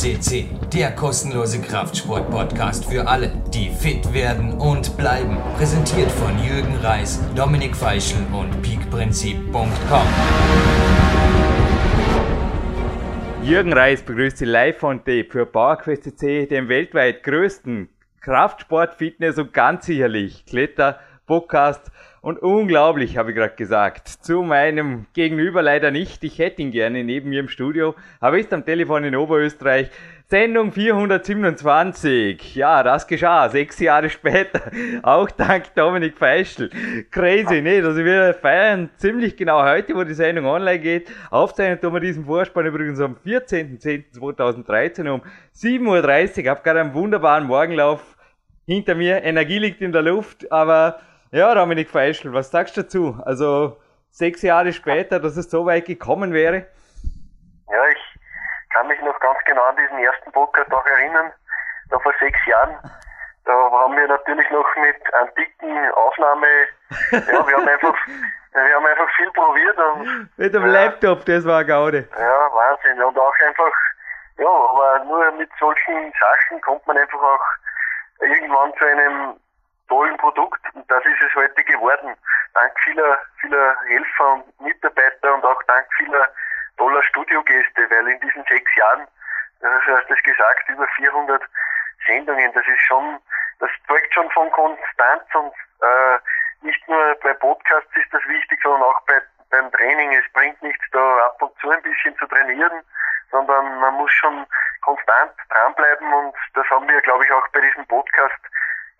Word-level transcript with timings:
CC, 0.00 0.48
der 0.72 0.92
kostenlose 0.92 1.60
Kraftsport-Podcast 1.60 2.86
für 2.86 3.06
alle, 3.06 3.30
die 3.52 3.68
fit 3.68 4.14
werden 4.14 4.54
und 4.54 4.96
bleiben. 4.96 5.36
Präsentiert 5.58 6.10
von 6.10 6.42
Jürgen 6.42 6.74
Reis, 6.76 7.20
Dominik 7.36 7.76
Feischl 7.76 8.16
und 8.32 8.62
peakprinzip.com. 8.62 10.06
Jürgen 13.42 13.74
Reis 13.74 14.00
begrüßt 14.00 14.38
Sie 14.38 14.46
live 14.46 14.78
von 14.78 15.00
Tape 15.00 15.26
für 15.28 15.44
PowerQuest 15.44 16.04
CC, 16.04 16.46
dem 16.46 16.70
weltweit 16.70 17.22
größten 17.22 17.90
Kraftsport, 18.22 18.94
Fitness 18.94 19.36
und 19.36 19.52
ganz 19.52 19.84
sicherlich 19.84 20.46
Kletter 20.46 20.98
Podcast 21.26 21.92
und 22.22 22.38
unglaublich, 22.42 23.16
habe 23.16 23.30
ich 23.30 23.36
gerade 23.36 23.54
gesagt, 23.54 24.08
zu 24.08 24.42
meinem 24.42 25.06
Gegenüber 25.14 25.62
leider 25.62 25.90
nicht. 25.90 26.22
Ich 26.22 26.38
hätte 26.38 26.60
ihn 26.60 26.70
gerne 26.70 27.02
neben 27.02 27.30
mir 27.30 27.40
im 27.40 27.48
Studio, 27.48 27.94
aber 28.20 28.38
ist 28.38 28.52
am 28.52 28.64
Telefon 28.64 29.04
in 29.04 29.16
Oberösterreich. 29.16 29.90
Sendung 30.26 30.70
427. 30.70 32.54
Ja, 32.54 32.82
das 32.84 33.06
geschah. 33.08 33.48
Sechs 33.48 33.80
Jahre 33.80 34.10
später. 34.10 34.60
Auch 35.02 35.28
dank 35.30 35.74
Dominik 35.74 36.18
Feischl. 36.18 36.70
Crazy, 37.10 37.62
ne? 37.62 37.82
Also 37.84 38.04
wir 38.04 38.34
feiern 38.34 38.90
ziemlich 38.96 39.36
genau 39.36 39.64
heute, 39.64 39.94
wo 39.96 40.04
die 40.04 40.14
Sendung 40.14 40.46
online 40.46 40.78
geht. 40.78 41.10
Aufzeichnen 41.30 41.80
tun 41.80 41.94
wir 41.94 42.00
diesen 42.00 42.26
Vorspann 42.26 42.66
übrigens 42.66 43.00
am 43.00 43.16
14.10.2013 43.26 45.08
um 45.08 45.22
7.30 45.56 46.44
Uhr. 46.44 46.50
Hab 46.50 46.62
gerade 46.62 46.80
einen 46.80 46.94
wunderbaren 46.94 47.48
Morgenlauf 47.48 48.16
hinter 48.66 48.94
mir. 48.94 49.24
Energie 49.24 49.58
liegt 49.58 49.80
in 49.80 49.90
der 49.90 50.02
Luft, 50.02 50.52
aber 50.52 51.00
ja, 51.30 51.54
Dominik 51.54 51.90
Feischl, 51.90 52.32
was 52.32 52.50
sagst 52.50 52.76
du 52.76 52.82
dazu? 52.82 53.20
Also 53.24 53.76
sechs 54.10 54.42
Jahre 54.42 54.72
später, 54.72 55.20
dass 55.20 55.36
es 55.36 55.50
so 55.50 55.66
weit 55.66 55.86
gekommen 55.86 56.32
wäre? 56.32 56.66
Ja, 57.70 57.86
ich 57.86 58.18
kann 58.74 58.88
mich 58.88 59.00
noch 59.02 59.18
ganz 59.20 59.38
genau 59.44 59.62
an 59.62 59.76
diesen 59.76 59.98
ersten 59.98 60.32
Podcast 60.32 60.72
auch 60.72 60.86
erinnern, 60.86 61.32
da 61.90 61.98
vor 62.00 62.12
sechs 62.18 62.38
Jahren. 62.46 62.76
Da 63.44 63.52
haben 63.52 63.96
wir 63.96 64.06
natürlich 64.08 64.48
noch 64.50 64.66
mit 64.76 65.14
antiken 65.14 65.90
Aufnahme, 65.92 66.46
ja, 67.10 67.46
wir 67.46 67.56
haben 67.56 67.68
einfach, 67.68 67.94
wir 68.52 68.74
haben 68.74 68.86
einfach 68.86 69.10
viel 69.16 69.30
probiert. 69.30 69.78
Und, 69.78 70.28
mit 70.36 70.54
dem 70.54 70.66
ja, 70.66 70.72
Laptop, 70.72 71.24
das 71.24 71.44
war 71.46 71.64
Gaude. 71.64 72.08
Ja, 72.18 72.52
Wahnsinn. 72.52 73.02
Und 73.02 73.18
auch 73.18 73.34
einfach, 73.46 73.72
ja, 74.38 74.48
aber 74.48 75.04
nur 75.04 75.32
mit 75.32 75.50
solchen 75.58 76.12
Sachen 76.18 76.60
kommt 76.62 76.86
man 76.86 76.98
einfach 76.98 77.20
auch 77.20 77.44
irgendwann 78.20 78.72
zu 78.74 78.84
einem 78.84 79.40
tollen 79.90 80.16
Produkt 80.16 80.62
und 80.74 80.88
das 80.90 81.04
ist 81.04 81.20
es 81.20 81.34
heute 81.34 81.62
geworden. 81.64 82.16
Dank 82.54 82.72
vieler, 82.84 83.18
vieler 83.40 83.76
Helfer 83.86 84.32
und 84.34 84.60
Mitarbeiter 84.60 85.34
und 85.34 85.44
auch 85.44 85.62
dank 85.64 85.86
vieler 85.98 86.28
toller 86.78 87.02
Studiogäste, 87.02 87.90
weil 87.90 88.08
in 88.08 88.20
diesen 88.20 88.44
sechs 88.48 88.74
Jahren, 88.76 89.06
du 89.60 89.68
hast 89.68 90.10
es 90.10 90.22
gesagt, 90.22 90.68
über 90.68 90.86
400 90.96 91.42
Sendungen, 92.06 92.52
das 92.54 92.66
ist 92.66 92.80
schon, 92.82 93.18
das 93.58 93.70
zeugt 93.86 94.14
schon 94.14 94.30
von 94.30 94.50
Konstanz 94.52 95.24
und 95.34 95.52
äh, 95.82 96.18
nicht 96.62 96.88
nur 96.88 97.16
bei 97.22 97.34
Podcasts 97.34 97.96
ist 97.96 98.12
das 98.12 98.24
wichtig, 98.26 98.60
sondern 98.62 98.82
auch 98.82 99.00
bei, 99.06 99.20
beim 99.50 99.70
Training. 99.72 100.12
Es 100.14 100.32
bringt 100.32 100.62
nichts, 100.62 100.84
da 100.92 101.26
ab 101.26 101.42
und 101.42 101.52
zu 101.60 101.70
ein 101.70 101.82
bisschen 101.82 102.16
zu 102.16 102.26
trainieren, 102.26 102.82
sondern 103.30 103.80
man 103.80 103.94
muss 103.94 104.12
schon 104.12 104.46
konstant 104.82 105.32
dranbleiben 105.50 106.12
und 106.12 106.34
das 106.54 106.68
haben 106.70 106.88
wir, 106.88 107.00
glaube 107.02 107.24
ich, 107.24 107.32
auch 107.32 107.46
bei 107.48 107.60
diesem 107.60 107.86
Podcast 107.86 108.40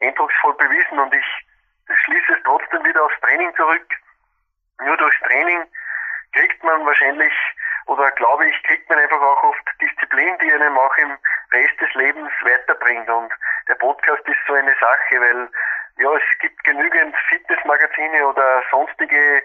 eindrucksvoll 0.01 0.55
bewiesen 0.55 0.98
und 0.98 1.15
ich 1.15 1.27
schließe 2.05 2.33
es 2.33 2.43
trotzdem 2.45 2.84
wieder 2.84 3.05
aufs 3.05 3.20
Training 3.20 3.55
zurück. 3.56 3.87
Nur 4.81 4.97
durchs 4.97 5.20
Training 5.20 5.65
kriegt 6.33 6.62
man 6.65 6.87
wahrscheinlich, 6.87 7.33
oder 7.87 8.11
glaube 8.12 8.47
ich, 8.48 8.62
kriegt 8.65 8.89
man 8.89 8.98
einfach 8.98 9.21
auch 9.21 9.43
oft 9.43 9.62
Disziplin, 9.81 10.39
die 10.39 10.53
einem 10.53 10.78
auch 10.78 10.97
im 10.97 11.16
Rest 11.53 11.81
des 11.81 11.93
Lebens 11.94 12.31
weiterbringt. 12.43 13.09
Und 13.09 13.33
der 13.69 13.75
Podcast 13.75 14.27
ist 14.27 14.39
so 14.47 14.55
eine 14.55 14.75
Sache, 14.81 15.21
weil 15.21 15.49
ja, 15.99 16.15
es 16.15 16.39
gibt 16.39 16.62
genügend 16.65 17.15
Fitnessmagazine 17.28 18.27
oder 18.27 18.62
sonstige 18.71 19.43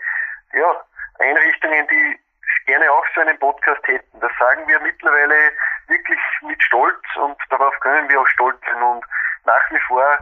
ja, 0.53 0.85
Einrichtungen, 1.19 1.87
die 1.87 2.19
gerne 2.65 2.91
auch 2.91 3.05
so 3.13 3.21
einen 3.21 3.37
Podcast 3.39 3.85
hätten. 3.87 4.19
Das 4.19 4.31
sagen 4.39 4.67
wir 4.67 4.79
mittlerweile 4.79 5.51
wirklich 5.87 6.19
mit 6.41 6.61
Stolz 6.63 7.03
und 7.17 7.37
darauf 7.49 7.77
können 7.81 8.09
wir 8.09 8.21
auch 8.21 8.27
stolz 8.27 8.59
sein. 8.65 8.81
Und 8.81 9.05
nach 9.45 9.71
wie 9.71 9.79
vor 9.87 10.17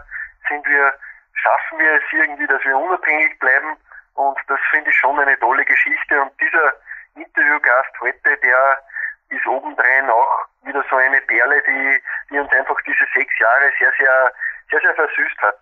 sind 0.49 0.65
wir, 0.67 0.93
schaffen 1.33 1.79
wir 1.79 1.93
es 1.93 2.03
irgendwie, 2.11 2.47
dass 2.47 2.63
wir 2.63 2.77
unabhängig 2.77 3.37
bleiben 3.39 3.77
und 4.15 4.37
das 4.47 4.59
finde 4.71 4.89
ich 4.89 4.95
schon 4.97 5.19
eine 5.19 5.37
tolle 5.39 5.65
Geschichte 5.65 6.21
und 6.21 6.31
dieser 6.39 6.73
Interviewgast 7.15 7.91
heute, 8.01 8.37
der 8.37 8.77
ist 9.29 9.45
obendrein 9.47 10.09
auch 10.09 10.45
wieder 10.63 10.83
so 10.89 10.95
eine 10.95 11.21
Perle, 11.21 11.61
die, 11.67 12.01
die 12.31 12.39
uns 12.39 12.51
einfach 12.51 12.77
diese 12.85 13.05
sechs 13.15 13.39
Jahre 13.39 13.71
sehr, 13.79 13.91
sehr, 13.97 14.33
sehr, 14.69 14.79
sehr 14.81 14.95
versüßt 14.95 15.41
hat. 15.41 15.57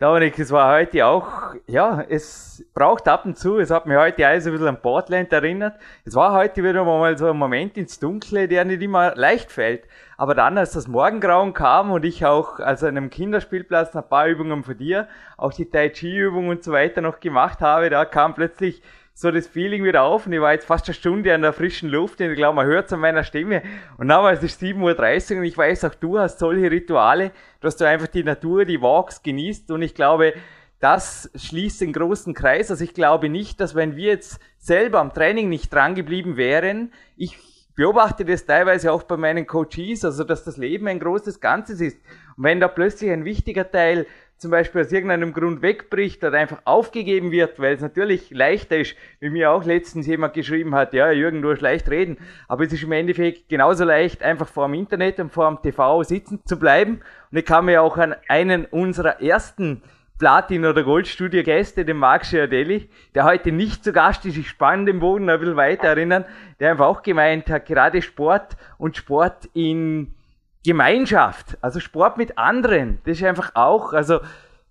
Dominik, 0.00 0.38
es 0.38 0.50
war 0.50 0.76
heute 0.76 1.04
auch, 1.04 1.54
ja, 1.66 2.02
es 2.08 2.64
braucht 2.72 3.06
ab 3.06 3.26
und 3.26 3.36
zu, 3.36 3.58
es 3.58 3.70
hat 3.70 3.84
mich 3.84 3.98
heute 3.98 4.26
alles 4.26 4.46
ein 4.46 4.52
bisschen 4.52 4.68
an 4.68 4.80
Portland 4.80 5.30
erinnert. 5.30 5.78
Es 6.06 6.14
war 6.14 6.32
heute 6.32 6.64
wieder 6.64 6.84
mal 6.84 7.18
so 7.18 7.28
ein 7.28 7.36
Moment 7.36 7.76
ins 7.76 7.98
Dunkle, 7.98 8.48
der 8.48 8.64
nicht 8.64 8.80
immer 8.80 9.14
leicht 9.14 9.52
fällt. 9.52 9.84
Aber 10.20 10.34
dann, 10.34 10.58
als 10.58 10.72
das 10.72 10.86
Morgengrauen 10.86 11.54
kam 11.54 11.90
und 11.90 12.04
ich 12.04 12.26
auch 12.26 12.58
also 12.58 12.86
an 12.86 12.94
einem 12.98 13.08
Kinderspielplatz 13.08 13.96
ein 13.96 14.06
paar 14.06 14.26
Übungen 14.26 14.64
von 14.64 14.76
dir, 14.76 15.08
auch 15.38 15.50
die 15.50 15.64
Tai 15.64 15.88
Chi 15.88 16.14
Übungen 16.14 16.50
und 16.50 16.62
so 16.62 16.72
weiter 16.72 17.00
noch 17.00 17.20
gemacht 17.20 17.60
habe, 17.62 17.88
da 17.88 18.04
kam 18.04 18.34
plötzlich 18.34 18.82
so 19.14 19.30
das 19.30 19.46
Feeling 19.46 19.82
wieder 19.82 20.02
auf 20.02 20.26
und 20.26 20.34
ich 20.34 20.40
war 20.42 20.52
jetzt 20.52 20.66
fast 20.66 20.86
eine 20.88 20.94
Stunde 20.94 21.34
an 21.34 21.40
der 21.40 21.54
frischen 21.54 21.88
Luft 21.88 22.20
und 22.20 22.28
ich 22.28 22.36
glaube, 22.36 22.56
man 22.56 22.66
hört 22.66 22.88
es 22.88 22.92
an 22.92 23.00
meiner 23.00 23.24
Stimme. 23.24 23.62
Und 23.96 24.10
war 24.10 24.30
es 24.30 24.42
7.30 24.42 25.32
Uhr 25.32 25.38
und 25.38 25.44
ich 25.44 25.56
weiß 25.56 25.86
auch, 25.86 25.94
du 25.94 26.18
hast 26.18 26.38
solche 26.38 26.70
Rituale, 26.70 27.30
dass 27.62 27.78
du 27.78 27.88
einfach 27.88 28.08
die 28.08 28.22
Natur, 28.22 28.66
die 28.66 28.82
Walks 28.82 29.22
genießt 29.22 29.70
und 29.70 29.80
ich 29.80 29.94
glaube, 29.94 30.34
das 30.80 31.30
schließt 31.34 31.80
den 31.80 31.94
großen 31.94 32.34
Kreis. 32.34 32.70
Also 32.70 32.84
ich 32.84 32.92
glaube 32.92 33.30
nicht, 33.30 33.58
dass 33.58 33.74
wenn 33.74 33.96
wir 33.96 34.08
jetzt 34.08 34.38
selber 34.58 35.00
am 35.00 35.14
Training 35.14 35.48
nicht 35.48 35.72
dran 35.72 35.94
geblieben 35.94 36.36
wären, 36.36 36.92
ich 37.16 37.38
beobachte 37.80 38.26
das 38.26 38.44
teilweise 38.44 38.92
auch 38.92 39.04
bei 39.04 39.16
meinen 39.16 39.46
Coaches, 39.46 40.04
also 40.04 40.22
dass 40.22 40.44
das 40.44 40.58
Leben 40.58 40.86
ein 40.86 41.00
großes 41.00 41.40
Ganzes 41.40 41.80
ist. 41.80 41.96
Und 42.36 42.44
wenn 42.44 42.60
da 42.60 42.68
plötzlich 42.68 43.10
ein 43.10 43.24
wichtiger 43.24 43.70
Teil 43.70 44.06
zum 44.36 44.50
Beispiel 44.50 44.82
aus 44.82 44.92
irgendeinem 44.92 45.32
Grund 45.32 45.62
wegbricht 45.62 46.22
oder 46.22 46.36
einfach 46.36 46.60
aufgegeben 46.66 47.30
wird, 47.30 47.58
weil 47.58 47.76
es 47.76 47.80
natürlich 47.80 48.28
leichter 48.32 48.76
ist, 48.76 48.96
wie 49.20 49.30
mir 49.30 49.50
auch 49.50 49.64
letztens 49.64 50.06
jemand 50.06 50.34
geschrieben 50.34 50.74
hat, 50.74 50.92
ja, 50.92 51.10
Jürgen, 51.10 51.40
du 51.40 51.52
hast 51.52 51.62
leicht 51.62 51.88
reden, 51.88 52.18
aber 52.48 52.64
es 52.64 52.72
ist 52.74 52.82
im 52.82 52.92
Endeffekt 52.92 53.48
genauso 53.48 53.84
leicht, 53.84 54.22
einfach 54.22 54.48
vor 54.48 54.66
dem 54.66 54.74
Internet 54.74 55.18
und 55.18 55.32
vor 55.32 55.48
dem 55.48 55.62
TV 55.62 56.02
sitzen 56.02 56.42
zu 56.44 56.58
bleiben. 56.58 57.00
Und 57.32 57.38
ich 57.38 57.46
kann 57.46 57.64
mir 57.64 57.80
auch 57.80 57.96
an 57.96 58.14
einen 58.28 58.66
unserer 58.66 59.22
ersten 59.22 59.82
Platin- 60.20 60.66
oder 60.66 60.84
Goldstudio-Gäste, 60.84 61.86
den 61.86 61.96
Marc 61.96 62.26
Schiardelli, 62.26 62.90
der 63.14 63.24
heute 63.24 63.52
nicht 63.52 63.82
zu 63.82 63.90
Gast 63.90 64.26
ist, 64.26 64.36
ich 64.36 64.50
spann 64.50 64.84
den 64.84 65.00
Boden 65.00 65.30
ein 65.30 65.40
bisschen 65.40 65.56
weiter 65.56 65.88
erinnern, 65.88 66.26
der 66.60 66.72
einfach 66.72 66.86
auch 66.86 67.02
gemeint 67.02 67.48
hat, 67.48 67.64
gerade 67.64 68.02
Sport 68.02 68.58
und 68.76 68.98
Sport 68.98 69.48
in 69.54 70.14
Gemeinschaft, 70.62 71.56
also 71.62 71.80
Sport 71.80 72.18
mit 72.18 72.36
anderen, 72.36 72.98
das 73.06 73.16
ist 73.16 73.24
einfach 73.24 73.52
auch, 73.54 73.94
also 73.94 74.20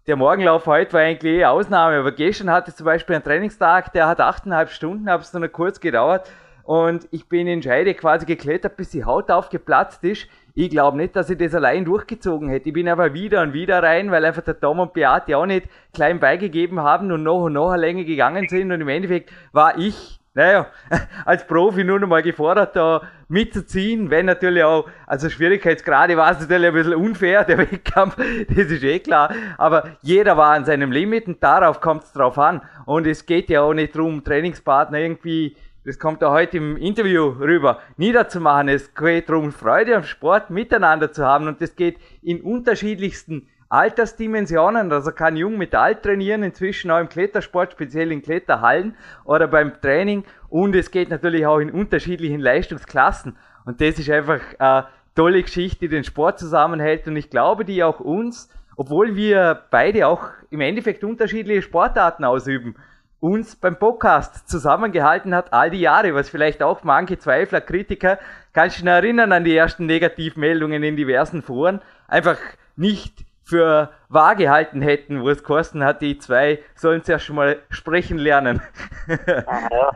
der 0.06 0.18
Morgenlauf 0.18 0.68
heute 0.68 0.94
war 0.94 1.02
eigentlich 1.02 1.34
eh 1.34 1.46
Ausnahme, 1.46 1.98
aber 1.98 2.12
gestern 2.12 2.52
hatte 2.52 2.70
ich 2.70 2.76
zum 2.76 2.86
Beispiel 2.86 3.16
einen 3.16 3.26
Trainingstag, 3.26 3.92
der 3.94 4.08
hat 4.08 4.22
achteinhalb 4.22 4.70
Stunden, 4.70 5.10
hat 5.10 5.22
es 5.22 5.34
nur 5.34 5.48
kurz 5.48 5.80
gedauert 5.80 6.30
und 6.62 7.08
ich 7.10 7.28
bin 7.28 7.48
in 7.48 7.64
Scheide 7.64 7.96
quasi 7.96 8.28
geklettert, 8.28 8.78
bis 8.78 8.92
die 8.92 9.04
Haut 9.04 9.32
aufgeplatzt 9.32 10.04
ist. 10.04 10.28
Ich 10.60 10.70
glaube 10.70 10.98
nicht, 10.98 11.16
dass 11.16 11.30
ich 11.30 11.38
das 11.38 11.56
allein 11.56 11.86
durchgezogen 11.86 12.50
hätte. 12.50 12.68
Ich 12.68 12.74
bin 12.74 12.90
aber 12.90 13.14
wieder 13.14 13.42
und 13.44 13.54
wieder 13.54 13.82
rein, 13.82 14.12
weil 14.12 14.26
einfach 14.26 14.42
der 14.42 14.60
Tom 14.60 14.82
und 14.82 14.92
Beate 14.92 15.38
auch 15.38 15.46
nicht 15.46 15.70
klein 15.94 16.20
beigegeben 16.20 16.82
haben 16.82 17.14
und 17.14 17.24
noch 17.24 17.46
und 17.46 17.54
noch 17.54 17.70
eine 17.70 17.80
Länge 17.80 18.04
gegangen 18.04 18.50
sind 18.50 18.70
und 18.70 18.82
im 18.82 18.90
Endeffekt 18.90 19.32
war 19.54 19.78
ich 19.78 20.20
naja, 20.34 20.68
als 21.26 21.48
Profi 21.48 21.84
nur 21.84 22.00
noch 22.00 22.08
mal 22.08 22.22
gefordert, 22.22 22.76
da 22.76 23.02
mitzuziehen, 23.30 24.10
wenn 24.10 24.26
natürlich 24.26 24.64
auch, 24.64 24.88
also 25.08 25.30
Schwierigkeitsgrade 25.30 26.18
war 26.18 26.32
es 26.32 26.42
natürlich 26.42 26.68
ein 26.68 26.74
bisschen 26.74 26.96
unfair, 26.96 27.44
der 27.46 27.58
Wettkampf, 27.58 28.16
das 28.16 28.58
ist 28.58 28.84
eh 28.84 29.00
klar, 29.00 29.34
aber 29.58 29.92
jeder 30.02 30.38
war 30.38 30.52
an 30.52 30.66
seinem 30.66 30.92
Limit 30.92 31.28
und 31.28 31.42
darauf 31.42 31.82
kommt 31.82 32.04
es 32.04 32.14
drauf 32.14 32.38
an. 32.38 32.62
Und 32.86 33.08
es 33.08 33.26
geht 33.26 33.50
ja 33.50 33.62
auch 33.62 33.74
nicht 33.74 33.96
darum, 33.96 34.24
Trainingspartner 34.24 35.00
irgendwie, 35.00 35.56
das 35.86 35.98
kommt 35.98 36.22
ja 36.22 36.32
heute 36.32 36.58
im 36.58 36.76
Interview 36.78 37.30
rüber, 37.30 37.80
niederzumachen. 37.98 38.68
Es 38.68 38.94
geht 38.94 39.30
darum, 39.30 39.52
Freude 39.52 39.96
am 39.96 40.04
Sport 40.04 40.50
miteinander 40.50 41.12
zu 41.12 41.26
haben. 41.26 41.48
Und 41.48 41.62
das 41.62 41.76
geht 41.76 41.98
in 42.22 42.42
unterschiedlichsten 42.42 43.48
Altersdimensionen, 43.70 44.92
also 44.92 45.12
kann 45.12 45.38
jung 45.38 45.58
mit 45.58 45.76
alt 45.76 46.04
trainieren, 46.04 46.44
inzwischen 46.44 46.90
auch 46.92 47.00
im 47.00 47.08
Klettersport, 47.08 47.74
speziell 47.74 48.12
in 48.12 48.22
Kletterhallen 48.22 48.96
oder 49.26 49.48
beim 49.48 49.80
Training. 49.80 50.26
Und 50.50 50.76
es 50.76 50.92
geht 50.92 51.10
natürlich 51.10 51.46
auch 51.46 51.60
in 51.60 51.72
unterschiedlichen 51.72 52.40
Leistungsklassen. 52.40 53.38
Und 53.66 53.80
das 53.80 54.00
ist 54.00 54.10
einfach 54.10 54.42
eine 54.58 54.88
tolle 55.16 55.42
Geschichte, 55.44 55.82
die 55.82 55.90
den 55.90 56.04
Sport 56.04 56.40
zusammenhält. 56.40 57.08
Und 57.08 57.16
ich 57.16 57.30
glaube, 57.30 57.64
die 57.64 57.84
auch 57.84 58.00
uns, 58.00 58.50
obwohl 58.76 59.16
wir 59.16 59.62
beide 59.70 60.08
auch 60.08 60.26
im 60.50 60.62
Endeffekt 60.62 61.04
unterschiedliche 61.04 61.62
Sportarten 61.62 62.26
ausüben, 62.26 62.76
uns 63.22 63.60
beim 63.60 63.78
Podcast 63.78 64.50
zusammengehalten 64.50 65.36
hat 65.36 65.54
all 65.54 65.70
die 65.70 65.82
Jahre, 65.82 66.16
was 66.16 66.30
vielleicht 66.30 66.64
auch 66.64 66.84
manche 66.84 67.18
Zweifler, 67.18 67.62
Kritiker 67.62 68.18
kannst 68.54 68.80
du 68.80 68.84
dich 68.84 68.92
erinnern 68.92 69.32
an 69.32 69.44
die 69.44 69.56
ersten 69.56 69.86
Negativmeldungen 69.86 70.84
in 70.84 70.96
diversen 70.96 71.42
Foren, 71.42 71.82
einfach 72.08 72.38
nicht 72.76 73.26
für 73.48 73.90
wahr 74.10 74.36
gehalten 74.36 74.82
hätten, 74.82 75.24
wo 75.24 75.30
es 75.30 75.44
kosten 75.44 75.84
hat, 75.84 76.02
die 76.02 76.18
zwei 76.18 76.60
sollen 76.76 77.04
zuerst 77.04 77.26
schon 77.26 77.36
mal 77.36 77.62
sprechen 77.70 78.18
lernen. 78.18 78.62
ja, 79.08 79.90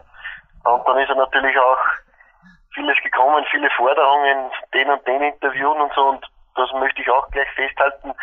und 0.63 0.87
dann 0.87 0.97
ist 0.97 1.09
er 1.09 1.15
natürlich 1.15 1.57
auch 1.57 1.77
vieles 2.73 2.97
gekommen, 3.03 3.45
viele 3.51 3.69
Forderungen, 3.77 4.51
den 4.73 4.89
und 4.89 5.07
den 5.07 5.21
interviewen 5.21 5.81
und 5.81 5.93
so 5.93 6.01
und 6.01 6.25
das 6.55 6.71
möchte 6.73 7.01
ich 7.01 7.09
auch 7.09 7.29
gleich 7.31 7.49
festhalten. 7.55 8.13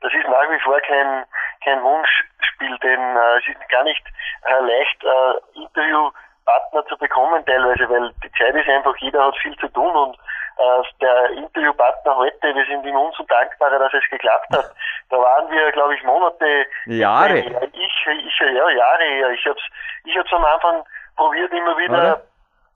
Das 0.00 0.12
ist 0.12 0.28
nach 0.28 0.50
wie 0.50 0.60
vor 0.60 0.78
kein, 0.80 1.24
kein 1.66 1.82
Wunschspiel, 1.82 2.78
denn 2.78 3.16
äh, 3.16 3.38
es 3.38 3.48
ist 3.48 3.68
gar 3.68 3.82
nicht 3.82 4.02
äh, 4.46 4.60
leicht, 4.62 5.04
äh, 5.04 5.60
Interviewpartner 5.60 6.86
zu 6.88 6.96
bekommen 6.96 7.44
teilweise, 7.44 7.88
weil 7.90 8.12
die 8.22 8.32
Zeit 8.38 8.54
ist 8.54 8.68
einfach, 8.68 8.96
jeder 8.98 9.26
hat 9.26 9.36
viel 9.38 9.56
zu 9.58 9.68
tun 9.68 9.94
und 9.94 10.16
äh, 10.58 10.82
der 11.00 11.30
Interviewpartner 11.30 12.16
heute, 12.16 12.54
wir 12.54 12.64
sind 12.66 12.86
ihm 12.86 12.96
umso 12.96 13.24
dankbarer, 13.24 13.78
dass 13.78 13.92
es 13.92 14.08
geklappt 14.10 14.48
hat. 14.52 14.72
Da 15.08 15.18
waren 15.18 15.48
wir, 15.52 15.70
glaube 15.70 15.94
ich, 15.94 16.02
Monate. 16.02 16.66
Jahre. 16.86 17.38
Ich, 17.38 18.06
ich, 18.08 18.40
ja, 18.40 18.70
Jahre 18.70 19.04
her. 19.04 19.30
Ich 19.30 19.46
hab's, 19.46 19.62
ich 20.04 20.18
hab's 20.18 20.32
am 20.32 20.44
Anfang 20.44 20.82
probiert, 21.14 21.52
immer 21.52 21.78
wieder. 21.78 21.98
Oder? 21.98 22.22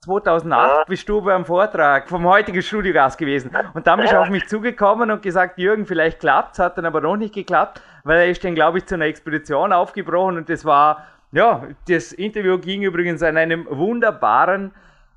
2008 0.03 0.77
ja. 0.77 0.83
bist 0.87 1.07
du 1.07 1.21
beim 1.21 1.45
Vortrag 1.45 2.09
vom 2.09 2.25
heutigen 2.25 2.63
Studiogast 2.63 3.19
gewesen. 3.19 3.51
Und 3.75 3.85
dann 3.85 3.99
bist 3.99 4.11
du 4.11 4.15
ja. 4.15 4.23
auf 4.23 4.29
mich 4.29 4.47
zugekommen 4.47 5.11
und 5.11 5.21
gesagt, 5.21 5.59
Jürgen, 5.59 5.85
vielleicht 5.85 6.19
klappt's, 6.19 6.57
hat 6.57 6.75
dann 6.79 6.85
aber 6.85 7.01
noch 7.01 7.17
nicht 7.17 7.35
geklappt, 7.35 7.83
weil 8.03 8.21
er 8.21 8.29
ist 8.31 8.43
dann, 8.43 8.55
glaube 8.55 8.79
ich, 8.79 8.87
zu 8.87 8.95
einer 8.95 9.05
Expedition 9.05 9.71
aufgebrochen 9.71 10.37
und 10.37 10.49
das 10.49 10.65
war, 10.65 11.05
ja, 11.31 11.67
das 11.87 12.13
Interview 12.13 12.57
ging 12.57 12.81
übrigens 12.81 13.21
an 13.21 13.37
einem 13.37 13.67
wunderbaren 13.69 14.71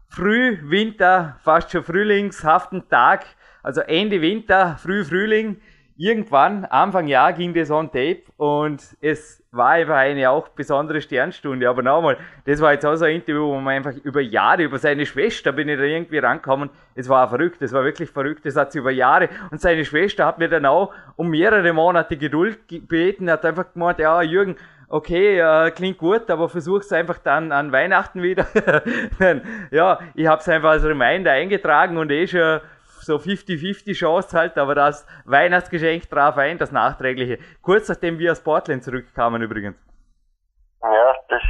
Frühwinter, 0.09 1.39
fast 1.43 1.71
schon 1.71 1.83
frühlingshaften 1.83 2.87
Tag, 2.91 3.25
also 3.63 3.81
Ende 3.81 4.21
Winter, 4.21 4.77
früh 4.79 5.03
Frühling. 5.03 5.63
Irgendwann, 5.97 6.67
Anfang 6.67 7.07
Jahr 7.07 7.33
ging 7.33 7.55
das 7.55 7.71
on 7.71 7.87
tape 7.87 8.25
und 8.37 8.83
es 9.01 9.43
war 9.55 9.71
einfach 9.71 9.97
eine 9.97 10.31
auch 10.31 10.49
besondere 10.49 11.01
Sternstunde. 11.01 11.69
Aber 11.69 11.83
nochmal, 11.83 12.17
das 12.45 12.61
war 12.61 12.73
jetzt 12.73 12.85
auch 12.85 12.97
so 12.97 13.05
ein 13.05 13.17
Interview, 13.17 13.47
wo 13.47 13.61
man 13.61 13.75
einfach 13.75 13.95
über 14.03 14.21
Jahre, 14.21 14.63
über 14.65 14.79
seine 14.79 15.07
Schwester 15.07 15.53
bin 15.53 15.69
ich 15.69 15.79
da 15.79 15.85
irgendwie 15.85 16.19
rankommen. 16.19 16.71
Es 16.95 17.09
war 17.09 17.29
verrückt, 17.29 17.63
es 17.63 17.73
war 17.73 17.85
wirklich 17.85 18.11
verrückt, 18.11 18.45
das 18.45 18.57
hat 18.57 18.73
sie 18.73 18.79
über 18.79 18.91
Jahre. 18.91 19.29
Und 19.51 19.61
seine 19.61 19.85
Schwester 19.85 20.27
hat 20.27 20.39
mir 20.39 20.49
dann 20.49 20.67
auch 20.67 20.93
um 21.17 21.31
mehrere 21.31 21.73
Monate 21.73 22.17
Geduld 22.17 22.69
gebeten, 22.69 23.31
hat 23.31 23.45
einfach 23.45 23.73
gemeint, 23.73 23.99
ja, 23.99 24.23
Jürgen, 24.23 24.57
okay, 24.89 25.39
äh, 25.39 25.71
klingt 25.71 25.99
gut, 25.99 26.31
aber 26.31 26.49
versuch's 26.49 26.93
einfach 26.93 27.19
dann 27.19 27.53
an 27.53 27.73
Weihnachten 27.73 28.23
wieder. 28.23 28.47
ja, 29.71 29.99
ich 30.15 30.27
habe 30.27 30.41
es 30.41 30.49
einfach 30.49 30.71
als 30.71 30.85
Reminder 30.85 31.33
eingetragen 31.33 31.97
und 31.97 32.11
eh 32.11 32.27
schon 32.27 32.61
so 33.05 33.17
50-50 33.17 33.95
Chance 33.99 34.37
halt, 34.37 34.59
aber 34.59 34.75
das 34.75 35.07
Weihnachtsgeschenk 35.25 36.09
traf 36.11 36.37
ein, 36.37 36.59
das 36.59 36.73
nachträgliche. 36.73 37.39
Kurz 37.63 37.89
nachdem 37.89 38.19
wir 38.19 38.33
aus 38.33 38.43
Portland 38.43 38.83
zurückkamen 38.83 39.43
übrigens. 39.43 39.77
Ja, 40.83 41.15
das 41.29 41.43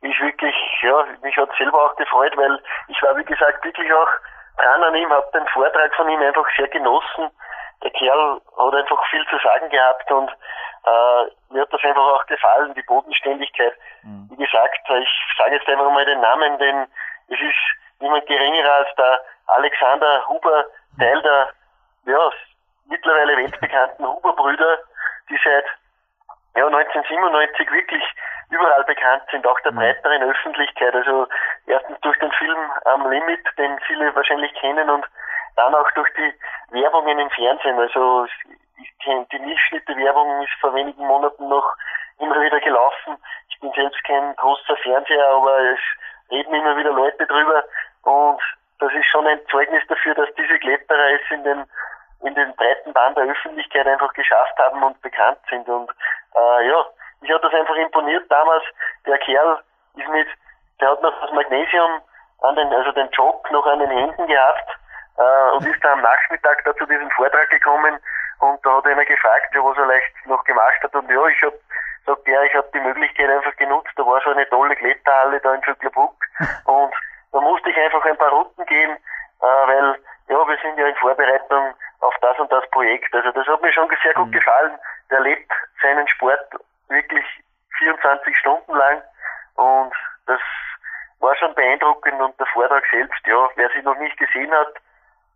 ist 0.00 0.20
wirklich, 0.20 0.54
ja, 0.82 1.04
mich 1.22 1.36
hat 1.36 1.50
selber 1.56 1.84
auch 1.84 1.96
gefreut, 1.96 2.36
weil 2.36 2.58
ich 2.88 3.00
war, 3.02 3.16
wie 3.16 3.24
gesagt, 3.24 3.64
wirklich 3.64 3.92
auch 3.92 4.08
dran 4.56 4.82
an 4.82 4.94
ihm, 4.94 5.10
habe 5.10 5.30
den 5.34 5.46
Vortrag 5.48 5.94
von 5.94 6.08
ihm 6.08 6.20
einfach 6.20 6.46
sehr 6.56 6.68
genossen. 6.68 7.30
Der 7.82 7.90
Kerl 7.90 8.40
hat 8.56 8.74
einfach 8.74 9.04
viel 9.10 9.24
zu 9.26 9.38
sagen 9.38 9.68
gehabt 9.70 10.10
und 10.10 10.30
äh, 10.84 11.52
mir 11.52 11.62
hat 11.62 11.72
das 11.72 11.82
einfach 11.84 12.02
auch 12.02 12.26
gefallen, 12.26 12.74
die 12.74 12.82
Bodenständigkeit. 12.82 13.74
Mhm. 14.02 14.28
Wie 14.30 14.44
gesagt, 14.44 14.80
ich 14.88 15.08
sage 15.38 15.54
jetzt 15.54 15.68
einfach 15.68 15.90
mal 15.90 16.04
den 16.04 16.20
Namen, 16.20 16.58
denn 16.58 16.86
es 17.28 17.40
ist 17.40 18.00
niemand 18.00 18.26
geringerer 18.26 18.72
als 18.72 18.94
der 18.96 19.20
Alexander 19.46 20.26
Huber, 20.28 20.66
Teil 20.98 21.22
der 21.22 21.50
ja, 22.06 22.30
mittlerweile 22.86 23.36
weltbekannten 23.36 24.06
Huber-Brüder, 24.06 24.78
die 25.30 25.38
seit 25.42 25.64
ja, 26.54 26.66
1997 26.66 27.70
wirklich 27.70 28.02
überall 28.50 28.84
bekannt 28.84 29.22
sind, 29.30 29.46
auch 29.46 29.58
der 29.60 29.72
mhm. 29.72 29.76
breiteren 29.76 30.22
Öffentlichkeit. 30.22 30.94
Also 30.94 31.26
erstens 31.66 31.98
durch 32.00 32.18
den 32.18 32.32
Film 32.32 32.58
Am 32.84 33.10
Limit, 33.10 33.40
den 33.58 33.78
viele 33.86 34.14
wahrscheinlich 34.14 34.52
kennen, 34.54 34.90
und 34.90 35.06
dann 35.56 35.74
auch 35.74 35.90
durch 35.92 36.08
die 36.14 36.34
Werbungen 36.70 37.18
im 37.18 37.30
Fernsehen. 37.30 37.78
Also 37.78 38.26
die 39.06 39.38
Milchschnitte-Werbung 39.38 40.42
ist 40.42 40.52
vor 40.60 40.74
wenigen 40.74 41.06
Monaten 41.06 41.48
noch 41.48 41.76
immer 42.18 42.40
wieder 42.40 42.60
gelaufen. 42.60 43.16
Ich 43.48 43.58
bin 43.60 43.72
selbst 43.72 44.02
kein 44.04 44.34
großer 44.36 44.76
Fernseher, 44.76 45.26
aber 45.28 45.58
es 45.58 45.80
reden 46.30 46.54
immer 46.54 46.76
wieder 46.76 46.92
Leute 46.92 47.26
drüber 47.26 47.64
und 48.02 48.40
das 48.82 48.92
ist 48.94 49.06
schon 49.06 49.26
ein 49.26 49.40
Zeugnis 49.48 49.82
dafür, 49.88 50.14
dass 50.14 50.28
diese 50.34 50.58
Kletterer 50.58 51.14
es 51.14 51.30
in 51.30 51.44
den 51.44 51.64
in 52.22 52.34
den 52.34 52.54
breiten 52.54 52.92
Bahn 52.92 53.14
der 53.14 53.24
Öffentlichkeit 53.24 53.86
einfach 53.86 54.12
geschafft 54.12 54.56
haben 54.58 54.82
und 54.82 55.00
bekannt 55.02 55.38
sind. 55.50 55.68
Und 55.68 55.90
äh, 56.36 56.68
ja, 56.68 56.86
mich 57.20 57.32
hat 57.32 57.42
das 57.42 57.52
einfach 57.52 57.74
imponiert 57.76 58.30
damals. 58.30 58.64
Der 59.06 59.18
Kerl 59.18 59.60
ist 59.96 60.08
mit, 60.08 60.28
der 60.80 60.90
hat 60.90 61.02
noch 61.02 61.20
das 61.20 61.32
Magnesium 61.32 62.00
an 62.42 62.56
den, 62.56 62.72
also 62.72 62.92
den 62.92 63.08
Jock 63.10 63.50
noch 63.50 63.66
an 63.66 63.80
den 63.80 63.90
Händen 63.90 64.26
gehabt 64.26 64.70
äh, 65.18 65.56
und 65.56 65.66
ist 65.66 65.82
da 65.82 65.92
am 65.92 66.00
Nachmittag 66.00 66.62
da 66.64 66.74
zu 66.76 66.86
diesem 66.86 67.10
Vortrag 67.10 67.50
gekommen 67.50 67.98
und 68.38 68.64
da 68.64 68.76
hat 68.76 68.86
einer 68.86 69.04
gefragt, 69.04 69.54
ja, 69.54 69.62
was 69.62 69.78
er 69.78 69.86
leicht 69.86 70.26
noch 70.26 70.42
gemacht 70.44 70.82
hat 70.82 70.94
und 70.94 71.10
ja, 71.10 71.26
ich 71.26 71.42
hab 71.42 71.54
sagt 72.06 72.26
er, 72.26 72.42
ich 72.42 72.54
habe 72.54 72.68
die 72.74 72.80
Möglichkeit 72.80 73.30
einfach 73.30 73.54
genutzt, 73.56 73.92
da 73.96 74.04
war 74.04 74.20
so 74.22 74.30
eine 74.30 74.48
tolle 74.48 74.74
Kletterhalle 74.74 75.40
da 75.40 75.54
in 75.54 75.62
Vöcklerbruck 75.62 76.16
und 76.64 76.94
da 77.32 77.40
musste 77.40 77.70
ich 77.70 77.76
einfach 77.76 78.04
ein 78.04 78.16
paar 78.16 78.30
Runden 78.30 78.64
gehen, 78.66 78.90
äh, 78.90 79.44
weil 79.44 79.98
ja, 80.28 80.48
wir 80.48 80.58
sind 80.62 80.78
ja 80.78 80.86
in 80.86 80.96
Vorbereitung 80.96 81.74
auf 82.00 82.14
das 82.20 82.38
und 82.38 82.50
das 82.52 82.68
Projekt. 82.70 83.14
Also 83.14 83.30
das 83.32 83.46
hat 83.46 83.62
mir 83.62 83.72
schon 83.72 83.88
sehr 84.02 84.14
gut 84.14 84.28
mhm. 84.28 84.32
gefallen. 84.32 84.78
Der 85.10 85.20
lebt 85.20 85.50
seinen 85.82 86.06
Sport 86.08 86.46
wirklich 86.88 87.24
24 87.78 88.36
Stunden 88.38 88.74
lang 88.74 89.02
und 89.56 89.92
das 90.26 90.40
war 91.20 91.34
schon 91.36 91.54
beeindruckend 91.54 92.20
und 92.20 92.38
der 92.38 92.46
Vortrag 92.46 92.84
selbst, 92.90 93.26
ja, 93.26 93.48
wer 93.56 93.70
sie 93.70 93.82
noch 93.82 93.96
nicht 93.98 94.16
gesehen 94.16 94.52
hat, 94.52 94.74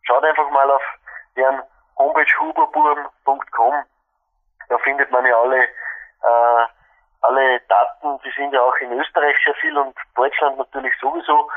schaut 0.02 0.24
einfach 0.24 0.50
mal 0.50 0.70
auf 0.70 0.82
deren 1.36 1.62
Homepage 1.98 2.32
huberburm.com. 2.40 3.74
Da 4.68 4.78
findet 4.78 5.10
man 5.10 5.24
ja 5.24 5.36
alle, 5.38 5.62
äh, 5.62 6.66
alle 7.22 7.60
Daten, 7.68 8.18
die 8.24 8.30
sind 8.32 8.52
ja 8.52 8.60
auch 8.60 8.76
in 8.76 8.92
Österreich 8.92 9.36
sehr 9.44 9.54
viel 9.54 9.76
und 9.78 9.96
Deutschland 10.16 10.58
natürlich 10.58 10.94
sowieso. 11.00 11.48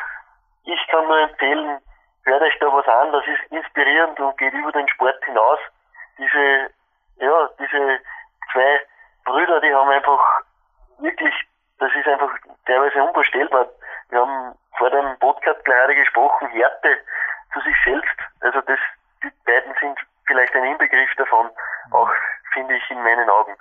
Ich 0.63 0.87
kann 0.87 1.05
nur 1.05 1.19
empfehlen, 1.19 1.79
hört 2.23 2.41
euch 2.41 2.57
da 2.59 2.67
was 2.67 2.87
an, 2.87 3.11
das 3.11 3.25
ist 3.27 3.51
inspirierend 3.51 4.19
und 4.19 4.37
geht 4.37 4.53
über 4.53 4.71
den 4.71 4.87
Sport 4.89 5.23
hinaus. 5.25 5.59
Diese, 6.17 6.69
ja, 7.19 7.49
diese 7.59 7.99
zwei 8.51 8.81
Brüder, 9.25 9.61
die 9.61 9.73
haben 9.73 9.89
einfach 9.89 10.21
wirklich, 10.99 11.33
das 11.79 11.91
ist 11.95 12.07
einfach 12.07 12.31
teilweise 12.65 13.03
unvorstellbar. 13.03 13.67
Wir 14.09 14.19
haben 14.21 14.55
vor 14.77 14.89
dem 14.89 15.17
Podcast 15.19 15.63
gerade 15.65 15.95
gesprochen, 15.95 16.49
Härte 16.49 16.97
zu 17.53 17.59
sich 17.61 17.75
selbst. 17.83 18.17
Also 18.41 18.61
das, 18.61 18.79
die 19.23 19.31
beiden 19.45 19.73
sind 19.79 19.97
vielleicht 20.25 20.55
ein 20.55 20.65
Inbegriff 20.65 21.09
davon, 21.17 21.49
auch 21.91 22.09
finde 22.53 22.75
ich 22.75 22.91
in 22.91 23.01
meinen 23.01 23.29
Augen. 23.29 23.55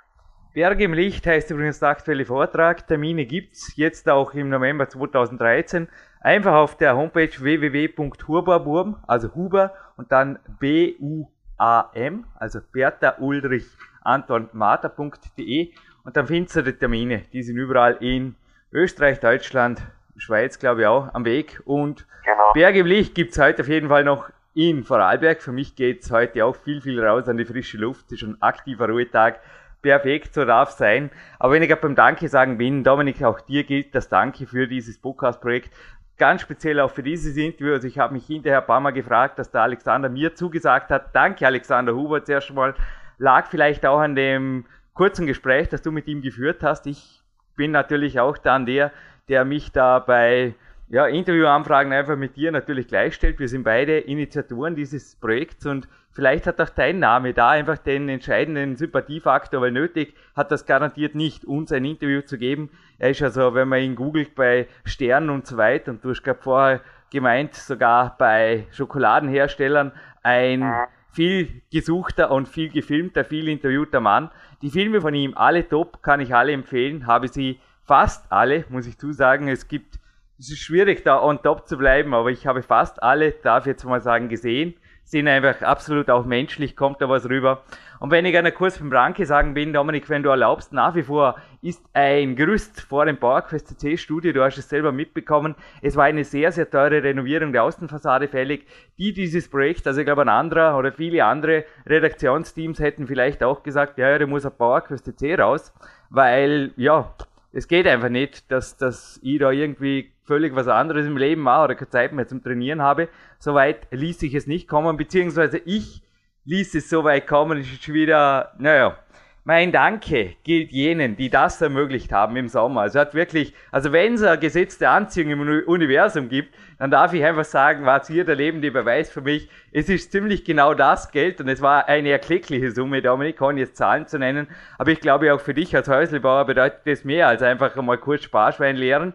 Berg 0.53 0.79
im 0.79 0.93
Licht 0.93 1.27
heißt 1.27 1.51
übrigens 1.51 1.79
der 1.79 1.89
aktuelle 1.89 2.25
Vortrag. 2.25 2.87
Termine 2.87 3.25
gibt's 3.25 3.73
jetzt 3.75 4.09
auch 4.09 4.33
im 4.33 4.49
November 4.49 4.89
2013. 4.89 5.87
Einfach 6.21 6.53
auf 6.53 6.75
der 6.75 6.95
Homepage 6.95 7.31
www.huberburm, 7.39 8.97
also 9.07 9.33
Huber 9.35 9.73
und 9.95 10.11
dann 10.11 10.39
B-U-A-M, 10.59 12.25
also 12.35 12.59
Bertha 12.71 13.15
Ulrich 13.19 13.65
Anton 14.01 14.49
Martha.de 14.51 15.71
und 16.03 16.17
dann 16.17 16.27
findest 16.27 16.55
du 16.55 16.63
die 16.63 16.73
Termine. 16.73 17.23
Die 17.31 17.43
sind 17.43 17.57
überall 17.57 17.97
in 18.01 18.35
Österreich, 18.71 19.19
Deutschland, 19.19 19.81
Schweiz, 20.17 20.59
glaube 20.59 20.81
ich 20.81 20.87
auch, 20.87 21.13
am 21.13 21.25
Weg. 21.25 21.61
Und 21.65 22.05
genau. 22.25 22.51
Berg 22.53 22.75
im 22.75 22.85
Licht 22.85 23.15
gibt's 23.15 23.39
heute 23.39 23.61
auf 23.61 23.67
jeden 23.67 23.89
Fall 23.89 24.03
noch 24.03 24.29
in 24.53 24.83
Vorarlberg. 24.83 25.41
Für 25.41 25.51
mich 25.51 25.75
geht's 25.75 26.11
heute 26.11 26.45
auch 26.45 26.55
viel, 26.55 26.81
viel 26.81 27.03
raus 27.03 27.29
an 27.29 27.37
die 27.37 27.45
frische 27.45 27.77
Luft. 27.77 28.07
Es 28.07 28.13
ist 28.13 28.19
schon 28.19 28.31
ein 28.31 28.41
aktiver 28.41 28.89
Ruhetag 28.89 29.39
perfekt, 29.81 30.33
so 30.33 30.45
darf 30.45 30.71
sein. 30.71 31.09
Aber 31.39 31.53
wenn 31.53 31.63
ich 31.63 31.69
gerade 31.69 31.81
beim 31.81 31.95
Danke 31.95 32.27
sagen 32.27 32.57
bin, 32.57 32.83
Dominik, 32.83 33.23
auch 33.23 33.39
dir 33.39 33.63
gilt 33.63 33.95
das 33.95 34.09
Danke 34.09 34.45
für 34.45 34.67
dieses 34.67 34.97
Podcast-Projekt. 34.97 35.73
Ganz 36.19 36.41
speziell 36.41 36.81
auch 36.81 36.91
für 36.91 37.01
dieses 37.01 37.37
Interview. 37.37 37.73
Also 37.73 37.87
ich 37.87 37.97
habe 37.97 38.13
mich 38.13 38.27
hinterher 38.27 38.59
ein 38.59 38.67
paar 38.67 38.81
Mal 38.81 38.91
gefragt, 38.91 39.39
dass 39.39 39.49
der 39.49 39.61
Alexander 39.61 40.09
mir 40.09 40.35
zugesagt 40.35 40.91
hat. 40.91 41.15
Danke, 41.15 41.47
Alexander 41.47 41.95
Huber, 41.95 42.23
zuerst 42.23 42.53
mal. 42.53 42.75
Lag 43.17 43.47
vielleicht 43.47 43.85
auch 43.85 43.99
an 43.99 44.15
dem 44.15 44.65
kurzen 44.93 45.25
Gespräch, 45.25 45.69
das 45.69 45.81
du 45.81 45.91
mit 45.91 46.07
ihm 46.07 46.21
geführt 46.21 46.61
hast. 46.61 46.87
Ich 46.87 47.21
bin 47.55 47.71
natürlich 47.71 48.19
auch 48.19 48.37
dann 48.37 48.65
der, 48.65 48.91
der 49.29 49.45
mich 49.45 49.71
da 49.71 49.99
bei 49.99 50.55
ja, 50.89 51.07
Interviewanfragen 51.07 51.93
einfach 51.93 52.17
mit 52.17 52.35
dir 52.35 52.51
natürlich 52.51 52.87
gleichstellt. 52.87 53.39
Wir 53.39 53.47
sind 53.47 53.63
beide 53.63 53.99
Initiatoren 53.99 54.75
dieses 54.75 55.15
Projekts 55.15 55.65
und 55.65 55.87
Vielleicht 56.11 56.47
hat 56.47 56.59
auch 56.59 56.69
dein 56.69 56.99
Name 56.99 57.33
da 57.33 57.49
einfach 57.49 57.77
den 57.77 58.09
entscheidenden 58.09 58.75
Sympathiefaktor, 58.75 59.61
weil 59.61 59.71
nötig 59.71 60.15
hat 60.35 60.51
das 60.51 60.65
garantiert 60.65 61.15
nicht, 61.15 61.45
uns 61.45 61.71
ein 61.71 61.85
Interview 61.85 62.21
zu 62.21 62.37
geben. 62.37 62.71
Er 62.97 63.11
ist 63.11 63.21
also, 63.21 63.53
wenn 63.53 63.67
man 63.67 63.79
ihn 63.79 63.95
googelt 63.95 64.35
bei 64.35 64.67
Sternen 64.83 65.29
und 65.29 65.45
so 65.45 65.57
weiter, 65.57 65.91
und 65.91 66.03
du 66.03 66.09
hast 66.09 66.23
gerade 66.23 66.41
vorher 66.41 66.81
gemeint, 67.11 67.53
sogar 67.53 68.17
bei 68.17 68.65
Schokoladenherstellern 68.71 69.91
ein 70.23 70.73
viel 71.11 71.61
gesuchter 71.71 72.31
und 72.31 72.47
viel 72.47 72.69
gefilmter, 72.69 73.23
viel 73.23 73.47
interviewter 73.47 73.99
Mann. 73.99 74.29
Die 74.61 74.71
Filme 74.71 75.01
von 75.01 75.13
ihm, 75.13 75.33
alle 75.35 75.67
top, 75.67 76.03
kann 76.03 76.19
ich 76.19 76.33
alle 76.35 76.51
empfehlen, 76.51 77.07
habe 77.07 77.27
sie 77.27 77.59
fast 77.83 78.31
alle, 78.31 78.65
muss 78.69 78.87
ich 78.87 78.97
zusagen. 78.97 79.47
Es 79.47 79.67
gibt, 79.67 79.98
es 80.39 80.49
ist 80.49 80.59
schwierig 80.59 81.03
da 81.03 81.21
on 81.21 81.41
top 81.41 81.67
zu 81.67 81.77
bleiben, 81.77 82.13
aber 82.13 82.31
ich 82.31 82.47
habe 82.47 82.63
fast 82.63 83.03
alle, 83.03 83.31
darf 83.31 83.65
ich 83.65 83.71
jetzt 83.71 83.83
mal 83.83 84.01
sagen, 84.01 84.29
gesehen. 84.29 84.73
Sind 85.03 85.27
einfach 85.27 85.63
absolut 85.63 86.09
auch 86.11 86.23
menschlich, 86.23 86.75
kommt 86.75 87.01
da 87.01 87.09
was 87.09 87.27
rüber. 87.27 87.63
Und 87.99 88.11
wenn 88.11 88.25
ich 88.25 88.37
einer 88.37 88.51
kurz 88.51 88.77
beim 88.77 88.91
Branke 88.91 89.25
sagen 89.25 89.55
bin, 89.55 89.73
Dominik, 89.73 90.07
wenn 90.07 90.21
du 90.21 90.29
erlaubst, 90.29 90.71
nach 90.71 90.93
wie 90.93 91.01
vor 91.01 91.35
ist 91.61 91.83
ein 91.93 92.35
Gerüst 92.35 92.79
vor 92.79 93.05
dem 93.05 93.17
Bauerquest 93.17 93.67
CC 93.67 93.97
Studio, 93.97 94.31
du 94.31 94.43
hast 94.43 94.57
es 94.59 94.69
selber 94.69 94.91
mitbekommen, 94.91 95.55
es 95.81 95.97
war 95.97 96.05
eine 96.05 96.23
sehr, 96.23 96.51
sehr 96.51 96.69
teure 96.69 97.03
Renovierung 97.03 97.51
der 97.51 97.63
Außenfassade 97.63 98.27
fällig, 98.27 98.67
die 98.99 99.11
dieses 99.11 99.49
Projekt, 99.49 99.87
also 99.87 99.99
ich 99.99 100.05
glaube 100.05 100.21
ein 100.21 100.29
anderer 100.29 100.77
oder 100.77 100.91
viele 100.91 101.25
andere 101.25 101.65
Redaktionsteams 101.87 102.79
hätten 102.79 103.07
vielleicht 103.07 103.43
auch 103.43 103.63
gesagt, 103.63 103.97
ja, 103.97 104.11
ja, 104.11 104.19
der 104.19 104.27
muss 104.27 104.45
auf 104.45 104.57
Bauerquest 104.57 105.05
CC 105.05 105.35
raus, 105.35 105.73
weil, 106.11 106.71
ja, 106.77 107.13
es 107.51 107.67
geht 107.67 107.87
einfach 107.87 108.09
nicht, 108.09 108.51
dass, 108.51 108.77
dass 108.77 109.19
ich 109.23 109.39
da 109.39 109.49
irgendwie 109.49 110.11
völlig 110.29 110.55
was 110.55 110.67
anderes 110.67 111.05
im 111.07 111.17
Leben 111.17 111.41
mache 111.41 111.65
oder 111.65 111.75
keine 111.75 111.89
Zeit 111.89 112.13
mehr 112.13 112.27
zum 112.27 112.41
Trainieren 112.41 112.81
habe. 112.81 113.09
Soweit 113.39 113.87
ließ 113.91 114.19
sich 114.19 114.35
es 114.35 114.47
nicht 114.47 114.69
kommen, 114.69 114.95
beziehungsweise 114.95 115.57
ich 115.57 116.03
ließ 116.45 116.75
es 116.75 116.89
so 116.89 117.03
weit 117.03 117.27
kommen, 117.27 117.57
es 117.57 117.67
ist 117.67 117.83
schon 117.83 117.95
wieder, 117.95 118.53
naja, 118.59 118.97
mein 119.45 119.71
Danke 119.71 120.35
gilt 120.43 120.71
jenen, 120.71 121.15
die 121.15 121.31
das 121.31 121.59
ermöglicht 121.59 122.11
haben 122.11 122.35
im 122.35 122.49
Sommer. 122.49 122.81
Also 122.81 122.99
hat 122.99 123.15
wirklich, 123.15 123.55
also 123.71 123.91
wenn 123.91 124.13
es 124.13 124.21
eine 124.21 124.37
gesetzte 124.37 124.89
Anziehung 124.89 125.31
im 125.31 125.41
Uni- 125.41 125.63
Universum 125.63 126.29
gibt, 126.29 126.53
dann 126.77 126.91
darf 126.91 127.13
ich 127.13 127.23
einfach 127.23 127.45
sagen, 127.45 127.85
war 127.85 128.01
es 128.01 128.07
hier 128.07 128.25
der 128.25 128.35
lebende 128.35 128.69
Beweis 128.69 129.09
für 129.09 129.21
mich. 129.21 129.49
Es 129.71 129.89
ist 129.89 130.11
ziemlich 130.11 130.45
genau 130.45 130.75
das 130.75 131.11
Geld 131.11 131.41
und 131.41 131.47
es 131.47 131.61
war 131.61 131.87
eine 131.87 132.09
erkleckliche 132.09 132.69
Summe, 132.71 133.01
Dominik, 133.01 133.41
ohne 133.41 133.61
jetzt 133.61 133.77
Zahlen 133.77 134.05
zu 134.05 134.19
nennen. 134.19 134.47
Aber 134.77 134.91
ich 134.91 134.99
glaube 134.99 135.33
auch 135.33 135.41
für 135.41 135.55
dich 135.55 135.75
als 135.75 135.87
Häuslebauer 135.87 136.45
bedeutet 136.45 136.81
das 136.85 137.03
mehr 137.03 137.27
als 137.27 137.41
einfach 137.41 137.75
einmal 137.75 137.97
kurz 137.97 138.23
Sparschwein 138.23 138.75
leeren. 138.75 139.13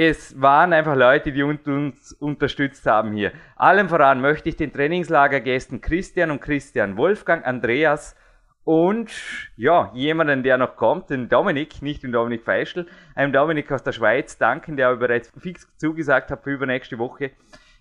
Es 0.00 0.40
waren 0.40 0.72
einfach 0.72 0.94
Leute, 0.94 1.32
die 1.32 1.42
uns, 1.42 2.12
unterstützt 2.20 2.86
haben 2.86 3.10
hier. 3.10 3.32
Allem 3.56 3.88
voran 3.88 4.20
möchte 4.20 4.48
ich 4.48 4.54
den 4.54 4.72
Trainingslagergästen 4.72 5.80
Christian 5.80 6.30
und 6.30 6.40
Christian, 6.40 6.96
Wolfgang, 6.96 7.44
Andreas 7.44 8.14
und 8.62 9.10
ja, 9.56 9.90
jemanden, 9.94 10.44
der 10.44 10.56
noch 10.56 10.76
kommt, 10.76 11.10
den 11.10 11.28
Dominik, 11.28 11.82
nicht 11.82 12.04
den 12.04 12.12
Dominik 12.12 12.44
Feischl, 12.44 12.86
einem 13.16 13.32
Dominik 13.32 13.72
aus 13.72 13.82
der 13.82 13.90
Schweiz 13.90 14.38
danken, 14.38 14.76
der 14.76 14.94
bereits 14.94 15.32
fix 15.36 15.66
zugesagt 15.78 16.30
hat 16.30 16.44
für 16.44 16.52
übernächste 16.52 16.96
Woche, 17.00 17.32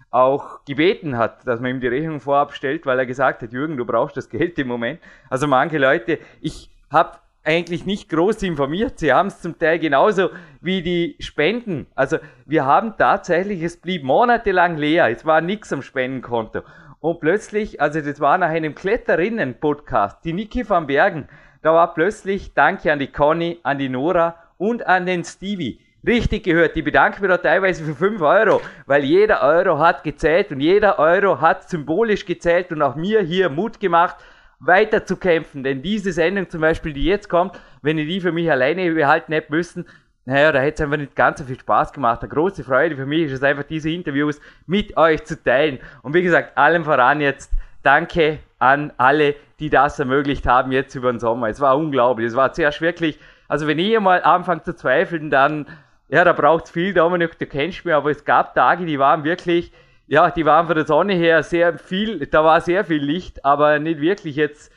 auch 0.10 0.66
gebeten 0.66 1.20
hat, 1.20 1.46
dass 1.46 1.60
man 1.60 1.70
ihm 1.70 1.82
die 1.82 1.88
Rechnung 1.88 2.20
vorab 2.20 2.52
stellt, 2.56 2.88
weil 2.88 2.98
er 2.98 3.06
gesagt 3.06 3.44
hat, 3.44 3.54
Jürgen, 3.54 3.78
du 3.78 3.86
brauchst 3.86 4.18
das 4.18 4.28
Geld 4.28 4.58
im 4.58 4.70
Moment. 4.70 5.00
Also 5.30 5.46
manche 5.46 5.78
Leute, 5.78 6.18
ich 6.42 6.72
habe 6.90 7.20
eigentlich 7.48 7.86
nicht 7.86 8.10
groß 8.10 8.44
informiert. 8.44 9.00
Sie 9.00 9.14
haben 9.14 9.28
es 9.28 9.42
zum 9.42 9.58
Teil 9.58 9.80
genauso 9.80 10.30
wie 10.60 10.82
die 10.82 11.16
Spenden. 11.20 11.88
Also 11.96 12.18
wir 12.46 12.66
haben 12.66 12.96
tatsächlich, 12.98 13.64
es 13.64 13.78
blieb 13.78 14.04
monatelang 14.04 14.76
leer. 14.76 15.10
Es 15.10 15.26
war 15.26 15.40
nichts 15.40 15.72
am 15.72 15.82
Spendenkonto. 15.82 16.62
Und 17.00 17.22
plötzlich, 17.22 17.80
also 17.80 18.02
das 18.02 18.20
war 18.20 18.38
nach 18.38 18.50
einem 18.50 18.76
Kletterinnen-Podcast, 18.76 20.26
die 20.26 20.34
Niki 20.34 20.70
van 20.70 20.88
Bergen, 20.88 21.30
da 21.62 21.74
war 21.74 21.94
plötzlich, 21.94 22.54
danke 22.54 22.92
an 22.92 23.00
die 23.00 23.08
Conny, 23.08 23.60
an 23.64 23.78
die 23.78 23.90
Nora 23.90 24.36
und 24.58 24.86
an 24.86 25.06
den 25.06 25.24
Stevie. 25.24 25.80
Richtig 26.06 26.44
gehört, 26.44 26.76
die 26.76 26.82
bedanken 26.82 27.22
wir 27.22 27.30
da 27.30 27.38
teilweise 27.38 27.84
für 27.84 27.96
5 27.96 28.22
Euro, 28.22 28.62
weil 28.86 29.04
jeder 29.04 29.42
Euro 29.42 29.80
hat 29.80 30.04
gezählt 30.04 30.52
und 30.52 30.60
jeder 30.60 31.00
Euro 31.00 31.42
hat 31.42 31.70
symbolisch 31.70 32.26
gezählt 32.26 32.72
und 32.72 32.82
auch 32.82 32.96
mir 32.96 33.22
hier 33.22 33.50
Mut 33.50 33.80
gemacht, 33.80 34.18
weiter 34.60 35.06
zu 35.06 35.18
kämpfen. 35.18 35.64
Denn 35.64 35.82
diese 35.82 36.12
Sendung 36.12 36.50
zum 36.50 36.62
Beispiel, 36.62 36.94
die 36.94 37.04
jetzt 37.04 37.30
kommt, 37.30 37.60
wenn 37.82 37.98
ich 37.98 38.08
die 38.08 38.22
für 38.22 38.32
mich 38.32 38.50
alleine 38.50 38.92
behalten 38.92 39.34
hätte 39.34 39.52
müssen, 39.52 39.86
naja, 40.26 40.52
da 40.52 40.60
hätte 40.60 40.76
es 40.76 40.82
einfach 40.82 40.98
nicht 40.98 41.16
ganz 41.16 41.40
so 41.40 41.46
viel 41.46 41.58
Spaß 41.58 41.94
gemacht. 41.94 42.22
Eine 42.22 42.30
große 42.30 42.64
Freude 42.64 42.98
für 42.98 43.06
mich 43.06 43.24
ist 43.24 43.32
es 43.32 43.44
einfach, 43.44 43.64
diese 43.64 43.90
Interviews 43.90 44.42
mit 44.66 44.98
euch 44.98 45.24
zu 45.24 45.42
teilen. 45.42 45.80
Und 46.02 46.14
wie 46.14 46.22
gesagt, 46.22 46.58
allem 46.58 46.84
voran 46.84 47.22
jetzt 47.22 47.50
danke 47.82 48.40
an 48.60 48.92
alle, 48.98 49.36
die 49.60 49.70
das 49.70 49.98
ermöglicht 50.00 50.46
haben 50.46 50.74
jetzt 50.74 50.94
über 50.96 51.14
den 51.14 51.20
Sommer. 51.20 51.48
Es 51.48 51.62
war 51.62 51.78
unglaublich. 51.78 52.28
Es 52.28 52.36
war 52.36 52.52
zuerst 52.52 52.82
wirklich, 52.82 53.18
also 53.48 53.68
wenn 53.68 53.80
ich 53.80 53.96
einmal 53.96 54.22
anfange 54.22 54.64
zu 54.64 54.76
zweifeln, 54.76 55.30
dann, 55.30 55.66
ja, 56.10 56.26
da 56.26 56.34
braucht 56.34 56.66
es 56.66 56.72
viel, 56.72 56.94
Dominik, 56.94 57.40
du 57.40 57.46
kennst 57.46 57.86
mich, 57.86 57.94
aber 57.94 58.12
es 58.12 58.26
gab 58.26 58.54
Tage, 58.54 58.86
die 58.86 59.00
waren 59.00 59.24
wirklich, 59.24 59.72
ja, 60.08 60.32
die 60.32 60.46
waren 60.46 60.68
von 60.68 60.76
der 60.76 60.86
Sonne 60.86 61.14
her 61.14 61.44
sehr 61.44 61.78
viel, 61.78 62.26
da 62.28 62.44
war 62.44 62.62
sehr 62.62 62.86
viel 62.86 63.04
Licht, 63.04 63.44
aber 63.44 63.80
nicht 63.80 64.00
wirklich 64.00 64.38
jetzt, 64.38 64.72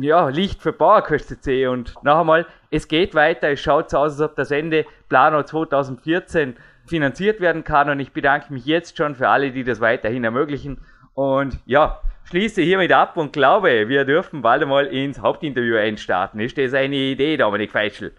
ja, 0.00 0.28
Licht 0.28 0.62
für 0.62 0.72
PowerQuest 0.72 1.42
C. 1.42 1.66
Und 1.66 1.94
noch 2.04 2.20
einmal, 2.20 2.46
es 2.70 2.86
geht 2.86 3.14
weiter, 3.14 3.50
es 3.50 3.60
schaut 3.60 3.90
so 3.90 3.98
aus, 3.98 4.12
als 4.12 4.30
ob 4.30 4.36
das 4.36 4.50
Ende 4.52 4.86
Plano 5.08 5.42
2014 5.42 6.56
finanziert 6.86 7.40
werden 7.40 7.64
kann 7.64 7.90
und 7.90 7.98
ich 7.98 8.12
bedanke 8.12 8.52
mich 8.52 8.66
jetzt 8.66 8.96
schon 8.96 9.14
für 9.14 9.28
alle, 9.28 9.50
die 9.50 9.64
das 9.64 9.80
weiterhin 9.80 10.22
ermöglichen. 10.22 10.84
Und 11.14 11.58
ja, 11.66 12.00
schließe 12.24 12.62
hiermit 12.62 12.92
ab 12.92 13.16
und 13.16 13.32
glaube, 13.32 13.88
wir 13.88 14.04
dürfen 14.04 14.42
bald 14.42 14.62
einmal 14.62 14.86
ins 14.86 15.20
Hauptinterview 15.20 15.76
einstarten. 15.76 16.40
Ist 16.40 16.58
das 16.58 16.74
eine 16.74 16.94
Idee, 16.94 17.36
Dominik 17.36 17.72
Feischl? 17.72 18.14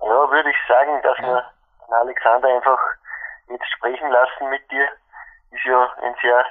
Ja, 0.00 0.30
würde 0.30 0.50
ich 0.50 0.56
sagen, 0.68 1.00
dass 1.02 1.18
wir 1.18 1.44
Alexander 2.00 2.48
einfach 2.48 2.78
jetzt 3.50 3.66
sprechen 3.76 4.10
lassen 4.10 4.50
mit 4.50 4.70
dir. 4.70 4.88
Ist 5.52 5.64
ja 5.64 5.92
eine 6.02 6.16
sehr 6.20 6.44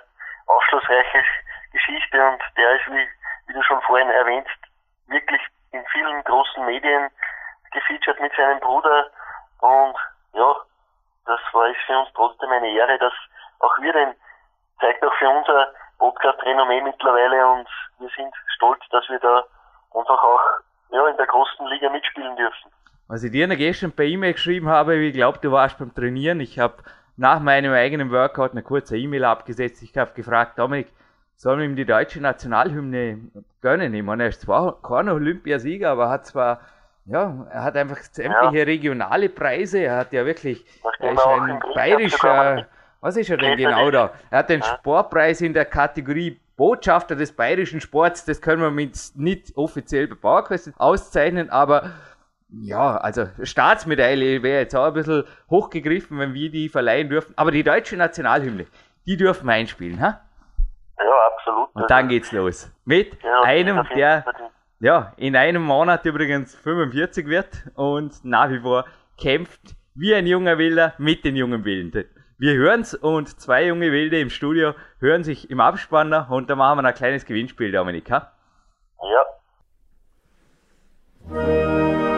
aufschlussreiche 0.48 1.24
Geschichte 1.72 2.18
und 2.24 2.42
der 2.58 2.76
ist, 2.76 2.88
wie, 2.88 3.08
wie 3.48 3.54
du 3.54 3.64
schon 3.64 3.82
vorhin 3.82 4.10
erwähnst, 4.10 4.50
wirklich 5.08 5.42
in 5.72 5.84
vielen 5.92 6.24
großen 6.24 6.66
Medien 6.66 7.10
gefeatured 7.72 8.20
mit 8.20 8.34
seinem 8.36 8.60
Bruder 8.60 9.10
und 9.60 9.96
ja, 10.34 10.56
das 11.26 11.40
war 11.54 11.70
ist 11.70 11.82
für 11.86 11.98
uns 11.98 12.10
trotzdem 12.14 12.50
eine 12.50 12.70
Ehre, 12.70 12.98
dass 13.00 13.14
auch 13.60 13.78
wir 13.80 13.94
den, 13.94 14.14
zeigt 14.80 15.04
auch 15.04 15.14
für 15.16 15.30
unser 15.30 15.74
Podcast-Renommee 16.00 16.82
mittlerweile 16.82 17.48
und 17.48 17.68
wir 18.00 18.10
sind 18.16 18.34
stolz, 18.56 18.82
dass 18.90 19.08
wir 19.10 19.20
da 19.20 19.44
einfach 19.94 20.24
auch 20.24 20.42
ja, 20.92 21.08
in 21.08 21.18
der 21.18 21.28
großen 21.28 21.66
Liga 21.68 21.90
mitspielen 21.90 22.36
dürfen. 22.36 22.72
Was 23.08 23.24
ich 23.24 23.32
dir 23.32 23.48
gestern 23.48 23.92
per 23.92 24.06
E-Mail 24.06 24.34
geschrieben 24.34 24.70
habe, 24.70 24.96
ich 24.96 25.14
glaube, 25.14 25.40
du 25.40 25.52
warst 25.52 25.78
beim 25.78 25.94
Trainieren. 25.94 26.40
Ich 26.40 26.60
habe 26.60 26.78
nach 27.18 27.40
meinem 27.40 27.74
eigenen 27.74 28.12
Workout 28.12 28.52
eine 28.52 28.64
kurze 28.64 28.98
E-Mail 28.98 29.26
abgesetzt. 29.26 29.84
Ich 29.84 29.98
habe 29.98 30.12
gefragt, 30.14 30.58
Dominik, 30.58 30.88
sollen 31.36 31.60
wir 31.60 31.66
ihm 31.66 31.76
die 31.76 31.86
deutsche 31.86 32.22
Nationalhymne 32.22 33.20
gönnen? 33.62 33.94
Ich 33.94 34.04
meine, 34.04 34.24
er 34.24 34.30
ist 34.30 34.42
zwar 34.42 34.82
kein 34.82 35.10
Olympiasieger, 35.10 35.90
aber 35.90 36.10
hat 36.10 36.26
zwar, 36.26 36.62
ja, 37.06 37.48
er 37.52 37.64
hat 37.64 37.76
einfach 37.76 37.98
sämtliche 37.98 38.66
regionale 38.68 39.30
Preise. 39.30 39.80
Er 39.80 39.98
hat 39.98 40.14
ja 40.14 40.26
wirklich, 40.26 40.66
er 41.00 41.14
ist 41.14 41.26
ein 41.26 41.60
bayerischer, 41.74 42.68
was 43.02 43.18
ist 43.18 43.30
er 43.30 43.38
denn 43.38 43.58
genau 43.58 43.90
da? 43.90 44.12
Er 44.30 44.40
hat 44.40 44.50
den 44.50 44.62
Ja. 44.62 44.66
Sportpreis 44.78 45.42
in 45.42 45.54
der 45.54 45.66
Kategorie 45.66 46.40
Botschafter 46.58 47.16
des 47.16 47.32
bayerischen 47.32 47.82
Sports. 47.82 48.24
Das 48.26 48.40
können 48.40 48.62
wir 48.62 48.70
mit 48.70 48.96
nicht 49.16 49.58
offiziell 49.58 50.08
bei 50.08 50.16
PowerQuest 50.16 50.74
auszeichnen, 50.78 51.50
aber 51.50 51.90
ja, 52.52 52.98
also 52.98 53.28
Staatsmedaille 53.42 54.44
wäre 54.44 54.60
jetzt 54.62 54.76
auch 54.76 54.88
ein 54.88 54.94
bisschen 54.94 55.24
hochgegriffen, 55.50 56.20
wenn 56.20 56.34
wir 56.34 56.52
die 56.52 56.70
verleihen 56.70 57.10
dürfen. 57.10 57.34
Aber 57.38 57.52
die 57.52 57.64
deutsche 57.64 57.96
Nationalhymne, 57.96 58.66
die 59.06 59.18
dürfen 59.18 59.48
wir 59.48 59.54
einspielen, 59.54 60.02
ha? 60.02 60.22
Ja, 60.98 61.28
absolut. 61.34 61.70
Und 61.74 61.90
dann 61.90 62.10
geht's 62.10 62.32
los. 62.32 62.70
Mit 62.86 63.18
Ja, 63.24 63.42
einem, 63.42 63.82
der 63.96 64.26
ja 64.80 65.14
in 65.18 65.36
einem 65.36 65.64
Monat 65.64 66.06
übrigens 66.06 66.56
45 66.56 67.28
wird 67.28 67.64
und 67.76 68.24
nach 68.26 68.50
wie 68.50 68.60
vor 68.60 68.86
kämpft 69.20 69.76
wie 69.96 70.14
ein 70.14 70.28
junger 70.28 70.58
Wilder 70.58 70.94
mit 70.98 71.24
den 71.24 71.36
jungen 71.36 71.64
Wilden. 71.64 72.06
Wir 72.38 72.56
hören's 72.56 72.96
und 72.96 73.40
zwei 73.40 73.68
junge 73.68 73.92
Wilde 73.92 74.20
im 74.20 74.30
Studio 74.30 74.74
hören 75.00 75.24
sich 75.24 75.50
im 75.50 75.60
Abspanner 75.60 76.28
und 76.30 76.50
da 76.50 76.56
machen 76.56 76.82
wir 76.82 76.88
ein 76.88 76.96
kleines 76.96 77.26
Gewinnspiel, 77.26 77.72
Dominik, 77.72 78.10
ha? 78.10 78.32
Ja. 81.30 82.11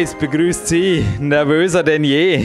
Reis 0.00 0.14
begrüßt 0.14 0.66
Sie, 0.66 1.04
nervöser 1.20 1.82
denn 1.82 2.04
je, 2.04 2.40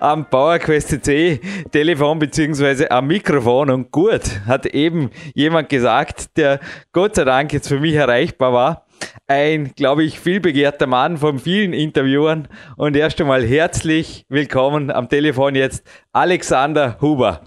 am 0.00 0.28
PowerQuest 0.28 1.04
C 1.04 1.38
Telefon 1.70 2.18
bzw. 2.18 2.88
am 2.88 3.06
Mikrofon. 3.06 3.70
Und 3.70 3.92
gut, 3.92 4.22
hat 4.44 4.66
eben 4.66 5.10
jemand 5.32 5.68
gesagt, 5.68 6.36
der 6.36 6.58
Gott 6.92 7.14
sei 7.14 7.22
Dank 7.22 7.52
jetzt 7.52 7.68
für 7.68 7.78
mich 7.78 7.94
erreichbar 7.94 8.52
war. 8.52 8.86
Ein, 9.28 9.70
glaube 9.76 10.02
ich, 10.02 10.18
vielbegehrter 10.18 10.88
Mann 10.88 11.16
von 11.16 11.38
vielen 11.38 11.74
Interviewern. 11.74 12.48
Und 12.76 12.96
erst 12.96 13.20
einmal 13.20 13.44
herzlich 13.44 14.26
willkommen 14.28 14.90
am 14.90 15.08
Telefon 15.08 15.54
jetzt 15.54 15.86
Alexander 16.12 16.96
Huber. 17.00 17.40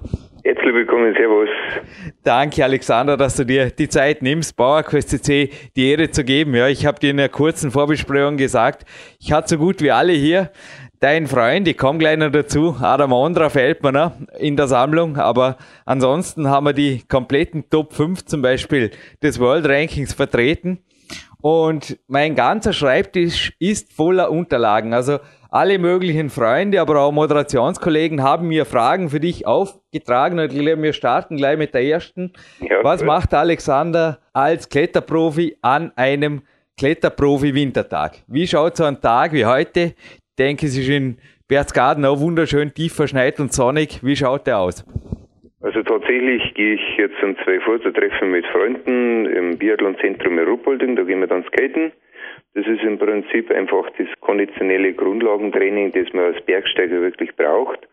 Herzlich 0.45 0.73
willkommen, 0.73 1.13
Servus. 1.17 1.49
Danke, 2.23 2.63
Alexander, 2.63 3.17
dass 3.17 3.35
du 3.35 3.45
dir 3.45 3.71
die 3.71 3.89
Zeit 3.89 4.21
nimmst, 4.21 4.55
PowerQuest 4.55 5.09
CC 5.09 5.49
die 5.75 5.89
Ehre 5.89 6.11
zu 6.11 6.23
geben. 6.23 6.55
Ja, 6.55 6.67
ich 6.67 6.85
habe 6.85 6.99
dir 6.99 7.11
in 7.11 7.19
einer 7.19 7.29
kurzen 7.29 7.71
Vorbesprechung 7.71 8.37
gesagt, 8.37 8.85
ich 9.19 9.31
hatte 9.31 9.49
so 9.49 9.57
gut 9.57 9.81
wie 9.81 9.91
alle 9.91 10.13
hier. 10.13 10.51
Dein 10.99 11.27
Freund, 11.27 11.67
ich 11.67 11.77
komme 11.77 11.99
gleich 11.99 12.17
noch 12.17 12.31
dazu, 12.31 12.75
Adam 12.81 13.13
Ondra 13.13 13.49
fällt 13.49 13.83
mir 13.83 13.93
noch 13.93 14.11
in 14.37 14.57
der 14.57 14.67
Sammlung, 14.67 15.15
aber 15.15 15.57
ansonsten 15.85 16.49
haben 16.49 16.65
wir 16.65 16.73
die 16.73 17.03
kompletten 17.07 17.69
Top 17.69 17.93
5 17.93 18.25
zum 18.25 18.41
Beispiel 18.41 18.91
des 19.23 19.39
World 19.39 19.65
Rankings 19.65 20.13
vertreten. 20.13 20.79
Und 21.41 21.97
mein 22.07 22.35
ganzer 22.35 22.73
Schreibtisch 22.73 23.53
ist 23.59 23.93
voller 23.93 24.29
Unterlagen. 24.29 24.93
Also 24.93 25.19
alle 25.49 25.79
möglichen 25.79 26.29
Freunde, 26.29 26.79
aber 26.79 26.99
auch 26.99 27.11
Moderationskollegen 27.11 28.21
haben 28.21 28.47
mir 28.47 28.65
Fragen 28.65 29.09
für 29.09 29.19
dich 29.19 29.47
aufgetragen 29.47 30.39
und 30.39 30.53
wir 30.53 30.93
starten 30.93 31.37
gleich 31.37 31.57
mit 31.57 31.73
der 31.73 31.83
ersten. 31.83 32.33
Ja, 32.59 32.83
Was 32.83 33.01
cool. 33.01 33.07
macht 33.07 33.33
Alexander 33.33 34.19
als 34.33 34.69
Kletterprofi 34.69 35.57
an 35.61 35.91
einem 35.95 36.43
Kletterprofi-Wintertag? 36.77 38.19
Wie 38.27 38.47
schaut 38.47 38.77
so 38.77 38.83
ein 38.83 39.01
Tag 39.01 39.33
wie 39.33 39.45
heute? 39.45 39.93
Ich 39.99 40.35
denke, 40.37 40.67
es 40.67 40.77
ist 40.77 40.87
in 40.87 41.17
Berchtesgaden 41.47 42.05
auch 42.05 42.19
wunderschön 42.19 42.73
tief 42.73 42.93
verschneit 42.93 43.39
und 43.39 43.51
sonnig. 43.51 44.03
Wie 44.03 44.15
schaut 44.15 44.45
der 44.45 44.59
aus? 44.59 44.85
Also 45.61 45.81
tatsächlich 45.83 46.53
gehe 46.53 46.75
ich 46.75 46.97
jetzt 46.97 47.21
um 47.21 47.35
12 47.43 47.67
Uhr 47.67 47.81
zu 47.81 47.91
treffen 47.91 48.31
mit 48.31 48.45
Freunden 48.45 49.25
im 49.25 49.57
Biathlon-Zentrum 49.57 50.37
in 50.39 50.45
Ruppolding. 50.47 50.95
Da 50.95 51.03
gehen 51.03 51.19
wir 51.19 51.27
dann 51.27 51.43
skaten. 51.43 51.91
Das 52.55 52.65
ist 52.65 52.81
im 52.81 52.97
Prinzip 52.97 53.51
einfach 53.51 53.89
das 53.97 54.07
konditionelle 54.21 54.93
Grundlagentraining, 54.93 55.91
das 55.91 56.11
man 56.13 56.33
als 56.33 56.41
Bergsteiger 56.45 57.01
wirklich 57.01 57.35
braucht. 57.35 57.87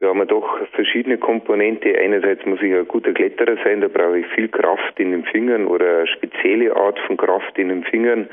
Wir 0.00 0.08
haben 0.08 0.18
ja 0.18 0.24
doch 0.24 0.66
verschiedene 0.72 1.18
Komponente. 1.18 1.98
Einerseits 1.98 2.44
muss 2.46 2.62
ich 2.62 2.74
ein 2.74 2.88
guter 2.88 3.12
Kletterer 3.12 3.56
sein, 3.64 3.82
da 3.82 3.88
brauche 3.88 4.18
ich 4.18 4.26
viel 4.28 4.48
Kraft 4.48 4.98
in 4.98 5.12
den 5.12 5.24
Fingern 5.24 5.66
oder 5.66 5.98
eine 5.98 6.06
spezielle 6.06 6.74
Art 6.74 6.98
von 7.00 7.16
Kraft 7.16 7.58
in 7.58 7.68
den 7.68 7.84
Fingern 7.84 8.28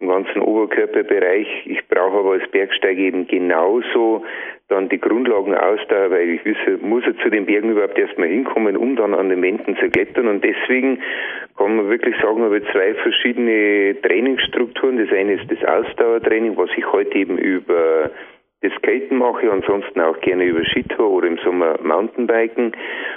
im 0.00 0.08
ganzen 0.08 0.40
Oberkörperbereich. 0.40 1.66
Ich 1.66 1.86
brauche 1.88 2.18
aber 2.18 2.32
als 2.32 2.48
Bergsteiger 2.50 3.00
eben 3.00 3.26
genauso 3.26 4.24
dann 4.68 4.88
die 4.88 5.00
Grundlagen 5.00 5.54
Ausdauer, 5.54 6.10
weil 6.10 6.28
ich 6.28 6.44
wisse, 6.44 6.78
muss 6.80 7.02
er 7.04 7.16
zu 7.18 7.30
den 7.30 7.46
Bergen 7.46 7.70
überhaupt 7.70 7.98
erstmal 7.98 8.28
hinkommen, 8.28 8.76
um 8.76 8.96
dann 8.96 9.14
an 9.14 9.30
den 9.30 9.42
Wänden 9.42 9.76
zu 9.76 9.88
klettern. 9.88 10.28
Und 10.28 10.44
deswegen 10.44 11.00
kann 11.56 11.76
man 11.76 11.88
wirklich 11.88 12.14
sagen, 12.20 12.42
habe 12.42 12.58
ich 12.58 12.70
zwei 12.70 12.94
verschiedene 12.94 13.96
Trainingsstrukturen. 14.02 14.98
Das 14.98 15.16
eine 15.16 15.34
ist 15.34 15.50
das 15.50 15.64
Ausdauertraining, 15.64 16.56
was 16.56 16.70
ich 16.76 16.86
heute 16.92 17.16
eben 17.16 17.38
über 17.38 18.10
das 18.60 18.72
Skaten 18.78 19.18
mache 19.18 19.52
ansonsten 19.52 20.00
auch 20.00 20.18
gerne 20.20 20.44
über 20.44 20.64
Skitour 20.64 21.10
oder 21.10 21.28
im 21.28 21.38
Sommer 21.38 21.78
Mountainbiken. 21.80 22.72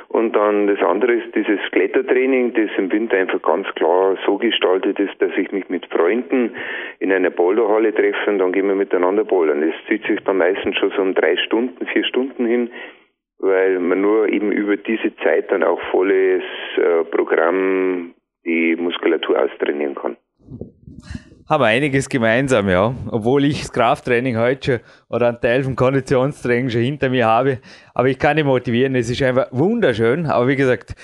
Und 0.07 0.35
dann 0.35 0.67
das 0.67 0.79
andere 0.81 1.13
ist 1.13 1.33
dieses 1.33 1.59
Klettertraining, 1.71 2.53
das 2.53 2.69
im 2.77 2.91
Winter 2.91 3.17
einfach 3.17 3.41
ganz 3.41 3.67
klar 3.73 4.17
so 4.25 4.37
gestaltet 4.37 4.99
ist, 4.99 5.19
dass 5.19 5.31
ich 5.35 5.51
mich 5.51 5.67
mit 5.67 5.87
Freunden 5.87 6.55
in 6.99 7.11
einer 7.11 7.31
Boulderhalle 7.31 7.93
treffe 7.93 8.29
und 8.29 8.37
dann 8.37 8.51
gehen 8.51 8.67
wir 8.67 8.75
miteinander 8.75 9.23
bouldern. 9.23 9.61
Das 9.61 9.73
zieht 9.87 10.05
sich 10.05 10.19
dann 10.25 10.37
meistens 10.37 10.77
schon 10.77 10.91
so 10.91 11.01
um 11.01 11.15
drei 11.15 11.35
Stunden, 11.37 11.87
vier 11.87 12.03
Stunden 12.03 12.45
hin, 12.45 12.69
weil 13.39 13.79
man 13.79 13.99
nur 13.99 14.29
eben 14.29 14.51
über 14.51 14.77
diese 14.77 15.15
Zeit 15.17 15.51
dann 15.51 15.63
auch 15.63 15.81
volles 15.89 16.43
äh, 16.77 17.03
Programm 17.05 18.13
die 18.45 18.75
Muskulatur 18.75 19.41
austrainieren 19.41 19.95
kann 19.95 20.17
haben 21.51 21.65
einiges 21.65 22.07
gemeinsam, 22.07 22.69
ja. 22.69 22.95
Obwohl 23.09 23.43
ich 23.43 23.59
das 23.59 23.73
Krafttraining 23.73 24.37
heute 24.37 24.65
schon 24.65 24.79
oder 25.09 25.27
einen 25.27 25.41
Teil 25.41 25.65
vom 25.65 25.75
Konditionstraining 25.75 26.69
schon 26.69 26.81
hinter 26.81 27.09
mir 27.09 27.27
habe. 27.27 27.59
Aber 27.93 28.07
ich 28.07 28.17
kann 28.17 28.37
dich 28.37 28.45
motivieren. 28.45 28.95
Es 28.95 29.09
ist 29.09 29.21
einfach 29.21 29.47
wunderschön. 29.51 30.27
Aber 30.27 30.47
wie 30.47 30.55
gesagt, 30.55 30.95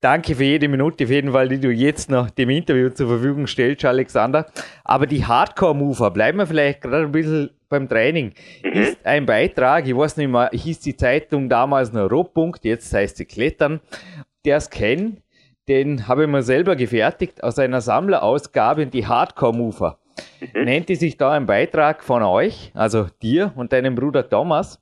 danke 0.00 0.34
für 0.34 0.44
jede 0.44 0.66
Minute 0.66 1.04
auf 1.04 1.10
jeden 1.10 1.32
Fall, 1.32 1.50
die 1.50 1.60
du 1.60 1.70
jetzt 1.70 2.10
noch 2.10 2.30
dem 2.30 2.48
Interview 2.48 2.88
zur 2.88 3.06
Verfügung 3.06 3.46
stellst, 3.46 3.84
Alexander. 3.84 4.46
Aber 4.82 5.06
die 5.06 5.26
Hardcore-Mover, 5.26 6.10
bleiben 6.10 6.38
wir 6.38 6.46
vielleicht 6.46 6.80
gerade 6.80 7.04
ein 7.04 7.12
bisschen 7.12 7.50
beim 7.68 7.86
Training. 7.86 8.32
Mhm. 8.64 8.72
Ist 8.72 9.04
ein 9.04 9.26
Beitrag, 9.26 9.86
ich 9.86 9.94
weiß 9.94 10.16
nicht 10.16 10.30
mehr, 10.30 10.48
hieß 10.54 10.80
die 10.80 10.96
Zeitung 10.96 11.50
damals 11.50 11.92
noch 11.92 12.10
Rohpunkt, 12.10 12.64
jetzt 12.64 12.94
heißt 12.94 13.18
sie 13.18 13.26
Klettern. 13.26 13.80
Der 14.46 14.58
Scan 14.58 15.18
den 15.72 16.06
habe 16.06 16.24
ich 16.24 16.28
mir 16.28 16.42
selber 16.42 16.76
gefertigt 16.76 17.42
aus 17.42 17.58
einer 17.58 17.80
Sammlerausgabe, 17.80 18.86
die 18.86 19.06
Hardcore 19.06 19.56
Mover. 19.56 19.98
Mhm. 20.40 20.64
Nennt 20.64 20.90
die 20.90 20.96
sich 20.96 21.16
da 21.16 21.32
ein 21.32 21.46
Beitrag 21.46 22.04
von 22.04 22.22
euch, 22.22 22.70
also 22.74 23.06
dir 23.22 23.52
und 23.56 23.72
deinem 23.72 23.94
Bruder 23.94 24.28
Thomas. 24.28 24.78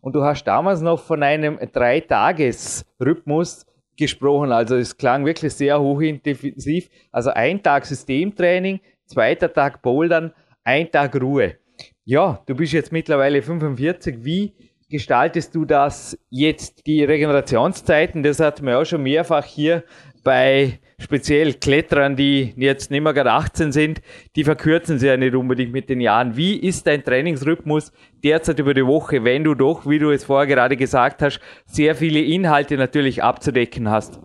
Und 0.00 0.14
du 0.14 0.22
hast 0.22 0.44
damals 0.44 0.80
noch 0.80 0.98
von 0.98 1.22
einem 1.22 1.58
Dreitages-Rhythmus 1.58 3.66
gesprochen. 3.98 4.50
Also 4.50 4.76
es 4.76 4.96
klang 4.96 5.26
wirklich 5.26 5.52
sehr 5.52 5.78
hochintensiv. 5.78 6.88
Also 7.12 7.28
ein 7.30 7.62
Tag 7.62 7.84
Systemtraining, 7.84 8.80
zweiter 9.04 9.52
Tag 9.52 9.82
Bouldern, 9.82 10.32
ein 10.64 10.90
Tag 10.90 11.20
Ruhe. 11.20 11.56
Ja, 12.04 12.40
du 12.46 12.54
bist 12.54 12.72
jetzt 12.72 12.92
mittlerweile 12.92 13.42
45. 13.42 14.24
Wie 14.24 14.54
gestaltest 14.88 15.54
du 15.54 15.66
das 15.66 16.18
jetzt, 16.30 16.86
die 16.86 17.04
Regenerationszeiten? 17.04 18.22
Das 18.22 18.40
hat 18.40 18.62
man 18.62 18.76
auch 18.76 18.86
schon 18.86 19.02
mehrfach 19.02 19.44
hier 19.44 19.84
bei 20.24 20.78
speziell 20.98 21.54
Kletterern, 21.54 22.16
die 22.16 22.52
jetzt 22.56 22.90
nicht 22.90 23.02
mehr 23.02 23.14
gerade 23.14 23.32
18 23.32 23.72
sind, 23.72 24.00
die 24.36 24.44
verkürzen 24.44 24.98
sie 24.98 25.06
ja 25.08 25.16
nicht 25.16 25.34
unbedingt 25.34 25.72
mit 25.72 25.88
den 25.88 26.00
Jahren. 26.00 26.36
Wie 26.36 26.60
ist 26.60 26.86
dein 26.86 27.02
Trainingsrhythmus 27.02 27.92
derzeit 28.22 28.58
über 28.58 28.74
die 28.74 28.86
Woche, 28.86 29.24
wenn 29.24 29.44
du 29.44 29.54
doch, 29.54 29.88
wie 29.88 29.98
du 29.98 30.10
es 30.10 30.24
vorher 30.24 30.46
gerade 30.46 30.76
gesagt 30.76 31.22
hast, 31.22 31.40
sehr 31.64 31.94
viele 31.94 32.20
Inhalte 32.20 32.76
natürlich 32.76 33.22
abzudecken 33.22 33.90
hast? 33.90 34.20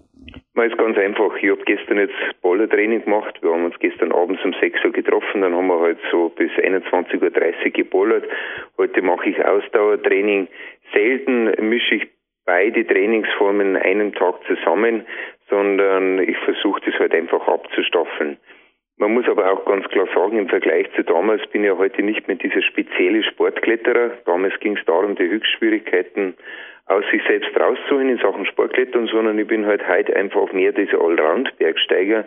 Man 0.54 0.70
ist 0.70 0.78
ganz 0.78 0.98
einfach. 0.98 1.36
Ich 1.42 1.50
habe 1.50 1.64
gestern 1.66 1.98
jetzt 1.98 2.16
Bollertraining 2.42 3.04
gemacht. 3.04 3.38
Wir 3.42 3.52
haben 3.52 3.66
uns 3.66 3.76
gestern 3.80 4.12
abends 4.14 4.44
um 4.44 4.54
6 4.54 4.86
Uhr 4.86 4.92
getroffen. 4.92 5.42
Dann 5.42 5.54
haben 5.54 5.68
wir 5.68 5.80
halt 5.80 5.98
so 6.12 6.30
bis 6.30 6.50
21.30 6.52 7.22
Uhr 7.22 7.72
gebollert. 7.72 8.24
Heute 8.78 9.02
mache 9.02 9.30
ich 9.30 9.44
Ausdauertraining. 9.44 10.48
Selten 10.94 11.52
mische 11.70 11.96
ich 11.96 12.08
beide 12.46 12.86
Trainingsformen 12.86 13.76
einen 13.76 14.14
Tag 14.14 14.36
zusammen, 14.48 15.06
sondern 15.50 16.20
ich 16.20 16.38
versuche 16.40 16.82
das 16.86 17.00
halt 17.00 17.14
einfach 17.14 17.48
abzustaffeln. 17.48 18.38
Man 18.98 19.14
muss 19.14 19.28
aber 19.28 19.52
auch 19.52 19.66
ganz 19.66 19.86
klar 19.90 20.08
sagen, 20.16 20.38
im 20.38 20.48
Vergleich 20.48 20.88
zu 20.96 21.04
damals 21.04 21.46
bin 21.48 21.64
ich 21.64 21.68
ja 21.68 21.78
heute 21.78 22.02
nicht 22.02 22.28
mehr 22.28 22.38
dieser 22.38 22.62
spezielle 22.62 23.24
Sportkletterer. 23.24 24.12
Damals 24.26 24.58
ging 24.62 24.78
es 24.78 24.86
darum, 24.86 25.16
die 25.16 25.28
Höchstschwierigkeiten 25.28 26.36
aus 26.88 27.04
sich 27.12 27.22
selbst 27.28 27.50
rauszuholen 27.60 28.10
in 28.10 28.18
Sachen 28.20 28.46
Sportklettern, 28.46 29.08
sondern 29.08 29.40
ich 29.40 29.48
bin 29.48 29.66
halt 29.66 29.88
heute 29.88 30.16
einfach 30.16 30.54
mehr 30.54 30.72
dieser 30.72 31.02
Allround-Bergsteiger. 31.02 32.26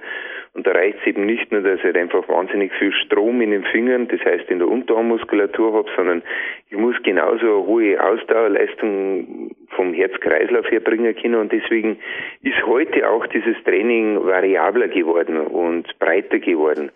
Und 0.54 0.66
da 0.66 0.72
reicht 0.72 0.98
es 1.00 1.06
eben 1.06 1.26
nicht 1.26 1.52
nur, 1.52 1.60
dass 1.60 1.78
ich 1.78 1.84
halt 1.84 1.96
einfach 1.96 2.28
wahnsinnig 2.28 2.72
viel 2.72 2.92
Strom 2.92 3.40
in 3.40 3.52
den 3.52 3.62
Fingern, 3.64 4.08
das 4.08 4.20
heißt 4.24 4.50
in 4.50 4.58
der 4.58 4.66
Unterarmmuskulatur 4.66 5.74
habe, 5.74 5.88
sondern 5.94 6.22
ich 6.70 6.76
muss 6.76 6.96
genauso 7.04 7.46
eine 7.46 7.66
hohe 7.66 8.02
Ausdauerleistung 8.02 9.54
vom 9.76 9.94
Herz-Kreislauf 9.94 10.68
her 10.70 10.80
bringen 10.80 11.14
können. 11.14 11.36
Und 11.36 11.52
deswegen 11.52 11.98
ist 12.42 12.66
heute 12.66 13.08
auch 13.08 13.26
dieses 13.28 13.56
Training 13.62 14.24
variabler 14.24 14.88
geworden 14.88 15.38
und 15.38 15.96
breiter 16.00 16.40
geworden. 16.40 16.90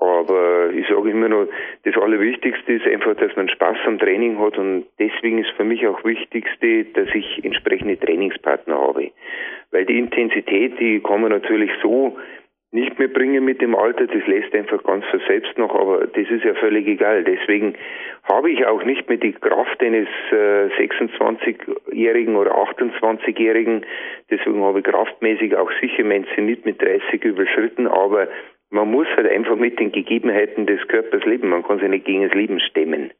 Aber 0.00 0.70
ich 0.70 0.86
sage 0.88 1.10
immer 1.10 1.28
noch, 1.28 1.48
das 1.84 1.96
Allerwichtigste 1.96 2.74
ist 2.74 2.86
einfach, 2.86 3.16
dass 3.16 3.34
man 3.36 3.48
Spaß 3.48 3.78
am 3.86 3.98
Training 3.98 4.38
hat 4.38 4.56
und 4.56 4.86
deswegen 4.98 5.38
ist 5.38 5.50
für 5.56 5.64
mich 5.64 5.86
auch 5.86 6.04
Wichtigste, 6.04 6.84
dass 6.84 7.08
ich 7.14 7.44
entsprechende 7.44 7.98
Trainingspartner 7.98 8.78
habe. 8.78 9.10
Weil 9.72 9.86
die 9.86 9.98
Intensität, 9.98 10.78
die 10.78 11.00
kann 11.00 11.22
man 11.22 11.30
natürlich 11.30 11.70
so 11.82 12.16
nicht 12.70 12.98
mehr 12.98 13.08
bringen 13.08 13.44
mit 13.44 13.62
dem 13.62 13.74
Alter, 13.74 14.06
das 14.06 14.26
lässt 14.26 14.54
einfach 14.54 14.82
ganz 14.84 15.04
von 15.06 15.20
selbst 15.26 15.56
noch, 15.56 15.74
aber 15.74 16.06
das 16.06 16.28
ist 16.28 16.44
ja 16.44 16.54
völlig 16.54 16.86
egal. 16.86 17.24
Deswegen 17.24 17.74
habe 18.24 18.50
ich 18.50 18.66
auch 18.66 18.84
nicht 18.84 19.08
mehr 19.08 19.16
die 19.16 19.32
Kraft 19.32 19.82
eines 19.82 20.08
äh, 20.30 20.68
26-Jährigen 20.78 22.36
oder 22.36 22.54
28-Jährigen, 22.54 23.86
deswegen 24.30 24.62
habe 24.62 24.80
ich 24.80 24.84
kraftmäßig 24.84 25.56
auch 25.56 25.70
sicher 25.80 26.04
mein 26.04 26.26
Zenit 26.34 26.66
mit 26.66 26.82
30 26.82 27.24
überschritten, 27.24 27.86
aber 27.86 28.28
man 28.70 28.90
muss 28.90 29.06
halt 29.16 29.30
einfach 29.30 29.56
mit 29.56 29.78
den 29.78 29.92
Gegebenheiten 29.92 30.66
des 30.66 30.86
Körpers 30.88 31.24
leben. 31.24 31.48
Man 31.48 31.62
kann 31.62 31.78
sich 31.78 31.88
nicht 31.88 32.04
gegen 32.04 32.22
das 32.22 32.34
Leben 32.34 32.60
stemmen. 32.60 33.10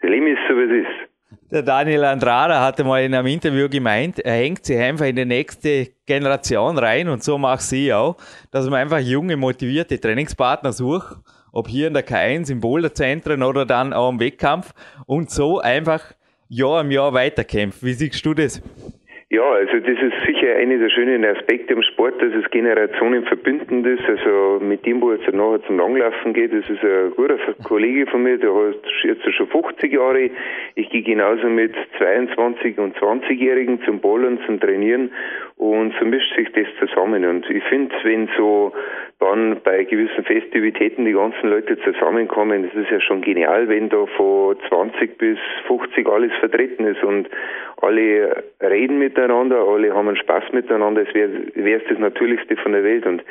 Das 0.00 0.10
Leben 0.10 0.26
ist 0.26 0.40
so, 0.48 0.56
wie 0.56 0.62
es 0.62 0.86
ist. 0.86 1.50
Der 1.50 1.62
Daniel 1.62 2.04
Andrada 2.04 2.64
hatte 2.64 2.84
mal 2.84 3.02
in 3.02 3.14
einem 3.14 3.26
Interview 3.26 3.68
gemeint, 3.68 4.20
er 4.20 4.34
hängt 4.34 4.64
sich 4.64 4.78
einfach 4.78 5.06
in 5.06 5.16
die 5.16 5.24
nächste 5.24 5.88
Generation 6.06 6.78
rein 6.78 7.08
und 7.08 7.24
so 7.24 7.38
macht 7.38 7.62
sie 7.62 7.92
auch, 7.92 8.16
dass 8.52 8.68
man 8.70 8.80
einfach 8.80 9.00
junge, 9.00 9.36
motivierte 9.36 10.00
Trainingspartner 10.00 10.72
sucht 10.72 11.16
ob 11.54 11.68
hier 11.68 11.86
in 11.86 11.94
der 11.94 12.04
K1 12.04 12.50
im 12.50 12.60
Boulderzentren 12.60 13.44
oder 13.44 13.64
dann 13.64 13.92
auch 13.92 14.10
im 14.10 14.18
Wettkampf 14.18 14.74
und 15.06 15.30
so 15.30 15.60
einfach 15.60 16.12
Jahr 16.48 16.80
im 16.80 16.90
Jahr 16.90 17.14
weiterkämpft. 17.14 17.82
Wie 17.84 17.92
siehst 17.92 18.26
du 18.26 18.34
das? 18.34 18.60
Ja, 19.34 19.50
also 19.50 19.80
das 19.80 20.00
ist 20.00 20.14
sicher 20.26 20.54
einer 20.54 20.78
der 20.78 20.88
schönen 20.90 21.24
Aspekte 21.24 21.74
im 21.74 21.82
Sport, 21.82 22.22
dass 22.22 22.32
es 22.34 22.48
Generationen 22.52 23.24
verbindend 23.24 23.84
ist. 23.84 24.04
Also 24.08 24.60
mit 24.64 24.86
dem, 24.86 25.00
wo 25.00 25.12
jetzt 25.12 25.26
nachher 25.32 25.60
zum 25.66 25.78
Langlaufen 25.78 26.32
geht, 26.34 26.52
das 26.52 26.70
ist 26.70 26.84
ein 26.84 27.10
guter 27.16 27.36
Kollege 27.64 28.06
von 28.06 28.22
mir, 28.22 28.38
der 28.38 28.54
hat 28.54 28.76
jetzt 29.02 29.28
schon 29.34 29.48
50 29.48 29.92
Jahre. 29.92 30.30
Ich 30.76 30.88
gehe 30.90 31.02
genauso 31.02 31.48
mit 31.48 31.74
22 31.98 32.78
und 32.78 32.96
20-Jährigen 32.96 33.82
zum 33.82 33.98
Ballern, 33.98 34.38
zum 34.46 34.60
Trainieren 34.60 35.10
und 35.56 35.92
so 35.98 36.04
mischt 36.04 36.32
sich 36.36 36.52
das 36.52 36.68
zusammen. 36.78 37.24
Und 37.24 37.50
ich 37.50 37.64
finde, 37.64 37.92
wenn 38.04 38.28
so 38.36 38.72
dann 39.20 39.60
bei 39.62 39.84
gewissen 39.84 40.24
Festivitäten 40.24 41.04
die 41.04 41.12
ganzen 41.12 41.48
Leute 41.48 41.78
zusammenkommen, 41.78 42.64
das 42.64 42.74
ist 42.74 42.90
ja 42.90 43.00
schon 43.00 43.22
genial, 43.22 43.68
wenn 43.68 43.88
da 43.88 44.06
von 44.16 44.56
20 44.68 45.18
bis 45.18 45.38
50 45.66 46.06
alles 46.08 46.32
vertreten 46.40 46.84
ist 46.84 47.02
und 47.02 47.28
alle 47.80 48.44
reden 48.60 48.98
miteinander, 48.98 49.66
alle 49.66 49.94
haben 49.94 50.16
Spaß 50.16 50.52
miteinander, 50.52 51.02
es 51.02 51.14
wäre 51.14 51.30
es 51.54 51.88
das 51.88 51.98
Natürlichste 51.98 52.56
von 52.56 52.72
der 52.72 52.84
Welt. 52.84 53.06
Und 53.06 53.22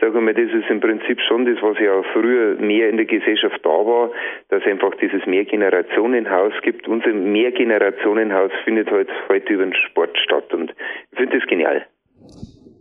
sagen 0.00 0.26
wir, 0.26 0.34
das 0.34 0.52
ist 0.52 0.70
im 0.70 0.80
Prinzip 0.80 1.20
schon 1.20 1.46
das, 1.46 1.62
was 1.62 1.78
ja 1.78 2.02
früher 2.12 2.56
mehr 2.56 2.88
in 2.88 2.96
der 2.96 3.06
Gesellschaft 3.06 3.60
da 3.64 3.70
war, 3.70 4.10
dass 4.48 4.64
einfach 4.64 4.94
dieses 4.96 5.26
Mehrgenerationenhaus 5.26 6.52
gibt. 6.62 6.88
Unser 6.88 7.12
Mehrgenerationenhaus 7.12 8.52
findet 8.64 8.90
halt 8.90 9.08
heute 9.28 9.52
über 9.52 9.64
den 9.64 9.74
Sport 9.74 10.16
statt 10.18 10.52
und 10.52 10.74
ich 11.12 11.18
finde 11.18 11.38
das 11.38 11.46
genial. 11.48 11.86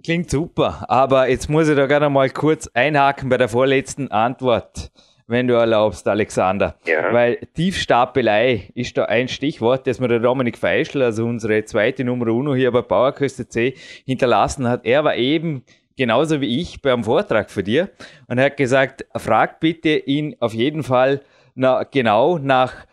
Klingt 0.06 0.30
super, 0.30 0.86
aber 0.88 1.30
jetzt 1.30 1.50
muss 1.50 1.68
ich 1.68 1.76
da 1.76 1.88
gerne 1.88 2.12
mal 2.12 2.30
kurz 2.30 2.70
einhaken 2.76 3.28
bei 3.28 3.38
der 3.38 3.50
vorletzten 3.50 4.12
Antwort, 4.12 4.92
wenn 5.26 5.48
du 5.48 5.56
erlaubst, 5.56 6.08
Alexander. 6.08 6.76
Ja. 6.86 7.12
Weil 7.12 7.40
Tiefstapelei 7.56 8.70
ist 8.76 8.96
da 8.98 9.06
ein 9.06 9.28
Stichwort, 9.28 9.88
das 9.88 10.00
mir 10.00 10.08
der 10.08 10.20
Dominik 10.20 10.60
Feischl, 10.60 11.02
also 11.02 11.26
unsere 11.26 11.66
zweite 11.66 12.04
Nummer 12.04 12.28
uno 12.28 12.54
hier 12.54 12.72
bei 12.72 12.84
Bauerküste 12.84 13.50
C, 13.50 13.74
hinterlassen 14.06 14.70
hat. 14.70 14.86
Er 14.86 15.04
war 15.04 15.16
eben 15.16 15.64
genauso 15.98 16.40
wie 16.40 16.62
ich 16.62 16.84
beim 16.84 17.04
Vortrag 17.04 17.50
für 17.50 17.64
dir 17.64 17.90
und 18.28 18.38
er 18.38 18.46
hat 18.46 18.58
gesagt, 18.58 19.08
frag 19.16 19.60
bitte 19.60 19.98
ihn 19.98 20.36
auf 20.40 20.54
jeden 20.54 20.84
Fall 20.84 21.22
na, 21.56 21.82
genau 21.82 22.38
nach 22.38 22.86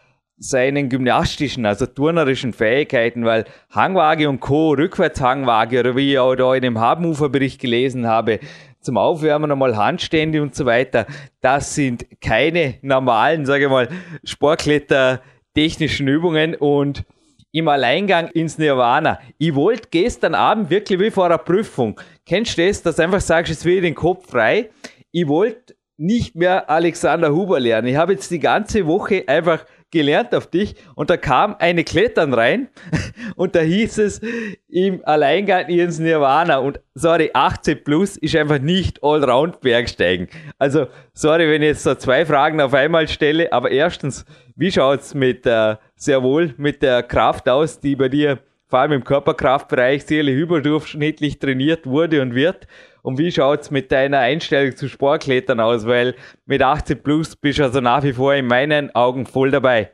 seinen 0.43 0.89
gymnastischen, 0.89 1.65
also 1.67 1.87
turnerischen 1.87 2.53
Fähigkeiten, 2.53 3.25
weil 3.25 3.45
Hangwaage 3.71 4.29
und 4.29 4.41
Co., 4.41 4.71
Rückwärtshangwaage 4.73 5.81
oder 5.81 5.97
wie 5.97 6.13
ich 6.13 6.19
auch 6.19 6.35
da 6.35 6.55
in 6.55 6.63
dem 6.63 6.81
Habenuferbericht 6.81 7.61
gelesen 7.61 8.07
habe, 8.07 8.41
zum 8.81 8.97
Aufwärmen 8.97 9.53
einmal 9.53 9.77
Handstände 9.77 10.43
und 10.43 10.55
so 10.55 10.67
weiter, 10.67 11.07
das 11.41 11.75
sind 11.75 12.07
keine 12.21 12.75
normalen, 12.83 13.47
sage 13.47 13.65
ich 13.65 13.71
mal, 13.71 13.89
Sportkletter 14.25 15.23
technischen 15.55 16.09
Übungen 16.09 16.57
und 16.57 17.05
im 17.53 17.69
Alleingang 17.69 18.29
ins 18.29 18.59
Nirvana. 18.59 19.21
Ich 19.39 19.55
wollte 19.55 19.89
gestern 19.91 20.35
Abend 20.35 20.71
wirklich 20.71 20.99
wie 20.99 21.11
vor 21.11 21.27
einer 21.27 21.39
Prüfung. 21.39 22.01
Kennst 22.27 22.59
du 22.59 22.67
das, 22.67 22.83
dass 22.83 22.99
einfach 22.99 23.21
sagst, 23.21 23.51
jetzt 23.51 23.65
will 23.65 23.77
ich 23.77 23.83
den 23.83 23.95
Kopf 23.95 24.31
frei. 24.31 24.71
Ich 25.13 25.29
wollte 25.29 25.77
nicht 25.99 26.35
mehr 26.35 26.69
Alexander 26.69 27.33
Huber 27.33 27.61
lernen. 27.61 27.89
Ich 27.89 27.97
habe 27.97 28.15
jetzt 28.15 28.31
die 28.31 28.41
ganze 28.41 28.87
Woche 28.87 29.25
einfach 29.27 29.65
gelernt 29.93 30.35
auf 30.35 30.49
dich 30.49 30.75
und 30.97 31.11
da 31.11 31.17
kam 31.17 31.55
eine 31.59 31.85
Klettern 31.85 32.35
rein 32.35 32.69
und 33.37 33.55
da 33.55 33.61
hieß 33.61 33.99
es 33.99 34.21
im 34.69 35.05
Alleingang 35.05 35.69
ins 35.69 36.01
Nirvana 36.01 36.59
und 36.59 36.81
sorry, 36.95 37.31
18 37.33 37.85
plus 37.85 38.17
ist 38.17 38.35
einfach 38.35 38.59
nicht 38.59 39.03
Allround 39.05 39.61
Bergsteigen. 39.61 40.29
Also 40.59 40.87
sorry, 41.13 41.49
wenn 41.49 41.63
ich 41.63 41.69
jetzt 41.69 41.85
so 41.85 41.95
zwei 41.95 42.27
Fragen 42.27 42.61
auf 42.61 42.75
einmal 42.75 43.07
stelle, 43.07 43.53
aber 43.53 43.71
erstens, 43.71 44.25
wie 44.57 44.73
schaut's 44.73 45.15
mit 45.15 45.47
äh, 45.47 45.77
sehr 45.95 46.23
wohl 46.23 46.55
mit 46.57 46.83
der 46.83 47.03
Kraft 47.03 47.49
aus, 47.49 47.79
die 47.79 47.95
bei 47.95 48.09
dir 48.09 48.39
vor 48.67 48.79
allem 48.81 48.93
im 48.93 49.05
Körperkraftbereich 49.05 50.05
sicherlich 50.05 50.35
überdurchschnittlich 50.35 51.39
trainiert 51.39 51.87
wurde 51.87 52.23
und 52.23 52.35
wird? 52.35 52.67
Und 53.03 53.19
wie 53.19 53.33
schaut's 53.33 53.71
mit 53.71 53.91
deiner 53.91 54.21
Einstellung 54.21 54.77
zu 54.77 54.89
Sportklettern 54.89 55.61
aus? 55.61 55.87
Weil 55.87 56.15
mit 56.47 56.63
18 56.63 57.03
plus 57.03 57.37
bist 57.37 57.59
du 57.59 57.65
also 57.65 57.81
nach 57.81 58.05
wie 58.05 58.13
vor 58.13 58.35
in 58.35 58.47
meinen 58.47 58.95
Augen 58.95 59.27
voll 59.27 59.51
dabei. 59.51 59.91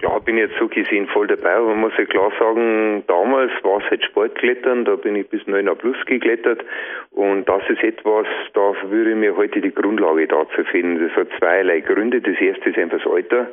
Ja, 0.00 0.16
bin 0.20 0.36
jetzt 0.36 0.54
so 0.60 0.68
gesehen 0.68 1.08
voll 1.08 1.26
dabei, 1.26 1.54
aber 1.54 1.68
man 1.68 1.80
muss 1.80 1.92
ja 1.98 2.04
klar 2.04 2.30
sagen, 2.38 3.02
damals 3.08 3.50
war 3.64 3.78
es 3.78 3.90
halt 3.90 4.04
Sportklettern, 4.04 4.84
da 4.84 4.94
bin 4.94 5.16
ich 5.16 5.28
bis 5.28 5.42
9a 5.42 5.74
plus 5.74 5.96
geklettert 6.06 6.64
und 7.10 7.48
das 7.48 7.62
ist 7.68 7.82
etwas, 7.82 8.26
da 8.54 8.74
würde 8.90 9.10
ich 9.10 9.16
mir 9.16 9.36
heute 9.36 9.60
die 9.60 9.74
Grundlage 9.74 10.28
dazu 10.28 10.62
finden. 10.70 11.08
Das 11.08 11.16
hat 11.16 11.28
zweierlei 11.38 11.80
Gründe. 11.80 12.20
Das 12.20 12.40
erste 12.40 12.70
ist 12.70 12.78
einfach 12.78 12.98
das 13.02 13.12
Alter. 13.12 13.48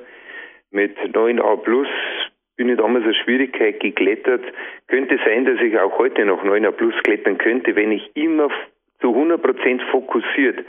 Mit 0.70 0.96
9a 1.00 1.58
plus 1.64 1.88
bin 2.58 2.70
ich 2.70 2.78
damals 2.78 3.04
eine 3.04 3.14
Schwierigkeit 3.14 3.80
geklettert. 3.80 4.44
Könnte 4.88 5.20
sein, 5.26 5.46
dass 5.46 5.60
ich 5.62 5.78
auch 5.78 5.98
heute 5.98 6.26
noch 6.26 6.44
9er 6.44 6.72
Plus 6.72 6.96
klettern 7.04 7.38
könnte, 7.38 7.76
wenn 7.76 7.92
ich 7.92 8.10
immer 8.16 8.50
zu 9.02 9.10
100% 9.10 9.82
fokussiert 9.92 10.60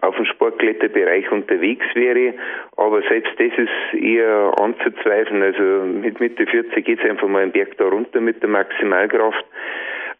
auf 0.00 0.16
den 0.16 0.26
Sportkletterbereich 0.26 1.30
unterwegs 1.30 1.86
wäre. 1.94 2.34
Aber 2.76 3.02
selbst 3.02 3.32
das 3.38 3.52
ist 3.56 4.02
eher 4.02 4.52
anzuzweifeln. 4.60 5.42
Also 5.42 5.62
mit 5.86 6.20
Mitte 6.20 6.46
40 6.46 6.84
geht 6.84 7.02
es 7.02 7.08
einfach 7.08 7.28
mal 7.28 7.42
einen 7.42 7.52
Berg 7.52 7.76
da 7.78 7.86
runter 7.86 8.20
mit 8.20 8.42
der 8.42 8.48
Maximalkraft. 8.48 9.44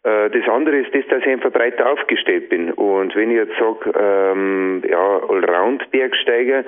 Äh, 0.04 0.30
das 0.30 0.48
andere 0.48 0.78
ist 0.78 0.94
das, 0.94 1.06
dass 1.08 1.22
ich 1.22 1.28
einfach 1.28 1.52
breiter 1.52 1.90
aufgestellt 1.90 2.48
bin. 2.48 2.72
Und 2.72 3.14
wenn 3.16 3.30
ich 3.30 3.36
jetzt 3.36 3.58
sage, 3.58 3.92
ähm, 3.98 4.82
ja, 4.88 5.20
Allround-Bergsteiger, 5.28 6.64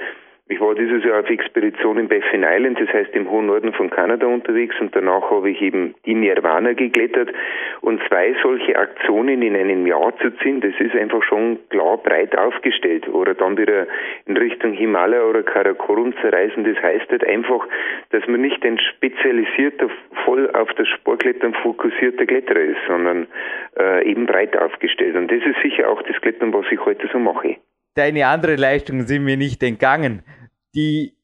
ich 0.50 0.60
war 0.60 0.74
dieses 0.74 1.04
Jahr 1.04 1.20
auf 1.20 1.30
Expedition 1.30 1.96
in 1.96 2.08
Baffin 2.08 2.44
Island, 2.44 2.80
das 2.80 2.88
heißt 2.88 3.14
im 3.14 3.30
hohen 3.30 3.46
Norden 3.46 3.72
von 3.72 3.88
Kanada 3.88 4.26
unterwegs 4.26 4.74
und 4.80 4.94
danach 4.96 5.30
habe 5.30 5.48
ich 5.48 5.62
eben 5.62 5.94
die 6.06 6.14
Nirvana 6.14 6.72
geklettert. 6.72 7.30
Und 7.82 8.02
zwei 8.08 8.34
solche 8.42 8.76
Aktionen 8.76 9.42
in 9.42 9.54
einem 9.54 9.86
Jahr 9.86 10.12
zu 10.18 10.30
ziehen, 10.38 10.60
das 10.60 10.72
ist 10.80 10.96
einfach 10.96 11.22
schon 11.22 11.60
klar 11.68 11.98
breit 11.98 12.36
aufgestellt 12.36 13.08
oder 13.08 13.34
dann 13.34 13.56
wieder 13.58 13.86
in 14.26 14.36
Richtung 14.36 14.72
Himalaya 14.72 15.22
oder 15.22 15.44
Karakorum 15.44 16.14
zu 16.20 16.32
reisen, 16.32 16.64
das 16.64 16.82
heißt 16.82 17.08
halt 17.10 17.24
einfach, 17.24 17.64
dass 18.10 18.26
man 18.26 18.40
nicht 18.40 18.64
ein 18.64 18.80
spezialisierter, 18.80 19.88
voll 20.24 20.50
auf 20.50 20.68
das 20.74 20.88
Sportklettern 20.88 21.54
fokussierter 21.62 22.26
Kletterer 22.26 22.60
ist, 22.60 22.80
sondern 22.88 23.28
äh, 23.78 24.04
eben 24.04 24.26
breit 24.26 24.58
aufgestellt. 24.58 25.14
Und 25.14 25.30
das 25.30 25.46
ist 25.46 25.62
sicher 25.62 25.88
auch 25.88 26.02
das 26.02 26.20
Klettern, 26.20 26.52
was 26.52 26.66
ich 26.72 26.84
heute 26.84 27.08
so 27.12 27.20
mache. 27.20 27.58
Deine 27.94 28.26
anderen 28.26 28.58
Leistungen 28.58 29.06
sind 29.06 29.24
mir 29.24 29.36
nicht 29.36 29.62
entgangen 29.62 30.22
die 30.74 31.16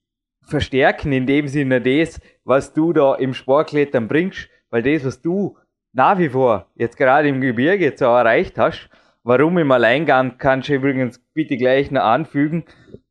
verstärken 0.42 1.12
in 1.12 1.26
dem 1.26 1.48
Sinne 1.48 1.80
das, 1.80 2.20
was 2.44 2.72
du 2.72 2.92
da 2.92 3.14
im 3.14 3.34
Sportklettern 3.34 4.08
bringst, 4.08 4.48
weil 4.70 4.82
das, 4.82 5.04
was 5.04 5.20
du 5.20 5.56
nach 5.92 6.18
wie 6.18 6.28
vor 6.28 6.66
jetzt 6.74 6.96
gerade 6.96 7.28
im 7.28 7.40
Gebirge 7.40 7.92
so 7.96 8.04
erreicht 8.04 8.58
hast, 8.58 8.88
warum 9.24 9.58
im 9.58 9.70
Alleingang 9.70 10.38
kannst 10.38 10.68
du 10.68 10.74
übrigens 10.74 11.20
bitte 11.34 11.56
gleich 11.56 11.90
noch 11.90 12.02
anfügen, 12.02 12.64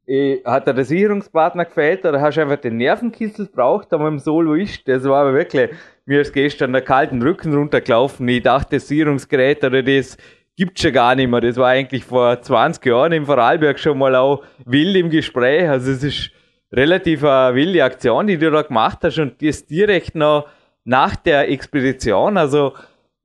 äh, 0.08 0.38
hat 0.46 0.68
der 0.68 0.86
Sicherungspartner 0.86 1.66
gefällt 1.66 2.06
oder 2.06 2.22
hast 2.22 2.38
du 2.38 2.42
einfach 2.42 2.58
den 2.58 2.78
Nervenkitzel 2.78 3.48
braucht, 3.48 3.92
aber 3.92 4.08
im 4.08 4.20
Solo 4.20 4.54
ist, 4.54 4.88
das 4.88 5.04
war 5.04 5.22
aber 5.22 5.34
wirklich, 5.34 5.72
mir 6.06 6.22
ist 6.22 6.32
gestern 6.32 6.74
der 6.74 6.84
kalten 6.84 7.22
Rücken 7.22 7.54
runtergelaufen, 7.54 8.28
ich 8.28 8.44
dachte, 8.44 8.76
das 8.76 8.88
Sicherungsgerät 8.88 9.64
oder 9.64 9.82
das 9.82 10.18
gibt's 10.58 10.82
schon 10.82 10.94
gar 10.94 11.16
nicht 11.16 11.30
mehr. 11.30 11.42
Das 11.42 11.58
war 11.58 11.70
eigentlich 11.70 12.04
vor 12.04 12.42
20 12.42 12.86
Jahren 12.86 13.12
im 13.12 13.26
Vorarlberg 13.26 13.80
schon 13.80 13.98
mal 13.98 14.16
auch 14.16 14.44
wild 14.66 14.96
im 14.96 15.10
Gespräch. 15.10 15.70
Also 15.70 15.92
es 15.92 16.04
ist 16.04 16.32
relativ 16.72 17.24
eine 17.24 17.56
wilde 17.56 17.84
Aktion, 17.84 18.28
die 18.28 18.38
du 18.38 18.52
da 18.52 18.62
gemacht 18.62 19.00
hast 19.04 19.20
und 19.20 19.42
das 19.42 19.66
direkt 19.66 20.16
noch 20.16 20.48
nach 20.84 21.16
der 21.16 21.50
Expedition. 21.50 22.38
Also 22.38 22.74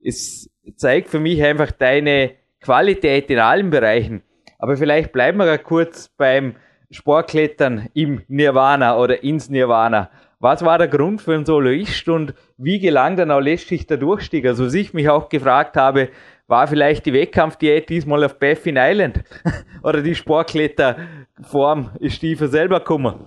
es 0.03 0.49
zeigt 0.75 1.09
für 1.09 1.19
mich 1.19 1.41
einfach 1.43 1.71
deine 1.71 2.31
Qualität 2.59 3.29
in 3.29 3.39
allen 3.39 3.69
Bereichen. 3.69 4.23
Aber 4.59 4.77
vielleicht 4.77 5.11
bleiben 5.11 5.39
wir 5.39 5.57
kurz 5.57 6.09
beim 6.09 6.55
Sportklettern 6.91 7.87
im 7.93 8.21
Nirvana 8.27 8.97
oder 8.97 9.23
ins 9.23 9.49
Nirvana. 9.49 10.11
Was 10.39 10.65
war 10.65 10.77
der 10.77 10.87
Grund 10.87 11.21
für 11.21 11.35
einen 11.35 11.45
Soloist 11.45 12.07
und 12.09 12.33
wie 12.57 12.79
gelang 12.79 13.15
dann 13.15 13.31
auch 13.31 13.39
letztlich 13.39 13.87
der 13.87 13.97
Durchstieg? 13.97 14.45
Also 14.45 14.65
was 14.65 14.73
ich 14.73 14.93
mich 14.93 15.07
auch 15.07 15.29
gefragt 15.29 15.77
habe, 15.77 16.09
war 16.47 16.67
vielleicht 16.67 17.05
die 17.05 17.13
Wettkampfdiät 17.13 17.89
diesmal 17.89 18.23
auf 18.23 18.39
Baffin 18.39 18.77
Island? 18.77 19.23
Oder 19.83 20.01
die 20.01 20.15
Sportkletterform 20.15 21.91
ist 21.99 22.15
Stiefer 22.15 22.47
selber 22.47 22.79
gekommen? 22.79 23.25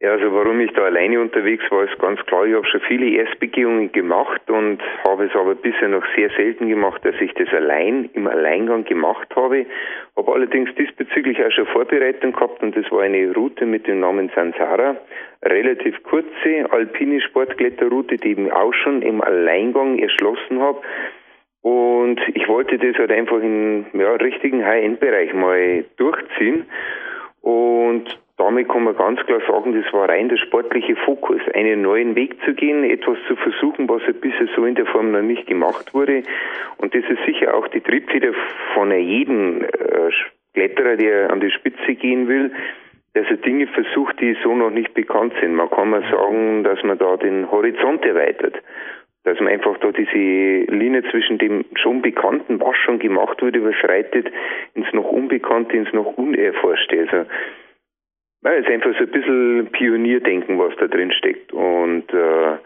Ja, 0.00 0.12
also 0.12 0.32
warum 0.32 0.60
ich 0.60 0.70
da 0.74 0.82
alleine 0.82 1.20
unterwegs 1.20 1.64
war, 1.70 1.82
ist 1.82 1.98
ganz 1.98 2.24
klar. 2.26 2.46
Ich 2.46 2.54
habe 2.54 2.64
schon 2.66 2.80
viele 2.82 3.10
Erstbegehungen 3.18 3.90
gemacht 3.90 4.48
und 4.48 4.78
habe 5.04 5.24
es 5.24 5.34
aber 5.34 5.56
bisher 5.56 5.88
noch 5.88 6.04
sehr 6.14 6.30
selten 6.36 6.68
gemacht, 6.68 7.04
dass 7.04 7.16
ich 7.20 7.34
das 7.34 7.48
allein 7.48 8.08
im 8.12 8.28
Alleingang 8.28 8.84
gemacht 8.84 9.26
habe. 9.34 9.66
Habe 10.16 10.32
allerdings 10.32 10.72
diesbezüglich 10.76 11.44
auch 11.44 11.50
schon 11.50 11.66
Vorbereitung 11.66 12.32
gehabt 12.32 12.62
und 12.62 12.76
das 12.76 12.88
war 12.92 13.02
eine 13.02 13.34
Route 13.34 13.66
mit 13.66 13.88
dem 13.88 13.98
Namen 13.98 14.30
Sansara. 14.36 14.94
Relativ 15.42 16.00
kurze 16.04 16.70
alpine 16.70 17.20
Sportkletterroute, 17.20 18.18
die 18.18 18.34
ich 18.34 18.52
auch 18.52 18.74
schon 18.74 19.02
im 19.02 19.20
Alleingang 19.20 19.98
erschlossen 19.98 20.60
habe. 20.60 20.80
Und 21.62 22.20
ich 22.34 22.46
wollte 22.48 22.78
das 22.78 22.96
halt 22.96 23.10
einfach 23.10 23.40
im 23.40 23.86
ja, 23.92 24.12
richtigen 24.12 24.64
High-End-Bereich 24.64 25.34
mal 25.34 25.84
durchziehen. 25.96 26.66
Und 27.40 28.18
damit 28.38 28.68
kann 28.68 28.84
man 28.84 28.96
ganz 28.96 29.20
klar 29.26 29.40
sagen, 29.48 29.74
das 29.74 29.92
war 29.92 30.08
rein 30.08 30.28
der 30.28 30.36
sportliche 30.36 30.94
Fokus, 30.96 31.40
einen 31.54 31.82
neuen 31.82 32.14
Weg 32.14 32.36
zu 32.44 32.54
gehen, 32.54 32.84
etwas 32.84 33.18
zu 33.26 33.34
versuchen, 33.34 33.88
was 33.88 34.02
bisher 34.20 34.46
so 34.54 34.64
in 34.64 34.76
der 34.76 34.86
Form 34.86 35.10
noch 35.10 35.22
nicht 35.22 35.48
gemacht 35.48 35.92
wurde. 35.92 36.22
Und 36.76 36.94
das 36.94 37.02
ist 37.08 37.24
sicher 37.26 37.54
auch 37.54 37.66
die 37.68 37.80
Triebfeder 37.80 38.32
von 38.74 38.92
jedem 38.92 39.62
äh, 39.62 40.10
Kletterer, 40.54 40.96
der 40.96 41.30
an 41.30 41.40
die 41.40 41.50
Spitze 41.50 41.94
gehen 41.94 42.28
will, 42.28 42.52
dass 43.14 43.26
er 43.28 43.38
Dinge 43.38 43.66
versucht, 43.66 44.20
die 44.20 44.36
so 44.44 44.54
noch 44.54 44.70
nicht 44.70 44.94
bekannt 44.94 45.32
sind. 45.40 45.54
Man 45.54 45.70
kann 45.70 45.90
mal 45.90 46.02
sagen, 46.10 46.62
dass 46.62 46.80
man 46.84 46.98
da 46.98 47.16
den 47.16 47.50
Horizont 47.50 48.04
erweitert. 48.04 48.54
Dass 49.28 49.40
man 49.40 49.52
einfach 49.52 49.76
da 49.78 49.92
diese 49.92 50.72
Linie 50.72 51.02
zwischen 51.10 51.38
dem 51.38 51.64
schon 51.74 52.02
Bekannten, 52.02 52.60
was 52.60 52.76
schon 52.76 52.98
gemacht 52.98 53.42
wurde, 53.42 53.58
überschreitet, 53.58 54.30
ins 54.74 54.92
noch 54.92 55.10
Unbekannte, 55.10 55.76
ins 55.76 55.92
noch 55.92 56.16
Unerforschte. 56.16 57.00
Also, 57.00 57.26
es 58.42 58.60
ist 58.60 58.70
einfach 58.70 58.92
so 58.94 59.04
ein 59.04 59.10
bisschen 59.10 59.68
Pionierdenken, 59.72 60.58
was 60.58 60.74
da 60.76 60.86
drin 60.86 61.12
steckt. 61.12 61.52
Und 61.52 62.04
äh, 62.12 62.56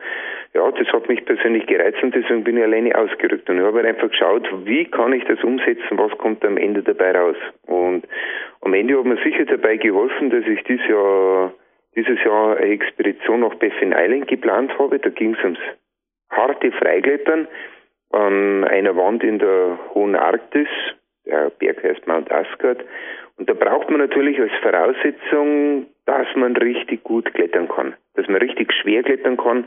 ja, 0.54 0.70
das 0.70 0.86
hat 0.92 1.08
mich 1.08 1.24
persönlich 1.24 1.66
gereizt 1.66 2.02
und 2.02 2.14
deswegen 2.14 2.44
bin 2.44 2.58
ich 2.58 2.62
alleine 2.62 2.94
ausgerückt. 2.96 3.48
Und 3.48 3.56
ich 3.56 3.64
habe 3.64 3.78
halt 3.78 3.86
einfach 3.86 4.10
geschaut, 4.10 4.48
wie 4.64 4.84
kann 4.84 5.12
ich 5.14 5.24
das 5.24 5.42
umsetzen, 5.42 5.96
was 5.98 6.16
kommt 6.18 6.44
am 6.44 6.58
Ende 6.58 6.82
dabei 6.82 7.12
raus. 7.12 7.36
Und 7.66 8.06
am 8.60 8.74
Ende 8.74 8.98
hat 8.98 9.06
mir 9.06 9.16
sicher 9.24 9.46
dabei 9.46 9.76
geholfen, 9.78 10.30
dass 10.30 10.46
ich 10.46 10.62
dieses 10.64 10.86
Jahr, 10.88 11.54
dieses 11.96 12.22
Jahr 12.22 12.58
eine 12.58 12.66
Expedition 12.66 13.40
nach 13.40 13.54
Baffin 13.54 13.94
Island 13.96 14.28
geplant 14.28 14.78
habe. 14.78 14.98
Da 14.98 15.08
ging 15.08 15.34
es 15.34 15.42
ums 15.42 15.58
harte 16.32 16.72
Freiklettern 16.72 17.46
an 18.10 18.64
einer 18.64 18.96
Wand 18.96 19.22
in 19.22 19.38
der 19.38 19.78
hohen 19.94 20.16
Arktis. 20.16 20.68
Der 21.24 21.50
Berg 21.50 21.82
heißt 21.82 22.06
Mount 22.06 22.30
Asgard. 22.30 22.84
Und 23.36 23.48
da 23.48 23.54
braucht 23.54 23.88
man 23.90 24.00
natürlich 24.00 24.38
als 24.38 24.52
Voraussetzung, 24.60 25.86
dass 26.04 26.26
man 26.34 26.56
richtig 26.56 27.04
gut 27.04 27.32
klettern 27.32 27.68
kann, 27.68 27.94
dass 28.14 28.26
man 28.28 28.36
richtig 28.36 28.72
schwer 28.72 29.02
klettern 29.02 29.36
kann. 29.36 29.64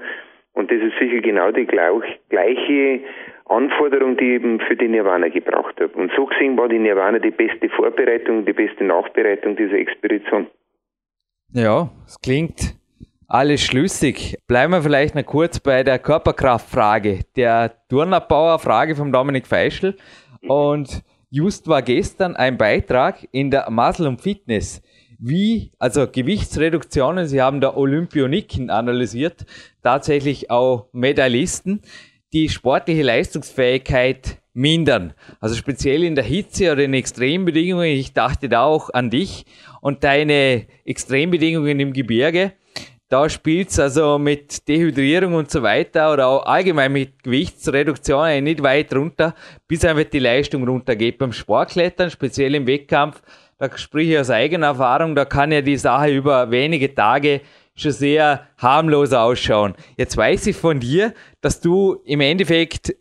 Und 0.54 0.71
das 0.71 0.82
ist 0.82 0.97
sicher 0.99 1.19
genau 1.19 1.51
die 1.51 1.65
gleiche 1.65 2.99
Anforderung, 3.45 4.15
die 4.17 4.34
eben 4.34 4.60
für 4.62 4.75
die 4.75 4.88
Nirvana 4.88 5.28
gebraucht 5.28 5.80
habe. 5.82 5.93
Und 5.93 6.12
so 6.15 6.25
gesehen 6.25 6.58
war 6.58 6.69
die 6.69 6.80
Nirvana 6.80 7.19
die 7.19 7.32
beste 7.32 7.69
Vorbereitung, 7.69 8.45
die 8.45 8.54
beste 8.54 8.84
Nachbereitung 8.84 9.56
dieser 9.56 9.78
Expedition. 9.78 10.47
Ja, 11.54 11.89
es 12.06 12.19
klingt 12.21 12.75
alles 13.27 13.61
schlüssig. 13.61 14.38
Bleiben 14.47 14.73
wir 14.73 14.81
vielleicht 14.81 15.15
noch 15.15 15.25
kurz 15.25 15.59
bei 15.59 15.83
der 15.83 15.99
Körperkraftfrage, 15.99 17.21
der 17.35 17.75
Turnabbauer-Frage 17.89 18.95
von 18.95 19.11
Dominik 19.11 19.47
Feischl. 19.47 19.95
Und 20.47 21.03
just 21.29 21.67
war 21.67 21.81
gestern 21.81 22.35
ein 22.35 22.57
Beitrag 22.57 23.27
in 23.31 23.51
der 23.51 23.69
Muscle 23.69 24.07
und 24.07 24.21
Fitness, 24.21 24.81
wie, 25.17 25.71
also 25.79 26.07
Gewichtsreduktionen, 26.07 27.27
Sie 27.27 27.41
haben 27.41 27.61
da 27.61 27.75
Olympioniken 27.75 28.69
analysiert, 28.69 29.45
tatsächlich 29.81 30.51
auch 30.51 30.88
Medaillisten, 30.91 31.81
die 32.33 32.49
sportliche 32.49 33.01
Leistungsfähigkeit 33.01 34.39
mindern. 34.53 35.13
Also 35.39 35.55
speziell 35.55 36.03
in 36.03 36.15
der 36.15 36.23
Hitze 36.23 36.71
oder 36.71 36.83
in 36.83 36.93
Extrembedingungen. 36.93 37.88
Ich 37.88 38.13
dachte 38.13 38.49
da 38.49 38.63
auch 38.63 38.89
an 38.93 39.09
dich 39.09 39.45
und 39.81 40.03
deine 40.03 40.65
Extrembedingungen 40.85 41.79
im 41.79 41.93
Gebirge. 41.93 42.53
Da 43.15 43.30
spielt's 43.30 43.80
also 43.80 44.19
mit 44.19 44.67
Dehydrierung 44.67 45.36
und 45.36 45.49
so 45.49 45.63
weiter 45.63 46.12
oder 46.12 46.28
auch 46.28 46.45
allgemein 46.45 46.91
mit 46.91 47.23
Gewichtsreduktion 47.23 48.43
nicht 48.43 48.62
weit 48.62 48.93
runter, 48.93 49.34
bis 49.69 49.86
einfach 49.86 50.04
die 50.04 50.19
Leistung 50.19 50.67
runtergeht. 50.67 51.17
Beim 51.17 51.32
Sportklettern, 51.32 52.12
speziell 52.12 52.56
im 52.56 52.67
Wettkampf, 52.67 53.21
da 53.58 53.69
spreche 53.78 54.12
ich 54.12 54.19
aus 54.19 54.30
eigener 54.30 54.67
Erfahrung, 54.67 55.15
da 55.15 55.23
kann 55.23 55.54
ja 55.54 55.62
die 55.62 55.78
Sache 55.78 56.12
über 56.12 56.51
wenige 56.51 56.93
Tage 56.93 57.39
schon 57.73 57.93
sehr 57.93 58.49
harmlos 58.58 59.13
ausschauen. 59.13 59.75
Jetzt 59.95 60.17
weiß 60.17 60.47
ich 60.47 60.58
von 60.58 60.82
dir, 60.82 61.13
dass 61.39 61.62
du 61.62 62.01
im 62.04 62.19
Endeffekt 62.19 62.97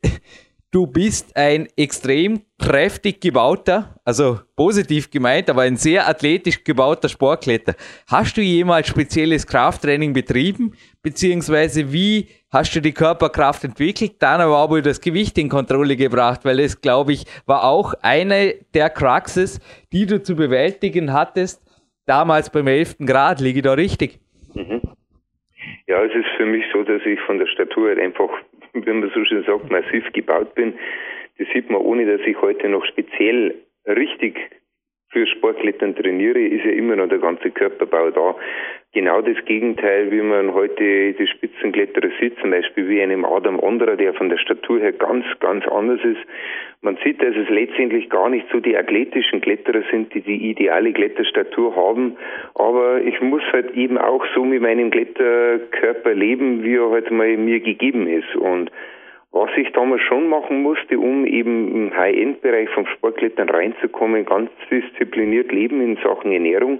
du 0.74 0.88
bist 0.88 1.36
ein 1.36 1.68
extrem 1.76 2.42
kräftig 2.58 3.20
gebauter, 3.20 3.94
also 4.04 4.40
positiv 4.56 5.08
gemeint, 5.08 5.48
aber 5.48 5.62
ein 5.62 5.76
sehr 5.76 6.08
athletisch 6.08 6.64
gebauter 6.64 7.08
Sportkletter. 7.08 7.74
Hast 8.10 8.36
du 8.36 8.40
jemals 8.40 8.88
spezielles 8.88 9.46
Krafttraining 9.46 10.12
betrieben? 10.12 10.72
Beziehungsweise 11.00 11.92
wie 11.92 12.26
hast 12.50 12.74
du 12.74 12.80
die 12.80 12.92
Körperkraft 12.92 13.62
entwickelt? 13.62 14.14
Dann 14.18 14.40
aber 14.40 14.58
auch 14.58 14.80
das 14.80 15.00
Gewicht 15.00 15.38
in 15.38 15.48
Kontrolle 15.48 15.94
gebracht, 15.94 16.44
weil 16.44 16.58
es, 16.58 16.80
glaube 16.80 17.12
ich, 17.12 17.24
war 17.46 17.62
auch 17.64 17.94
eine 18.02 18.54
der 18.74 18.90
Cruxes, 18.90 19.60
die 19.92 20.06
du 20.06 20.20
zu 20.22 20.34
bewältigen 20.34 21.12
hattest, 21.12 21.62
damals 22.04 22.50
beim 22.50 22.66
11. 22.66 22.96
Grad. 23.06 23.40
Liege 23.40 23.62
da 23.62 23.74
richtig? 23.74 24.18
Mhm. 24.54 24.80
Ja, 25.86 26.02
es 26.02 26.14
ist 26.14 26.28
für 26.36 26.46
mich 26.46 26.64
so, 26.72 26.82
dass 26.82 27.02
ich 27.06 27.20
von 27.20 27.38
der 27.38 27.46
Statur 27.46 27.90
einfach 27.90 28.30
wie 28.74 28.92
man 28.92 29.10
so 29.14 29.24
schön 29.24 29.44
sagt, 29.44 29.70
massiv 29.70 30.04
gebaut 30.12 30.54
bin. 30.54 30.74
Das 31.38 31.48
sieht 31.52 31.70
man, 31.70 31.80
ohne 31.80 32.06
dass 32.06 32.26
ich 32.26 32.40
heute 32.40 32.68
noch 32.68 32.84
speziell 32.84 33.54
richtig 33.86 34.38
für 35.10 35.26
Sportklettern 35.26 35.94
trainiere, 35.94 36.40
ist 36.40 36.64
ja 36.64 36.72
immer 36.72 36.96
noch 36.96 37.08
der 37.08 37.18
ganze 37.18 37.50
Körperbau 37.50 38.10
da. 38.10 38.36
Genau 38.94 39.20
das 39.22 39.44
Gegenteil, 39.44 40.12
wie 40.12 40.20
man 40.20 40.54
heute 40.54 41.14
die 41.14 41.26
Spitzenkletterer 41.26 42.10
sieht, 42.20 42.38
zum 42.38 42.52
Beispiel 42.52 42.88
wie 42.88 43.02
einem 43.02 43.24
Adam 43.24 43.58
Anderer, 43.58 43.96
der 43.96 44.14
von 44.14 44.28
der 44.28 44.38
Statur 44.38 44.78
her 44.78 44.92
ganz, 44.92 45.24
ganz 45.40 45.66
anders 45.66 45.98
ist. 46.04 46.20
Man 46.80 46.96
sieht, 47.02 47.20
dass 47.20 47.34
es 47.34 47.48
letztendlich 47.48 48.08
gar 48.08 48.28
nicht 48.28 48.46
so 48.52 48.60
die 48.60 48.76
athletischen 48.76 49.40
Kletterer 49.40 49.82
sind, 49.90 50.14
die 50.14 50.20
die 50.20 50.48
ideale 50.48 50.92
Kletterstatur 50.92 51.74
haben. 51.74 52.16
Aber 52.54 53.00
ich 53.02 53.20
muss 53.20 53.42
halt 53.52 53.72
eben 53.72 53.98
auch 53.98 54.24
so 54.32 54.44
mit 54.44 54.62
meinem 54.62 54.92
Kletterkörper 54.92 56.14
leben, 56.14 56.62
wie 56.62 56.76
er 56.76 56.88
halt 56.90 57.10
mal 57.10 57.36
mir 57.36 57.58
gegeben 57.58 58.06
ist. 58.06 58.36
Und 58.36 58.70
was 59.32 59.50
ich 59.56 59.72
damals 59.72 60.02
schon 60.02 60.28
machen 60.28 60.62
musste, 60.62 61.00
um 61.00 61.26
eben 61.26 61.74
im 61.74 61.96
High-End-Bereich 61.96 62.68
vom 62.70 62.86
Sportklettern 62.86 63.48
reinzukommen, 63.48 64.24
ganz 64.24 64.50
diszipliniert 64.70 65.50
leben 65.50 65.80
in 65.80 65.96
Sachen 65.96 66.30
Ernährung, 66.30 66.78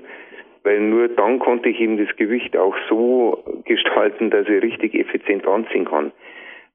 weil 0.64 0.80
nur 0.80 1.08
dann 1.08 1.38
konnte 1.38 1.68
ich 1.68 1.78
eben 1.78 1.98
das 1.98 2.16
Gewicht 2.16 2.56
auch 2.56 2.74
so 2.88 3.44
gestalten, 3.66 4.30
dass 4.30 4.48
ich 4.48 4.62
richtig 4.62 4.94
effizient 4.94 5.46
anziehen 5.46 5.84
kann. 5.84 6.10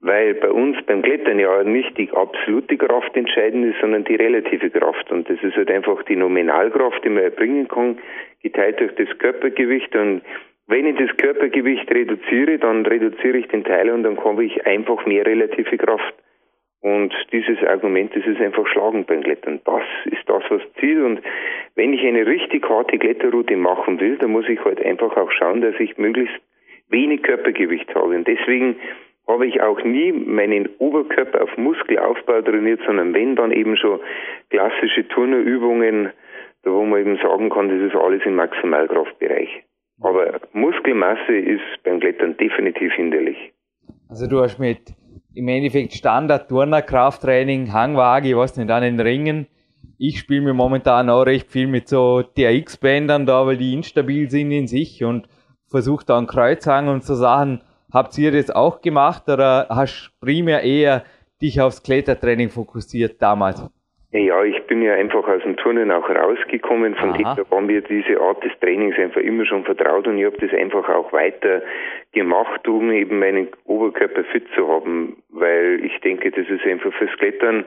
Weil 0.01 0.35
bei 0.35 0.49
uns 0.49 0.77
beim 0.85 1.01
Klettern 1.01 1.39
ja 1.39 1.63
nicht 1.63 1.97
die 1.97 2.09
absolute 2.11 2.77
Kraft 2.77 3.17
entscheidend 3.17 3.65
ist, 3.65 3.81
sondern 3.81 4.05
die 4.05 4.15
relative 4.15 4.69
Kraft. 4.69 5.11
Und 5.11 5.29
das 5.29 5.37
ist 5.43 5.57
halt 5.57 5.69
einfach 5.69 6.03
die 6.03 6.15
Nominalkraft, 6.15 7.03
die 7.03 7.09
man 7.09 7.23
erbringen 7.23 7.67
kann, 7.67 7.97
geteilt 8.41 8.79
durch 8.79 8.95
das 8.95 9.09
Körpergewicht. 9.17 9.93
Und 9.95 10.21
wenn 10.67 10.85
ich 10.85 10.95
das 10.95 11.17
Körpergewicht 11.17 11.91
reduziere, 11.91 12.59
dann 12.59 12.85
reduziere 12.85 13.39
ich 13.39 13.47
den 13.47 13.65
Teil 13.65 13.89
und 13.89 14.03
dann 14.03 14.23
habe 14.23 14.45
ich 14.45 14.65
einfach 14.65 15.05
mehr 15.05 15.25
relative 15.25 15.77
Kraft. 15.77 16.13
Und 16.81 17.13
dieses 17.33 17.61
Argument, 17.63 18.15
das 18.15 18.25
ist 18.25 18.39
einfach 18.39 18.65
schlagend 18.67 19.07
beim 19.07 19.21
Klettern. 19.21 19.59
Das 19.65 19.83
ist 20.05 20.27
das, 20.27 20.43
was 20.49 20.61
zieht. 20.79 20.97
Und 20.97 21.21
wenn 21.75 21.93
ich 21.93 22.05
eine 22.05 22.25
richtig 22.25 22.67
harte 22.69 22.97
Kletterroute 22.97 23.57
machen 23.57 23.99
will, 23.99 24.17
dann 24.17 24.31
muss 24.31 24.47
ich 24.47 24.63
halt 24.63 24.83
einfach 24.85 25.15
auch 25.17 25.31
schauen, 25.31 25.61
dass 25.61 25.75
ich 25.79 25.97
möglichst 25.97 26.39
wenig 26.89 27.23
Körpergewicht 27.23 27.93
habe. 27.95 28.15
Und 28.15 28.27
deswegen 28.27 28.77
habe 29.27 29.45
ich 29.45 29.61
auch 29.61 29.83
nie 29.83 30.11
meinen 30.11 30.69
Oberkörper 30.79 31.43
auf 31.43 31.57
Muskelaufbau 31.57 32.41
trainiert, 32.41 32.79
sondern 32.85 33.13
wenn 33.13 33.35
dann 33.35 33.51
eben 33.51 33.75
schon 33.77 33.99
klassische 34.49 35.07
Turnerübungen, 35.07 36.11
da 36.63 36.71
wo 36.71 36.83
man 36.83 37.01
eben 37.01 37.17
sagen 37.17 37.49
kann, 37.49 37.69
das 37.69 37.91
ist 37.91 37.95
alles 37.95 38.21
im 38.25 38.35
Maximalkraftbereich. 38.35 39.63
Aber 40.01 40.39
Muskelmasse 40.53 41.35
ist 41.35 41.83
beim 41.83 41.99
Klettern 41.99 42.37
definitiv 42.37 42.93
hinderlich. 42.93 43.53
Also 44.09 44.27
du 44.27 44.39
hast 44.39 44.59
mit 44.59 44.79
im 45.33 45.47
Endeffekt 45.47 45.93
Standard 45.93 46.49
Turner 46.49 46.81
Krafttraining, 46.81 47.71
Hangwaage, 47.71 48.29
ich 48.29 48.35
weiß 48.35 48.57
nicht, 48.57 48.69
an 48.69 48.83
den 48.83 48.99
Ringen. 48.99 49.47
Ich 49.97 50.19
spiele 50.19 50.41
mir 50.41 50.53
momentan 50.53 51.09
auch 51.09 51.23
recht 51.23 51.51
viel 51.51 51.67
mit 51.67 51.87
so 51.87 52.21
TRX-Bändern 52.23 53.25
da, 53.25 53.45
weil 53.45 53.57
die 53.57 53.73
instabil 53.73 54.29
sind 54.29 54.51
in 54.51 54.67
sich 54.67 55.03
und 55.03 55.27
versuche 55.67 56.05
da 56.05 56.17
einen 56.17 56.27
Kreuzhang 56.27 56.87
und 56.87 57.03
so 57.03 57.15
Sachen. 57.15 57.61
Habt 57.91 58.17
ihr 58.17 58.31
das 58.31 58.49
auch 58.49 58.81
gemacht 58.81 59.27
oder 59.29 59.67
hast 59.69 60.11
primär 60.19 60.63
eher 60.63 61.03
dich 61.41 61.59
aufs 61.61 61.83
Klettertraining 61.83 62.49
fokussiert 62.49 63.21
damals? 63.21 63.63
Ja, 64.11 64.43
ich 64.43 64.59
bin 64.63 64.81
ja 64.81 64.95
einfach 64.95 65.27
aus 65.27 65.43
dem 65.43 65.55
Turnen 65.55 65.91
auch 65.91 66.09
rausgekommen. 66.09 66.95
Von 66.95 67.13
dem 67.13 67.27
her 67.27 67.45
war 67.49 67.61
mir 67.61 67.81
diese 67.81 68.19
Art 68.19 68.43
des 68.43 68.51
Trainings 68.59 68.97
einfach 68.97 69.21
immer 69.21 69.45
schon 69.45 69.63
vertraut 69.65 70.07
und 70.07 70.17
ich 70.17 70.25
habe 70.25 70.37
das 70.37 70.51
einfach 70.51 70.89
auch 70.89 71.13
weiter 71.13 71.61
gemacht, 72.11 72.67
um 72.67 72.91
eben 72.91 73.19
meinen 73.19 73.49
Oberkörper 73.65 74.23
fit 74.23 74.47
zu 74.55 74.67
haben, 74.67 75.21
weil 75.29 75.85
ich 75.85 75.99
denke, 76.01 76.31
das 76.31 76.47
ist 76.47 76.65
einfach 76.65 76.91
fürs 76.93 77.15
Klettern 77.17 77.65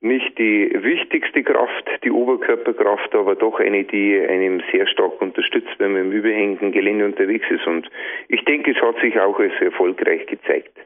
nicht 0.00 0.36
die 0.38 0.70
wichtigste 0.74 1.42
Kraft, 1.42 1.88
die 2.04 2.10
Oberkörperkraft, 2.10 3.14
aber 3.14 3.34
doch 3.34 3.58
eine, 3.60 3.84
die 3.84 4.18
einem 4.18 4.62
sehr 4.72 4.86
stark 4.86 5.20
unterstützt, 5.20 5.74
wenn 5.78 5.92
man 5.92 6.02
im 6.02 6.12
überhängenden 6.12 6.72
Gelände 6.72 7.04
unterwegs 7.04 7.46
ist. 7.50 7.66
Und 7.66 7.88
ich 8.28 8.44
denke, 8.44 8.72
es 8.72 8.82
hat 8.82 9.00
sich 9.00 9.18
auch 9.18 9.38
als 9.38 9.54
erfolgreich 9.60 10.26
gezeigt. 10.26 10.76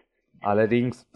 Allerdings, 0.42 1.06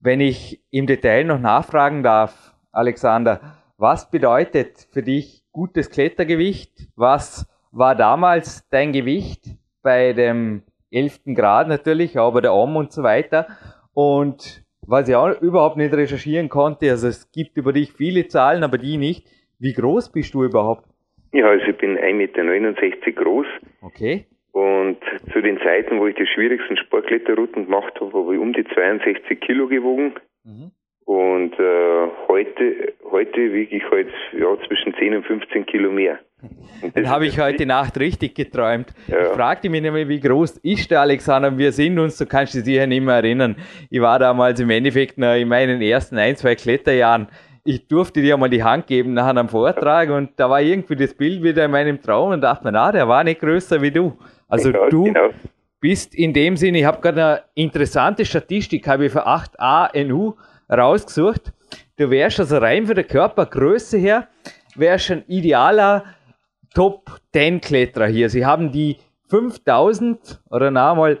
wenn 0.00 0.20
ich 0.20 0.60
im 0.70 0.86
Detail 0.86 1.24
noch 1.24 1.40
nachfragen 1.40 2.02
darf, 2.02 2.51
Alexander, 2.72 3.40
was 3.78 4.10
bedeutet 4.10 4.88
für 4.90 5.02
dich 5.02 5.42
gutes 5.52 5.90
Klettergewicht? 5.90 6.88
Was 6.96 7.46
war 7.70 7.94
damals 7.94 8.68
dein 8.70 8.92
Gewicht 8.92 9.44
bei 9.82 10.12
dem 10.12 10.62
11. 10.90 11.34
Grad 11.34 11.68
natürlich, 11.68 12.18
aber 12.18 12.40
der 12.40 12.52
Arm 12.52 12.76
und 12.76 12.92
so 12.92 13.02
weiter. 13.02 13.46
Und 13.94 14.62
was 14.86 15.08
ich 15.08 15.14
auch 15.14 15.40
überhaupt 15.40 15.76
nicht 15.76 15.94
recherchieren 15.94 16.48
konnte, 16.48 16.90
also 16.90 17.08
es 17.08 17.30
gibt 17.32 17.56
über 17.56 17.72
dich 17.72 17.92
viele 17.92 18.26
Zahlen, 18.28 18.62
aber 18.62 18.78
die 18.78 18.96
nicht. 18.96 19.26
Wie 19.58 19.72
groß 19.72 20.10
bist 20.12 20.34
du 20.34 20.44
überhaupt? 20.44 20.86
Ja, 21.32 21.46
also 21.46 21.64
ich 21.66 21.78
bin 21.78 21.96
1,69 21.96 22.14
Meter 22.14 23.12
groß. 23.12 23.46
Okay. 23.80 24.26
Und 24.52 24.98
zu 25.32 25.40
den 25.40 25.58
Zeiten, 25.60 25.98
wo 25.98 26.06
ich 26.06 26.16
die 26.16 26.26
schwierigsten 26.26 26.76
Sportkletterrouten 26.76 27.64
gemacht 27.64 27.94
habe, 28.00 28.12
habe 28.12 28.34
ich 28.34 28.40
um 28.40 28.52
die 28.52 28.64
62 28.64 29.40
Kilo 29.40 29.66
gewogen. 29.66 30.14
Mhm. 30.44 30.72
Und 31.04 31.52
äh, 31.58 32.08
heute, 32.28 32.94
heute 33.10 33.52
wiege 33.52 33.76
ich 33.76 33.82
halt 33.90 34.08
ja, 34.38 34.56
zwischen 34.66 34.94
10 34.94 35.16
und 35.16 35.26
15 35.26 35.66
Kilo 35.66 35.90
mehr. 35.90 36.18
Dann 36.94 37.08
habe 37.08 37.26
ich 37.26 37.40
heute 37.40 37.66
Nacht 37.66 37.98
richtig 37.98 38.34
geträumt. 38.34 38.92
Ja. 39.08 39.20
Ich 39.20 39.28
fragte 39.28 39.68
mich 39.68 39.82
nämlich, 39.82 40.08
wie 40.08 40.20
groß 40.20 40.58
ist 40.58 40.90
der 40.90 41.00
Alexander? 41.00 41.56
Wir 41.56 41.72
sind 41.72 41.98
uns, 41.98 42.18
du 42.18 42.26
kannst 42.26 42.54
dich 42.54 42.64
sicher 42.64 42.86
nicht 42.86 43.02
mehr 43.02 43.16
erinnern. 43.16 43.56
Ich 43.90 44.00
war 44.00 44.18
damals 44.18 44.60
im 44.60 44.70
Endeffekt 44.70 45.18
noch 45.18 45.34
in 45.34 45.48
meinen 45.48 45.80
ersten 45.82 46.18
ein, 46.18 46.36
zwei 46.36 46.54
Kletterjahren. 46.54 47.28
Ich 47.64 47.86
durfte 47.86 48.20
dir 48.20 48.36
mal 48.36 48.50
die 48.50 48.62
Hand 48.62 48.88
geben 48.88 49.14
nach 49.14 49.28
einem 49.28 49.48
Vortrag 49.48 50.10
und 50.10 50.30
da 50.36 50.50
war 50.50 50.60
irgendwie 50.60 50.96
das 50.96 51.14
Bild 51.14 51.42
wieder 51.44 51.64
in 51.64 51.70
meinem 51.70 52.00
Traum 52.00 52.32
und 52.32 52.40
dachte 52.40 52.64
mir, 52.64 52.72
na, 52.72 52.90
der 52.90 53.06
war 53.06 53.22
nicht 53.22 53.40
größer 53.40 53.80
wie 53.80 53.92
du. 53.92 54.18
Also 54.48 54.70
ja, 54.70 54.88
du 54.88 55.04
genau. 55.04 55.30
bist 55.80 56.12
in 56.16 56.32
dem 56.32 56.56
Sinne, 56.56 56.78
ich 56.78 56.84
habe 56.84 57.00
gerade 57.00 57.24
eine 57.24 57.42
interessante 57.54 58.24
Statistik, 58.24 58.88
habe 58.88 59.06
ich 59.06 59.12
für 59.12 59.28
8ANU 59.28 60.34
rausgesucht. 60.70 61.52
Du 61.96 62.10
wärst 62.10 62.40
also 62.40 62.58
rein 62.58 62.86
für 62.86 62.94
die 62.94 63.04
Körpergröße 63.04 63.98
her, 63.98 64.28
wärst 64.74 65.10
ein 65.10 65.24
idealer 65.28 66.04
Top 66.74 67.20
10 67.32 67.60
Kletterer 67.60 68.06
hier. 68.06 68.30
Sie 68.30 68.46
haben 68.46 68.72
die 68.72 68.96
5000 69.28 70.40
oder 70.50 70.70
na 70.70 70.94
mal 70.94 71.18